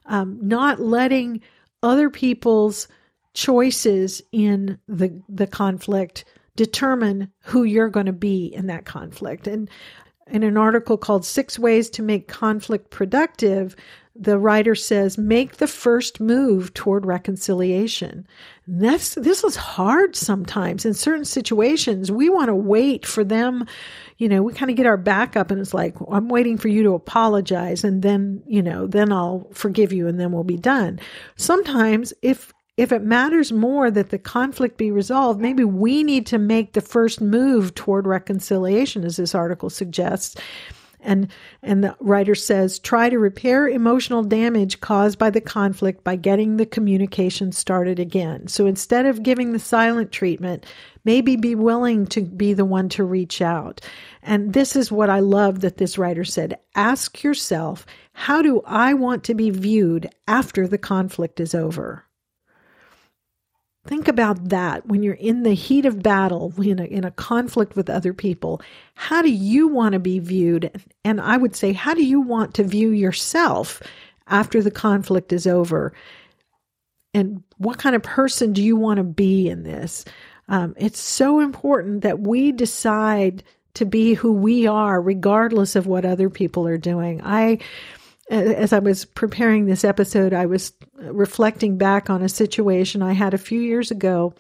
Um, 0.05 0.37
not 0.41 0.81
letting 0.81 1.41
other 1.81 2.09
people's 2.09 2.87
choices 3.33 4.21
in 4.31 4.77
the 4.87 5.21
the 5.29 5.47
conflict 5.47 6.25
determine 6.55 7.31
who 7.39 7.63
you're 7.63 7.89
going 7.89 8.05
to 8.05 8.13
be 8.13 8.45
in 8.45 8.67
that 8.67 8.85
conflict. 8.85 9.47
And 9.47 9.69
in 10.27 10.43
an 10.43 10.57
article 10.57 10.97
called 10.97 11.25
Six 11.25 11.57
Ways 11.57 11.89
to 11.91 12.01
Make 12.01 12.27
Conflict 12.27 12.89
Productive, 12.91 13.75
the 14.15 14.37
writer 14.37 14.75
says, 14.75 15.17
make 15.17 15.57
the 15.57 15.67
first 15.67 16.19
move 16.19 16.73
toward 16.75 17.05
reconciliation. 17.05 18.27
That's, 18.67 19.15
this 19.15 19.43
is 19.43 19.55
hard 19.55 20.15
sometimes. 20.15 20.85
In 20.85 20.93
certain 20.93 21.25
situations, 21.25 22.11
we 22.11 22.29
want 22.29 22.49
to 22.49 22.55
wait 22.55 23.07
for 23.07 23.23
them. 23.23 23.65
You 24.17 24.29
know, 24.29 24.43
we 24.43 24.53
kind 24.53 24.69
of 24.69 24.77
get 24.77 24.85
our 24.85 24.97
back 24.97 25.35
up 25.35 25.49
and 25.49 25.59
it's 25.59 25.73
like, 25.73 25.95
I'm 26.11 26.29
waiting 26.29 26.57
for 26.57 26.67
you 26.67 26.83
to 26.83 26.93
apologize 26.93 27.83
and 27.83 28.03
then, 28.03 28.43
you 28.45 28.61
know, 28.61 28.85
then 28.85 29.11
I'll 29.11 29.47
forgive 29.51 29.91
you 29.91 30.07
and 30.07 30.19
then 30.19 30.31
we'll 30.31 30.43
be 30.43 30.57
done. 30.57 30.99
Sometimes 31.35 32.13
if, 32.21 32.53
if 32.77 32.91
it 32.91 33.01
matters 33.01 33.51
more 33.51 33.89
that 33.89 34.11
the 34.11 34.19
conflict 34.19 34.77
be 34.77 34.91
resolved, 34.91 35.41
maybe 35.41 35.63
we 35.63 36.03
need 36.03 36.27
to 36.27 36.37
make 36.37 36.73
the 36.73 36.81
first 36.81 37.19
move 37.19 37.73
toward 37.73 38.05
reconciliation, 38.05 39.03
as 39.03 39.17
this 39.17 39.33
article 39.33 39.71
suggests 39.71 40.35
and 41.03 41.27
and 41.61 41.83
the 41.83 41.95
writer 41.99 42.35
says 42.35 42.79
try 42.79 43.09
to 43.09 43.19
repair 43.19 43.67
emotional 43.67 44.23
damage 44.23 44.79
caused 44.81 45.19
by 45.19 45.29
the 45.29 45.41
conflict 45.41 46.03
by 46.03 46.15
getting 46.15 46.57
the 46.57 46.65
communication 46.65 47.51
started 47.51 47.99
again. 47.99 48.47
So 48.47 48.65
instead 48.65 49.05
of 49.05 49.23
giving 49.23 49.51
the 49.51 49.59
silent 49.59 50.11
treatment 50.11 50.65
maybe 51.05 51.35
be 51.35 51.53
willing 51.53 52.07
to 52.07 52.21
be 52.21 52.53
the 52.53 52.65
one 52.65 52.87
to 52.89 53.03
reach 53.03 53.41
out. 53.41 53.81
And 54.21 54.53
this 54.53 54.75
is 54.75 54.91
what 54.91 55.09
i 55.09 55.19
love 55.19 55.59
that 55.59 55.77
this 55.77 55.97
writer 55.97 56.23
said. 56.23 56.57
Ask 56.75 57.23
yourself 57.23 57.85
how 58.13 58.41
do 58.41 58.61
i 58.65 58.93
want 58.93 59.23
to 59.25 59.33
be 59.33 59.49
viewed 59.49 60.09
after 60.27 60.67
the 60.67 60.77
conflict 60.77 61.39
is 61.39 61.53
over 61.53 62.05
Think 63.85 64.07
about 64.07 64.49
that 64.49 64.85
when 64.87 65.03
you're 65.03 65.13
in 65.15 65.43
the 65.43 65.53
heat 65.53 65.85
of 65.85 66.01
battle, 66.01 66.53
in 66.57 66.79
a, 66.79 66.85
in 66.85 67.03
a 67.03 67.11
conflict 67.11 67.75
with 67.75 67.89
other 67.89 68.13
people. 68.13 68.61
How 68.93 69.21
do 69.21 69.29
you 69.29 69.67
want 69.67 69.91
to 69.93 69.99
be 69.99 70.19
viewed? 70.19 70.71
And 71.03 71.19
I 71.19 71.35
would 71.35 71.55
say, 71.55 71.73
how 71.73 71.93
do 71.93 72.03
you 72.03 72.21
want 72.21 72.53
to 72.55 72.63
view 72.63 72.91
yourself 72.91 73.81
after 74.27 74.61
the 74.61 74.71
conflict 74.71 75.33
is 75.33 75.45
over? 75.45 75.93
And 77.13 77.43
what 77.57 77.77
kind 77.77 77.95
of 77.95 78.03
person 78.03 78.53
do 78.53 78.63
you 78.63 78.77
want 78.77 78.97
to 78.97 79.03
be 79.03 79.49
in 79.49 79.63
this? 79.63 80.05
Um, 80.47 80.75
it's 80.77 80.99
so 80.99 81.41
important 81.41 82.03
that 82.03 82.21
we 82.21 82.53
decide 82.53 83.43
to 83.73 83.85
be 83.85 84.13
who 84.13 84.31
we 84.31 84.65
are, 84.65 85.01
regardless 85.01 85.75
of 85.75 85.87
what 85.87 86.05
other 86.05 86.29
people 86.29 86.65
are 86.67 86.77
doing. 86.77 87.21
I 87.23 87.59
as 88.33 88.73
I 88.73 88.79
was 88.79 89.05
preparing 89.05 89.65
this 89.65 89.83
episode, 89.83 90.33
I 90.33 90.47
was 90.47 90.73
reflecting 90.97 91.77
back 91.77 92.09
on 92.09 92.21
a 92.21 92.29
situation 92.29 93.01
I 93.01 93.13
had 93.13 93.33
a 93.33 93.37
few 93.37 93.61
years 93.61 93.91
ago 93.91 94.33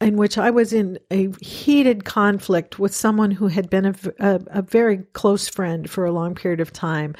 in 0.00 0.16
which 0.16 0.36
I 0.36 0.50
was 0.50 0.72
in 0.72 0.98
a 1.10 1.30
heated 1.40 2.04
conflict 2.04 2.78
with 2.78 2.94
someone 2.94 3.30
who 3.30 3.46
had 3.46 3.70
been 3.70 3.86
a, 3.86 3.94
a, 4.18 4.40
a, 4.48 4.62
very 4.62 4.98
close 5.14 5.48
friend 5.48 5.88
for 5.88 6.04
a 6.04 6.12
long 6.12 6.34
period 6.34 6.60
of 6.60 6.72
time. 6.72 7.14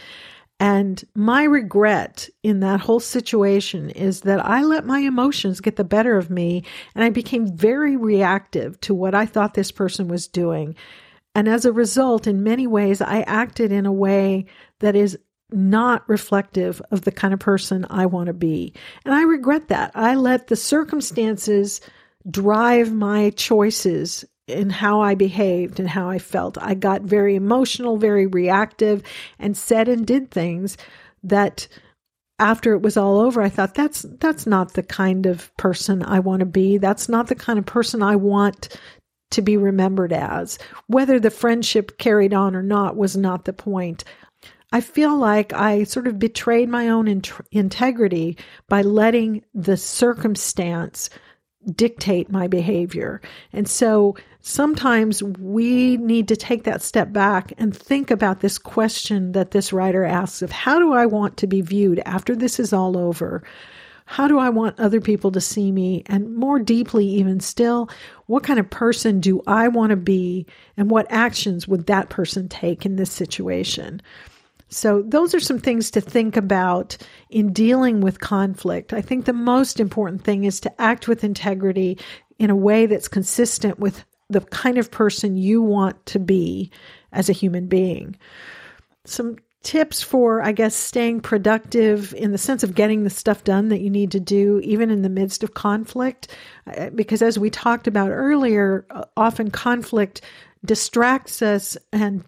And 0.61 1.03
my 1.15 1.45
regret 1.45 2.29
in 2.43 2.61
that 2.61 2.81
whole 2.81 3.01
situation 3.01 3.91
is 3.91 4.23
that 4.23 4.45
I 4.45 4.63
let 4.63 4.85
my 4.85 4.99
emotions 4.99 5.61
get 5.61 5.77
the 5.77 5.85
better 5.85 6.19
of 6.19 6.31
me 6.31 6.65
and 6.95 7.03
I 7.03 7.11
became 7.11 7.57
very 7.57 7.97
reactive 7.97 8.79
to 8.83 8.95
what 8.95 9.15
I 9.15 9.25
thought 9.25 9.55
this 9.55 9.73
person 9.73 10.09
was 10.09 10.29
doing. 10.29 10.75
And 11.35 11.49
as 11.49 11.65
a 11.65 11.73
result, 11.73 12.27
in 12.27 12.43
many 12.43 12.67
ways, 12.67 13.01
I 13.01 13.23
acted 13.23 13.73
in 13.73 13.87
a 13.87 13.93
way 13.93 14.47
that 14.81 14.95
is 14.95 15.19
not 15.55 16.09
reflective 16.09 16.83
of 16.91 17.03
the 17.03 17.13
kind 17.13 17.33
of 17.33 17.41
person 17.41 17.87
I 17.91 18.07
want 18.07 18.27
to 18.27 18.33
be. 18.33 18.73
And 19.05 19.15
I 19.15 19.23
regret 19.23 19.69
that. 19.69 19.93
I 19.95 20.15
let 20.15 20.49
the 20.49 20.57
circumstances 20.57 21.81
drive 22.31 22.93
my 22.93 23.31
choices 23.31 24.25
in 24.47 24.71
how 24.71 25.01
I 25.01 25.15
behaved 25.15 25.81
and 25.81 25.89
how 25.89 26.09
I 26.09 26.19
felt. 26.19 26.59
I 26.61 26.75
got 26.75 27.03
very 27.03 27.35
emotional, 27.35 27.97
very 27.97 28.27
reactive, 28.27 29.03
and 29.39 29.57
said 29.57 29.89
and 29.89 30.07
did 30.07 30.31
things 30.31 30.77
that 31.23 31.67
after 32.39 32.75
it 32.75 32.83
was 32.83 32.97
all 32.97 33.21
over 33.21 33.41
I 33.41 33.49
thought 33.49 33.75
that's 33.75 34.05
that's 34.19 34.45
not 34.45 34.75
the 34.75 34.83
kind 34.83 35.25
of 35.25 35.57
person 35.57 36.03
I 36.03 36.19
want 36.19 36.41
to 36.41 36.47
be. 36.47 36.79
That's 36.79 37.09
not 37.09 37.29
the 37.29 37.35
kind 37.35 37.59
of 37.59 37.65
person 37.65 38.03
I 38.03 38.17
want 38.17 38.77
to 39.31 39.43
be 39.43 39.57
remembered 39.57 40.13
as. 40.13 40.59
Whether 40.87 41.19
the 41.19 41.31
friendship 41.31 41.99
carried 41.99 42.35
on 42.35 42.55
or 42.55 42.63
not 42.63 42.97
was 42.97 43.17
not 43.17 43.45
the 43.45 43.53
point. 43.53 44.05
I 44.75 44.81
feel 44.81 45.17
like 45.17 45.53
I 45.53 45.85
sort 45.85 46.09
of 46.09 46.19
betrayed 46.19 46.69
my 46.69 46.89
own 46.89 47.07
in- 47.07 47.23
integrity 47.53 48.37
by 48.69 48.83
letting 48.83 49.45
the 49.55 49.77
circumstance 49.77 51.11
dictate 51.77 52.29
my 52.29 52.49
behavior. 52.49 53.21
And 53.53 53.69
so 53.69 54.17
sometimes 54.41 55.23
we 55.23 55.97
need 55.99 56.27
to 56.27 56.35
take 56.35 56.65
that 56.65 56.83
step 56.83 57.13
back 57.13 57.53
and 57.57 57.75
think 57.75 58.11
about 58.11 58.41
this 58.41 58.59
question 58.59 59.31
that 59.31 59.53
this 59.53 59.73
writer 59.73 60.05
asks 60.05 60.43
of 60.43 60.51
how 60.51 60.81
do 60.81 60.93
I 60.93 61.07
want 61.07 61.37
to 61.37 61.47
be 61.47 61.61
viewed 61.61 62.03
after 62.05 62.35
this 62.35 62.59
is 62.59 62.73
all 62.73 62.99
over? 62.99 63.45
How 64.07 64.27
do 64.27 64.41
I 64.41 64.49
want 64.49 64.81
other 64.81 65.01
people 65.01 65.31
to 65.31 65.41
see 65.41 65.71
me? 65.71 66.03
And 66.07 66.35
more 66.35 66.59
deeply, 66.59 67.07
even 67.07 67.39
still, 67.39 67.89
what 68.27 68.43
kind 68.43 68.59
of 68.59 68.69
person 68.71 69.21
do 69.21 69.41
I 69.47 69.69
want 69.69 69.91
to 69.91 69.97
be? 69.97 70.49
And 70.77 70.91
what 70.91 71.07
actions 71.11 71.69
would 71.69 71.87
that 71.87 72.09
person 72.09 72.49
take 72.49 72.85
in 72.85 72.97
this 72.97 73.13
situation? 73.13 74.03
So, 74.75 75.03
those 75.03 75.35
are 75.35 75.41
some 75.41 75.61
things 75.61 75.93
to 75.93 76.01
think 76.01 76.37
about 76.37 76.97
in 77.31 77.53
dealing 77.53 78.01
with 78.01 78.19
conflict. 78.19 78.93
I 78.93 79.03
think 79.03 79.25
the 79.25 79.33
most 79.33 79.79
important 79.79 80.25
thing 80.25 80.43
is 80.43 80.59
to 80.61 80.81
act 80.83 81.07
with 81.07 81.23
integrity 81.23 81.97
in 82.41 82.51
a 82.51 82.57
way 82.57 82.87
that's 82.87 83.07
consistent 83.07 83.79
with 83.79 84.05
the 84.29 84.41
kind 84.41 84.77
of 84.77 84.91
person 84.91 85.37
you 85.37 85.63
want 85.63 86.05
to 86.07 86.19
be 86.19 86.73
as 87.13 87.29
a 87.29 87.33
human 87.33 87.69
being. 87.69 88.17
Some 89.05 89.37
tips 89.63 90.03
for, 90.03 90.43
I 90.43 90.51
guess, 90.51 90.75
staying 90.75 91.21
productive 91.21 92.13
in 92.15 92.33
the 92.33 92.39
sense 92.39 92.65
of 92.65 92.75
getting 92.75 93.05
the 93.05 93.11
stuff 93.11 93.45
done 93.45 93.69
that 93.69 93.81
you 93.81 93.91
need 93.91 94.11
to 94.11 94.21
do, 94.21 94.61
even 94.65 94.91
in 94.91 95.03
the 95.03 95.09
midst 95.09 95.45
of 95.45 95.55
conflict. 95.55 96.35
Uh, 96.67 96.91
because 96.91 97.23
as 97.23 97.39
we 97.39 97.49
talked 97.49 97.87
about 97.87 98.11
earlier, 98.11 98.85
uh, 98.91 99.05
often 99.17 99.53
conflict 99.53 100.21
distracts 100.65 101.43
us 101.43 101.77
and 101.93 102.25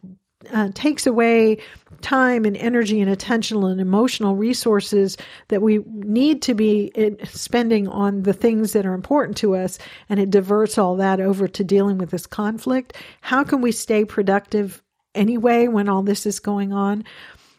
uh, 0.53 0.70
takes 0.74 1.07
away 1.07 1.59
time 2.01 2.44
and 2.44 2.57
energy 2.57 3.01
and 3.01 3.11
attention 3.11 3.62
and 3.64 3.80
emotional 3.80 4.36
resources 4.36 5.16
that 5.49 5.62
we 5.62 5.78
need 5.86 6.42
to 6.42 6.55
be 6.55 6.92
spending 7.24 7.88
on 7.88 8.22
the 8.22 8.32
things 8.32 8.72
that 8.72 8.84
are 8.84 8.94
important 8.94 9.36
to 9.38 9.57
us, 9.57 9.78
and 10.09 10.20
it 10.20 10.30
diverts 10.30 10.78
all 10.78 10.97
that 10.97 11.20
over 11.20 11.49
to 11.49 11.64
dealing 11.64 11.99
with 11.99 12.11
this 12.11 12.26
conflict. 12.26 12.97
How 13.20 13.44
can 13.44 13.61
we 13.61 13.72
stay 13.72 14.05
productive 14.05 14.82
anyway 15.14 15.68
when 15.68 15.88
all 15.88 16.03
this 16.03 16.26
is 16.26 16.40
going 16.40 16.72
on? 16.72 17.05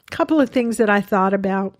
A 0.08 0.16
couple 0.16 0.40
of 0.40 0.50
things 0.50 0.78
that 0.78 0.90
I 0.90 1.02
thought 1.02 1.34
about 1.34 1.78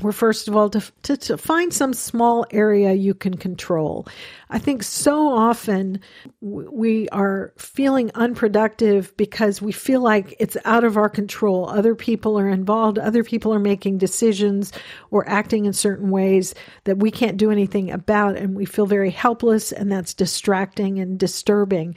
were 0.00 0.12
first 0.12 0.48
of 0.48 0.56
all 0.56 0.68
to, 0.70 0.82
to, 1.02 1.16
to, 1.16 1.38
find 1.38 1.72
some 1.72 1.94
small 1.94 2.44
area 2.50 2.92
you 2.94 3.14
can 3.14 3.36
control. 3.36 4.06
I 4.50 4.58
think 4.58 4.82
so 4.82 5.28
often 5.28 6.00
we 6.40 7.08
are 7.10 7.52
feeling 7.56 8.10
unproductive 8.14 9.16
because 9.16 9.62
we 9.62 9.70
feel 9.70 10.00
like 10.00 10.34
it's 10.40 10.56
out 10.64 10.82
of 10.82 10.96
our 10.96 11.08
control. 11.08 11.68
Other 11.68 11.94
people 11.94 12.38
are 12.38 12.48
involved, 12.48 12.98
other 12.98 13.22
people 13.22 13.54
are 13.54 13.60
making 13.60 13.98
decisions 13.98 14.72
or 15.10 15.28
acting 15.28 15.64
in 15.64 15.72
certain 15.72 16.10
ways 16.10 16.54
that 16.84 16.98
we 16.98 17.10
can't 17.10 17.36
do 17.36 17.52
anything 17.52 17.90
about, 17.90 18.36
and 18.36 18.56
we 18.56 18.64
feel 18.64 18.86
very 18.86 19.10
helpless, 19.10 19.70
and 19.70 19.92
that's 19.92 20.12
distracting 20.12 20.98
and 20.98 21.18
disturbing. 21.18 21.94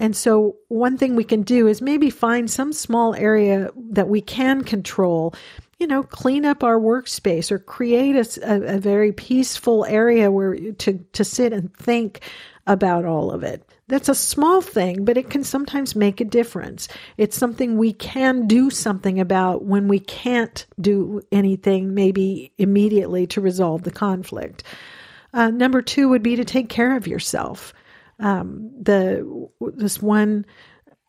And 0.00 0.16
so, 0.16 0.56
one 0.68 0.98
thing 0.98 1.14
we 1.14 1.24
can 1.24 1.42
do 1.42 1.68
is 1.68 1.80
maybe 1.80 2.10
find 2.10 2.50
some 2.50 2.72
small 2.72 3.14
area 3.14 3.70
that 3.90 4.08
we 4.08 4.20
can 4.20 4.64
control 4.64 5.34
you 5.78 5.86
know, 5.86 6.02
clean 6.02 6.44
up 6.44 6.62
our 6.62 6.78
workspace 6.78 7.50
or 7.50 7.58
create 7.58 8.14
a, 8.14 8.74
a, 8.76 8.78
very 8.78 9.12
peaceful 9.12 9.86
area 9.86 10.30
where 10.30 10.54
to, 10.72 10.98
to 11.14 11.24
sit 11.24 11.54
and 11.54 11.74
think 11.74 12.20
about 12.66 13.06
all 13.06 13.32
of 13.32 13.42
it. 13.42 13.64
That's 13.88 14.10
a 14.10 14.14
small 14.14 14.60
thing, 14.60 15.06
but 15.06 15.16
it 15.16 15.30
can 15.30 15.42
sometimes 15.42 15.96
make 15.96 16.20
a 16.20 16.26
difference. 16.26 16.86
It's 17.16 17.36
something 17.36 17.78
we 17.78 17.94
can 17.94 18.46
do 18.46 18.68
something 18.68 19.18
about 19.18 19.64
when 19.64 19.88
we 19.88 19.98
can't 19.98 20.66
do 20.78 21.22
anything, 21.32 21.94
maybe 21.94 22.52
immediately 22.58 23.26
to 23.28 23.40
resolve 23.40 23.82
the 23.82 23.90
conflict. 23.90 24.62
Uh, 25.32 25.48
number 25.48 25.80
two 25.80 26.10
would 26.10 26.22
be 26.22 26.36
to 26.36 26.44
take 26.44 26.68
care 26.68 26.94
of 26.94 27.06
yourself. 27.06 27.72
Um, 28.20 28.70
the 28.80 29.48
this 29.76 30.02
one 30.02 30.44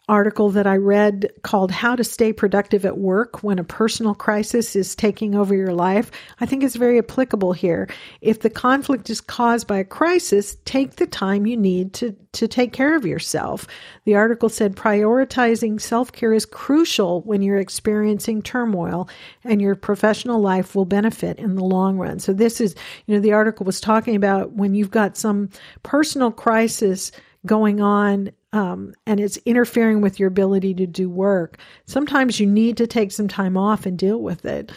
article 0.09 0.49
that 0.49 0.65
I 0.65 0.77
read 0.77 1.31
called 1.43 1.71
How 1.71 1.95
to 1.95 2.03
Stay 2.03 2.33
Productive 2.33 2.85
at 2.85 2.97
Work 2.97 3.43
When 3.43 3.59
a 3.59 3.63
Personal 3.63 4.15
Crisis 4.15 4.75
is 4.75 4.95
Taking 4.95 5.35
Over 5.35 5.55
Your 5.55 5.73
Life, 5.73 6.11
I 6.39 6.45
think 6.45 6.63
is 6.63 6.75
very 6.75 6.97
applicable 6.97 7.53
here. 7.53 7.87
If 8.19 8.39
the 8.39 8.49
conflict 8.49 9.09
is 9.09 9.21
caused 9.21 9.67
by 9.67 9.77
a 9.77 9.83
crisis, 9.83 10.57
take 10.65 10.95
the 10.95 11.05
time 11.05 11.45
you 11.45 11.55
need 11.55 11.93
to, 11.93 12.15
to 12.33 12.47
take 12.47 12.73
care 12.73 12.95
of 12.95 13.05
yourself. 13.05 13.67
The 14.05 14.15
article 14.15 14.49
said 14.49 14.75
prioritizing 14.75 15.79
self 15.79 16.11
care 16.11 16.33
is 16.33 16.45
crucial 16.45 17.21
when 17.21 17.41
you're 17.41 17.57
experiencing 17.57 18.41
turmoil 18.41 19.07
and 19.43 19.61
your 19.61 19.75
professional 19.75 20.41
life 20.41 20.75
will 20.75 20.85
benefit 20.85 21.37
in 21.37 21.55
the 21.55 21.63
long 21.63 21.97
run. 21.97 22.19
So, 22.19 22.33
this 22.33 22.59
is, 22.59 22.75
you 23.05 23.15
know, 23.15 23.21
the 23.21 23.33
article 23.33 23.65
was 23.65 23.79
talking 23.79 24.15
about 24.15 24.53
when 24.53 24.73
you've 24.73 24.91
got 24.91 25.15
some 25.15 25.49
personal 25.83 26.31
crisis 26.31 27.11
going 27.45 27.81
on 27.81 28.31
um, 28.53 28.93
and 29.05 29.19
it's 29.19 29.37
interfering 29.45 30.01
with 30.01 30.19
your 30.19 30.27
ability 30.27 30.73
to 30.75 30.85
do 30.85 31.09
work, 31.09 31.57
sometimes 31.85 32.39
you 32.39 32.45
need 32.45 32.77
to 32.77 32.87
take 32.87 33.11
some 33.11 33.27
time 33.27 33.55
off 33.55 33.85
and 33.85 33.97
deal 33.97 34.21
with 34.21 34.45
it. 34.45 34.71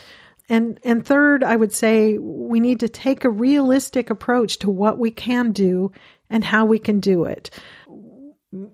And 0.48 0.78
and 0.84 1.04
third, 1.04 1.42
I 1.42 1.56
would 1.56 1.72
say 1.72 2.18
we 2.18 2.60
need 2.60 2.80
to 2.80 2.88
take 2.88 3.24
a 3.24 3.30
realistic 3.30 4.10
approach 4.10 4.58
to 4.58 4.70
what 4.70 4.98
we 4.98 5.10
can 5.10 5.52
do 5.52 5.90
and 6.28 6.44
how 6.44 6.66
we 6.66 6.78
can 6.78 7.00
do 7.00 7.24
it. 7.24 7.50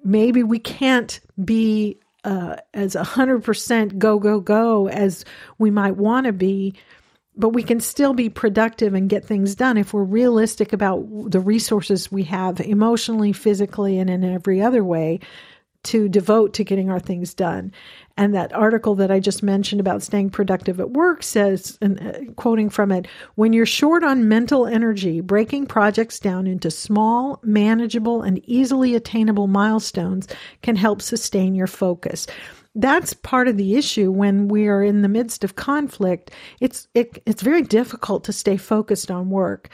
Maybe 0.04 0.42
we 0.42 0.58
can't 0.58 1.20
be 1.42 2.00
uh, 2.24 2.56
as 2.74 2.96
a 2.96 3.04
hundred 3.04 3.44
percent 3.44 3.98
go 3.98 4.18
go 4.18 4.40
go 4.40 4.88
as 4.88 5.24
we 5.58 5.70
might 5.70 5.96
want 5.96 6.26
to 6.26 6.32
be, 6.32 6.74
but 7.40 7.50
we 7.50 7.62
can 7.62 7.80
still 7.80 8.12
be 8.12 8.28
productive 8.28 8.94
and 8.94 9.08
get 9.08 9.24
things 9.24 9.54
done 9.54 9.76
if 9.76 9.92
we're 9.92 10.04
realistic 10.04 10.72
about 10.72 11.30
the 11.30 11.40
resources 11.40 12.12
we 12.12 12.24
have 12.24 12.60
emotionally, 12.60 13.32
physically, 13.32 13.98
and 13.98 14.10
in 14.10 14.24
every 14.24 14.62
other 14.62 14.84
way 14.84 15.20
to 15.82 16.08
devote 16.08 16.52
to 16.54 16.64
getting 16.64 16.90
our 16.90 17.00
things 17.00 17.32
done. 17.32 17.72
And 18.16 18.34
that 18.34 18.52
article 18.52 18.94
that 18.96 19.10
I 19.10 19.18
just 19.18 19.42
mentioned 19.42 19.80
about 19.80 20.02
staying 20.02 20.28
productive 20.28 20.78
at 20.78 20.90
work 20.90 21.22
says, 21.22 21.78
and 21.80 22.00
uh, 22.06 22.32
quoting 22.34 22.68
from 22.68 22.92
it, 22.92 23.08
when 23.36 23.54
you're 23.54 23.64
short 23.64 24.04
on 24.04 24.28
mental 24.28 24.66
energy, 24.66 25.22
breaking 25.22 25.66
projects 25.66 26.20
down 26.20 26.46
into 26.46 26.70
small, 26.70 27.40
manageable, 27.42 28.20
and 28.20 28.42
easily 28.46 28.94
attainable 28.94 29.46
milestones 29.46 30.28
can 30.60 30.76
help 30.76 31.00
sustain 31.00 31.54
your 31.54 31.66
focus 31.66 32.26
that's 32.74 33.12
part 33.12 33.48
of 33.48 33.56
the 33.56 33.76
issue 33.76 34.10
when 34.10 34.48
we 34.48 34.68
are 34.68 34.82
in 34.82 35.02
the 35.02 35.08
midst 35.08 35.44
of 35.44 35.56
conflict. 35.56 36.30
It's 36.60 36.88
it, 36.94 37.22
it's 37.26 37.42
very 37.42 37.62
difficult 37.62 38.24
to 38.24 38.32
stay 38.32 38.56
focused 38.56 39.10
on 39.10 39.30
work. 39.30 39.70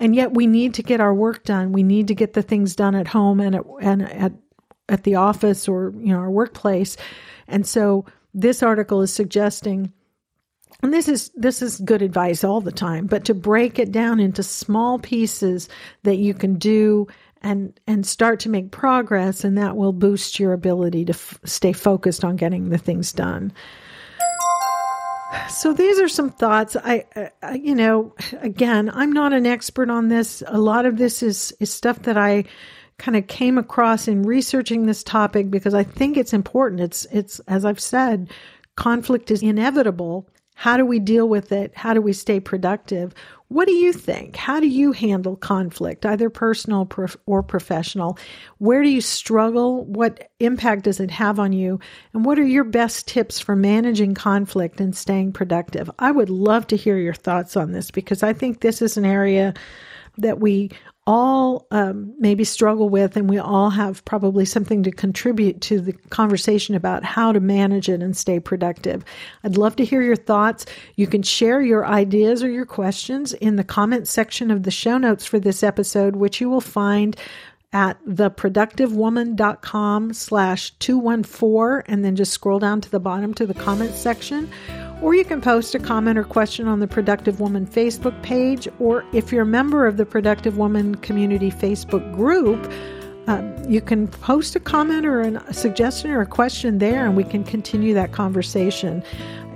And 0.00 0.16
yet 0.16 0.34
we 0.34 0.48
need 0.48 0.74
to 0.74 0.82
get 0.82 1.00
our 1.00 1.14
work 1.14 1.44
done. 1.44 1.72
We 1.72 1.84
need 1.84 2.08
to 2.08 2.14
get 2.14 2.32
the 2.32 2.42
things 2.42 2.74
done 2.74 2.96
at 2.96 3.06
home 3.06 3.40
and 3.40 3.54
at 3.54 3.64
and 3.80 4.02
at 4.02 4.32
at 4.88 5.04
the 5.04 5.16
office 5.16 5.68
or 5.68 5.92
you 5.98 6.12
know 6.12 6.18
our 6.18 6.30
workplace. 6.30 6.96
And 7.46 7.66
so 7.66 8.04
this 8.34 8.62
article 8.62 9.02
is 9.02 9.12
suggesting 9.12 9.92
and 10.82 10.92
this 10.92 11.08
is 11.08 11.30
this 11.34 11.62
is 11.62 11.80
good 11.80 12.02
advice 12.02 12.44
all 12.44 12.60
the 12.60 12.72
time, 12.72 13.06
but 13.06 13.24
to 13.26 13.34
break 13.34 13.78
it 13.78 13.92
down 13.92 14.20
into 14.20 14.42
small 14.42 14.98
pieces 14.98 15.68
that 16.02 16.18
you 16.18 16.34
can 16.34 16.56
do 16.56 17.06
and 17.46 17.78
and 17.86 18.04
start 18.04 18.40
to 18.40 18.48
make 18.48 18.72
progress 18.72 19.44
and 19.44 19.56
that 19.56 19.76
will 19.76 19.92
boost 19.92 20.40
your 20.40 20.52
ability 20.52 21.04
to 21.04 21.12
f- 21.12 21.38
stay 21.44 21.72
focused 21.72 22.24
on 22.24 22.36
getting 22.36 22.70
the 22.70 22.78
things 22.78 23.12
done. 23.12 23.52
So 25.48 25.72
these 25.72 25.98
are 25.98 26.08
some 26.08 26.30
thoughts. 26.30 26.76
I, 26.76 27.04
I, 27.42 27.54
you 27.54 27.74
know 27.74 28.14
again 28.40 28.90
i'm 28.92 29.12
not 29.12 29.32
an 29.32 29.46
expert 29.46 29.90
on 29.90 30.08
this. 30.08 30.42
A 30.46 30.58
lot 30.58 30.86
of 30.86 30.98
this 30.98 31.22
is 31.22 31.52
is 31.60 31.72
stuff 31.72 32.02
that 32.02 32.16
i 32.16 32.44
kind 32.98 33.16
of 33.16 33.26
came 33.26 33.58
across 33.58 34.08
in 34.08 34.22
researching 34.22 34.86
this 34.86 35.02
topic 35.04 35.50
because 35.50 35.74
i 35.74 35.84
think 35.84 36.16
it's 36.16 36.32
important. 36.32 36.80
It's 36.80 37.06
it's 37.12 37.38
as 37.46 37.64
i've 37.64 37.80
said 37.80 38.30
conflict 38.76 39.30
is 39.30 39.42
inevitable. 39.42 40.28
How 40.54 40.78
do 40.78 40.86
we 40.86 40.98
deal 40.98 41.28
with 41.28 41.52
it? 41.52 41.76
How 41.76 41.92
do 41.92 42.00
we 42.00 42.12
stay 42.12 42.40
productive? 42.40 43.14
What 43.48 43.68
do 43.68 43.74
you 43.74 43.92
think? 43.92 44.34
How 44.34 44.58
do 44.58 44.66
you 44.66 44.90
handle 44.90 45.36
conflict, 45.36 46.04
either 46.04 46.28
personal 46.28 46.88
or 47.26 47.42
professional? 47.44 48.18
Where 48.58 48.82
do 48.82 48.88
you 48.88 49.00
struggle? 49.00 49.84
What 49.84 50.30
impact 50.40 50.82
does 50.84 50.98
it 50.98 51.12
have 51.12 51.38
on 51.38 51.52
you? 51.52 51.78
And 52.12 52.24
what 52.24 52.40
are 52.40 52.46
your 52.46 52.64
best 52.64 53.06
tips 53.06 53.38
for 53.38 53.54
managing 53.54 54.14
conflict 54.14 54.80
and 54.80 54.96
staying 54.96 55.32
productive? 55.32 55.88
I 56.00 56.10
would 56.10 56.30
love 56.30 56.66
to 56.68 56.76
hear 56.76 56.98
your 56.98 57.14
thoughts 57.14 57.56
on 57.56 57.70
this 57.70 57.92
because 57.92 58.24
I 58.24 58.32
think 58.32 58.60
this 58.60 58.82
is 58.82 58.96
an 58.96 59.06
area 59.06 59.54
that 60.18 60.40
we 60.40 60.70
all 61.06 61.68
um, 61.70 62.12
maybe 62.18 62.42
struggle 62.42 62.88
with, 62.88 63.16
and 63.16 63.30
we 63.30 63.38
all 63.38 63.70
have 63.70 64.04
probably 64.04 64.44
something 64.44 64.82
to 64.82 64.90
contribute 64.90 65.60
to 65.62 65.80
the 65.80 65.92
conversation 66.10 66.74
about 66.74 67.04
how 67.04 67.30
to 67.32 67.38
manage 67.38 67.88
it 67.88 68.02
and 68.02 68.16
stay 68.16 68.40
productive. 68.40 69.04
I'd 69.44 69.56
love 69.56 69.76
to 69.76 69.84
hear 69.84 70.02
your 70.02 70.16
thoughts. 70.16 70.66
You 70.96 71.06
can 71.06 71.22
share 71.22 71.62
your 71.62 71.86
ideas 71.86 72.42
or 72.42 72.50
your 72.50 72.66
questions 72.66 73.32
in 73.34 73.54
the 73.56 73.64
comment 73.64 74.08
section 74.08 74.50
of 74.50 74.64
the 74.64 74.72
show 74.72 74.98
notes 74.98 75.24
for 75.24 75.38
this 75.38 75.62
episode, 75.62 76.16
which 76.16 76.40
you 76.40 76.48
will 76.48 76.60
find 76.60 77.16
at 77.72 78.04
theproductivewoman.com 78.06 80.12
slash 80.12 80.70
214 80.78 81.82
and 81.86 82.04
then 82.04 82.16
just 82.16 82.32
scroll 82.32 82.58
down 82.58 82.80
to 82.80 82.90
the 82.90 83.00
bottom 83.00 83.34
to 83.34 83.46
the 83.46 83.54
comments 83.54 83.98
section 83.98 84.50
or 85.02 85.14
you 85.14 85.24
can 85.24 85.40
post 85.40 85.74
a 85.74 85.78
comment 85.78 86.18
or 86.18 86.24
question 86.24 86.66
on 86.66 86.80
the 86.80 86.88
Productive 86.88 87.40
Woman 87.40 87.66
Facebook 87.66 88.20
page, 88.22 88.66
or 88.78 89.04
if 89.12 89.30
you're 89.30 89.42
a 89.42 89.46
member 89.46 89.86
of 89.86 89.96
the 89.96 90.06
Productive 90.06 90.56
Woman 90.56 90.94
Community 90.96 91.50
Facebook 91.50 92.14
group, 92.14 92.70
um, 93.26 93.54
you 93.68 93.80
can 93.80 94.06
post 94.08 94.54
a 94.56 94.60
comment 94.60 95.04
or 95.04 95.20
a 95.20 95.52
suggestion 95.52 96.10
or 96.10 96.20
a 96.20 96.26
question 96.26 96.78
there, 96.78 97.04
and 97.04 97.16
we 97.16 97.24
can 97.24 97.44
continue 97.44 97.92
that 97.94 98.12
conversation. 98.12 99.02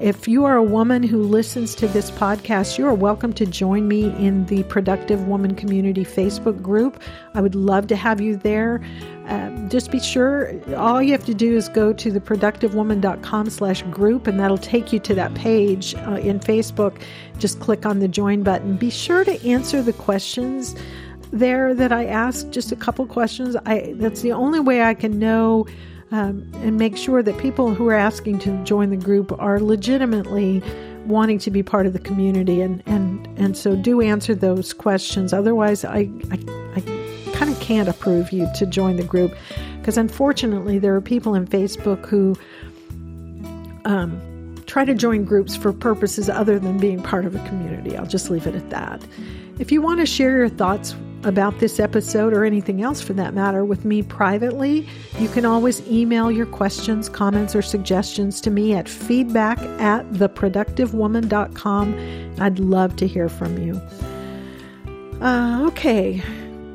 If 0.01 0.27
you 0.27 0.47
are 0.47 0.57
a 0.57 0.63
woman 0.63 1.03
who 1.03 1.23
listens 1.23 1.75
to 1.75 1.87
this 1.87 2.11
podcast, 2.11 2.79
you 2.79 2.87
are 2.87 2.95
welcome 2.95 3.35
to 3.35 3.45
join 3.45 3.87
me 3.87 4.05
in 4.17 4.47
the 4.47 4.63
Productive 4.63 5.29
Woman 5.29 5.55
Community 5.55 6.07
Facebook 6.07 6.63
group. 6.63 7.03
I 7.35 7.43
would 7.43 7.55
love 7.55 7.87
to 7.89 7.97
have 7.97 8.19
you 8.19 8.37
there. 8.37 8.81
Um, 9.27 9.69
just 9.69 9.91
be 9.91 10.01
sure 10.01 10.59
all 10.75 11.03
you 11.03 11.13
have 11.13 11.27
to 11.27 11.35
do 11.35 11.55
is 11.55 11.69
go 11.69 11.93
to 11.93 12.11
theproductivewoman.com 12.11 13.51
slash 13.51 13.83
group 13.83 14.27
and 14.27 14.41
that'll 14.41 14.57
take 14.57 14.91
you 14.91 15.01
to 15.01 15.15
that 15.15 15.35
page 15.35 15.95
uh, 15.95 16.15
in 16.15 16.41
facebook 16.41 17.01
just 17.39 17.61
click 17.61 17.87
on 17.87 18.01
the 18.01 18.09
join 18.09 18.43
button 18.43 18.77
be 18.77 18.91
sure 18.91 19.23
to 19.23 19.41
answer 19.49 19.83
the 19.83 19.93
questions 19.93 20.75
there 21.31 21.75
that 21.75 21.93
i 21.93 22.05
ask 22.07 22.51
just 22.51 22.73
a 22.73 22.77
couple 22.77 23.07
questions 23.07 23.55
i 23.67 23.95
that's 23.99 24.23
the 24.23 24.33
only 24.33 24.59
way 24.59 24.83
i 24.83 24.95
can 24.95 25.17
know 25.17 25.65
um, 26.13 26.51
and 26.57 26.77
make 26.77 26.97
sure 26.97 27.23
that 27.23 27.39
people 27.39 27.75
who 27.75 27.89
are 27.89 27.95
asking 27.95 28.39
to 28.41 28.65
join 28.65 28.91
the 28.91 28.97
group 28.97 29.33
are 29.41 29.61
legitimately 29.61 30.63
wanting 31.07 31.39
to 31.39 31.51
be 31.51 31.63
part 31.63 31.87
of 31.87 31.93
the 31.93 31.99
community 31.99 32.61
and 32.61 32.83
and 32.87 33.27
and 33.39 33.57
so 33.57 33.75
do 33.75 34.01
answer 34.01 34.35
those 34.35 34.73
questions. 34.73 35.33
Otherwise 35.33 35.85
i 35.85 36.09
i, 36.31 36.39
I 36.77 36.81
kind 37.33 37.51
of 37.51 37.59
can't 37.61 37.89
approve 37.89 38.33
you 38.33 38.49
to 38.57 38.67
join 38.67 38.97
the 38.97 39.05
group 39.05 39.35
because 39.79 39.97
unfortunately 39.97 40.79
there 40.79 40.95
are 40.95 41.01
people 41.01 41.35
in 41.35 41.47
facebook 41.47 42.05
who 42.07 42.37
um, 43.87 44.21
try 44.67 44.85
to 44.85 44.95
join 44.95 45.25
groups 45.25 45.57
for 45.57 45.73
purposes 45.73 46.29
other 46.29 46.59
than 46.59 46.79
being 46.79 47.03
part 47.03 47.25
of 47.25 47.35
a 47.35 47.39
community. 47.49 47.97
I'll 47.97 48.07
just 48.07 48.31
leave 48.31 48.47
it 48.47 48.55
at 48.55 48.71
that. 48.71 49.03
If 49.59 49.73
you 49.73 49.83
want 49.83 50.01
to 50.01 50.07
share 50.07 50.37
your 50.37 50.49
thoughts 50.49 50.95
about 51.25 51.59
this 51.59 51.79
episode 51.79 52.33
or 52.33 52.45
anything 52.45 52.83
else 52.83 53.01
for 53.01 53.13
that 53.15 53.35
matter 53.35 53.65
with 53.65 53.85
me 53.85 54.03
privately, 54.03 54.87
you 55.19 55.29
can 55.29 55.45
always 55.45 55.87
email 55.89 56.31
your 56.31 56.47
questions, 56.47 57.09
comments, 57.09 57.55
or 57.55 57.63
suggestions 57.63 58.41
to 58.41 58.51
me 58.51 58.75
at 58.75 58.89
feedback 58.89 59.59
at 59.81 60.09
theproductivewoman.com. 60.11 62.35
I'd 62.39 62.59
love 62.59 62.97
to 62.97 63.07
hear 63.07 63.29
from 63.29 63.59
you. 63.59 63.81
Uh, 65.21 65.67
okay, 65.67 66.23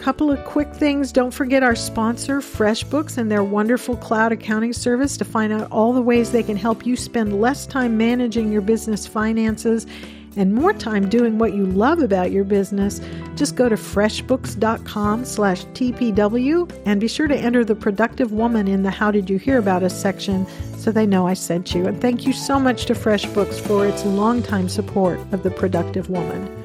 couple 0.05 0.29
of 0.29 0.45
quick 0.45 0.71
things. 0.71 1.11
Don't 1.11 1.33
forget 1.33 1.63
our 1.63 1.73
sponsor, 1.73 2.39
FreshBooks, 2.39 3.17
and 3.17 3.31
their 3.31 3.43
wonderful 3.43 3.97
cloud 3.97 4.31
accounting 4.31 4.71
service 4.71 5.17
to 5.17 5.25
find 5.25 5.51
out 5.51 5.67
all 5.71 5.93
the 5.93 6.01
ways 6.01 6.31
they 6.31 6.43
can 6.43 6.55
help 6.55 6.85
you 6.85 6.95
spend 6.95 7.41
less 7.41 7.65
time 7.65 7.97
managing 7.97 8.51
your 8.51 8.61
business 8.61 9.07
finances 9.07 9.87
and 10.35 10.53
more 10.53 10.73
time 10.73 11.09
doing 11.09 11.37
what 11.37 11.53
you 11.53 11.65
love 11.65 11.99
about 11.99 12.31
your 12.31 12.43
business, 12.43 12.99
just 13.35 13.55
go 13.55 13.69
to 13.69 13.75
freshbooks.com 13.75 15.25
slash 15.25 15.65
TPW 15.67 16.71
and 16.85 16.99
be 16.99 17.07
sure 17.07 17.27
to 17.27 17.35
enter 17.35 17.63
the 17.63 17.75
productive 17.75 18.31
woman 18.31 18.67
in 18.67 18.83
the 18.83 18.91
How 18.91 19.11
Did 19.11 19.29
You 19.29 19.37
Hear 19.37 19.57
About 19.57 19.83
Us 19.83 19.99
section 19.99 20.45
so 20.77 20.91
they 20.91 21.05
know 21.07 21.27
I 21.27 21.33
sent 21.33 21.73
you. 21.73 21.85
And 21.87 21.99
thank 22.01 22.25
you 22.25 22.33
so 22.33 22.59
much 22.59 22.85
to 22.85 22.93
FreshBooks 22.93 23.59
for 23.59 23.87
its 23.87 24.05
longtime 24.05 24.69
support 24.69 25.19
of 25.31 25.43
the 25.43 25.51
productive 25.51 26.09
woman. 26.09 26.63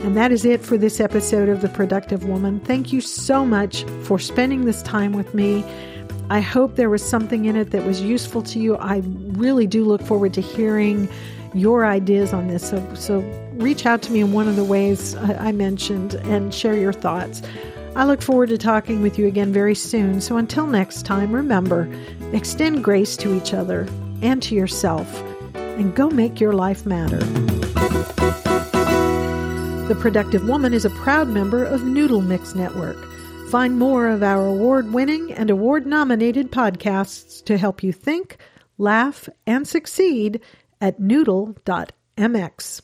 And 0.00 0.16
that 0.16 0.30
is 0.30 0.44
it 0.44 0.60
for 0.60 0.78
this 0.78 1.00
episode 1.00 1.48
of 1.48 1.60
The 1.60 1.68
Productive 1.68 2.24
Woman. 2.24 2.60
Thank 2.60 2.92
you 2.92 3.00
so 3.00 3.44
much 3.44 3.82
for 4.04 4.18
spending 4.18 4.64
this 4.64 4.80
time 4.82 5.12
with 5.12 5.34
me. 5.34 5.64
I 6.30 6.40
hope 6.40 6.76
there 6.76 6.90
was 6.90 7.02
something 7.02 7.46
in 7.46 7.56
it 7.56 7.72
that 7.72 7.84
was 7.84 8.00
useful 8.00 8.42
to 8.42 8.60
you. 8.60 8.76
I 8.76 9.02
really 9.32 9.66
do 9.66 9.84
look 9.84 10.02
forward 10.02 10.34
to 10.34 10.40
hearing 10.40 11.08
your 11.54 11.86
ideas 11.86 12.32
on 12.32 12.48
this. 12.48 12.68
So, 12.68 12.94
so 12.94 13.20
reach 13.54 13.86
out 13.86 14.02
to 14.02 14.12
me 14.12 14.20
in 14.20 14.32
one 14.32 14.48
of 14.48 14.56
the 14.56 14.64
ways 14.64 15.14
I 15.16 15.52
mentioned 15.52 16.14
and 16.14 16.52
share 16.54 16.74
your 16.74 16.92
thoughts. 16.92 17.42
I 17.96 18.04
look 18.04 18.22
forward 18.22 18.50
to 18.50 18.58
talking 18.58 19.02
with 19.02 19.18
you 19.18 19.26
again 19.26 19.52
very 19.52 19.74
soon. 19.74 20.20
So 20.20 20.36
until 20.36 20.66
next 20.66 21.04
time, 21.04 21.32
remember 21.32 21.88
extend 22.32 22.84
grace 22.84 23.16
to 23.16 23.34
each 23.34 23.54
other 23.54 23.88
and 24.22 24.42
to 24.42 24.54
yourself, 24.54 25.22
and 25.54 25.94
go 25.94 26.10
make 26.10 26.40
your 26.40 26.52
life 26.52 26.84
matter. 26.84 27.18
The 29.88 29.96
Productive 29.98 30.46
Woman 30.46 30.74
is 30.74 30.84
a 30.84 30.90
proud 30.90 31.28
member 31.28 31.64
of 31.64 31.84
Noodle 31.84 32.20
Mix 32.20 32.54
Network. 32.54 32.96
Find 33.50 33.78
more 33.78 34.08
of 34.08 34.22
our 34.22 34.46
award 34.46 34.92
winning 34.92 35.32
and 35.32 35.48
award 35.48 35.86
nominated 35.86 36.52
podcasts 36.52 37.42
to 37.46 37.56
help 37.56 37.82
you 37.82 37.92
think, 37.92 38.36
laugh, 38.76 39.28
and 39.46 39.66
succeed 39.66 40.40
at 40.80 41.00
noodle.mx. 41.00 42.82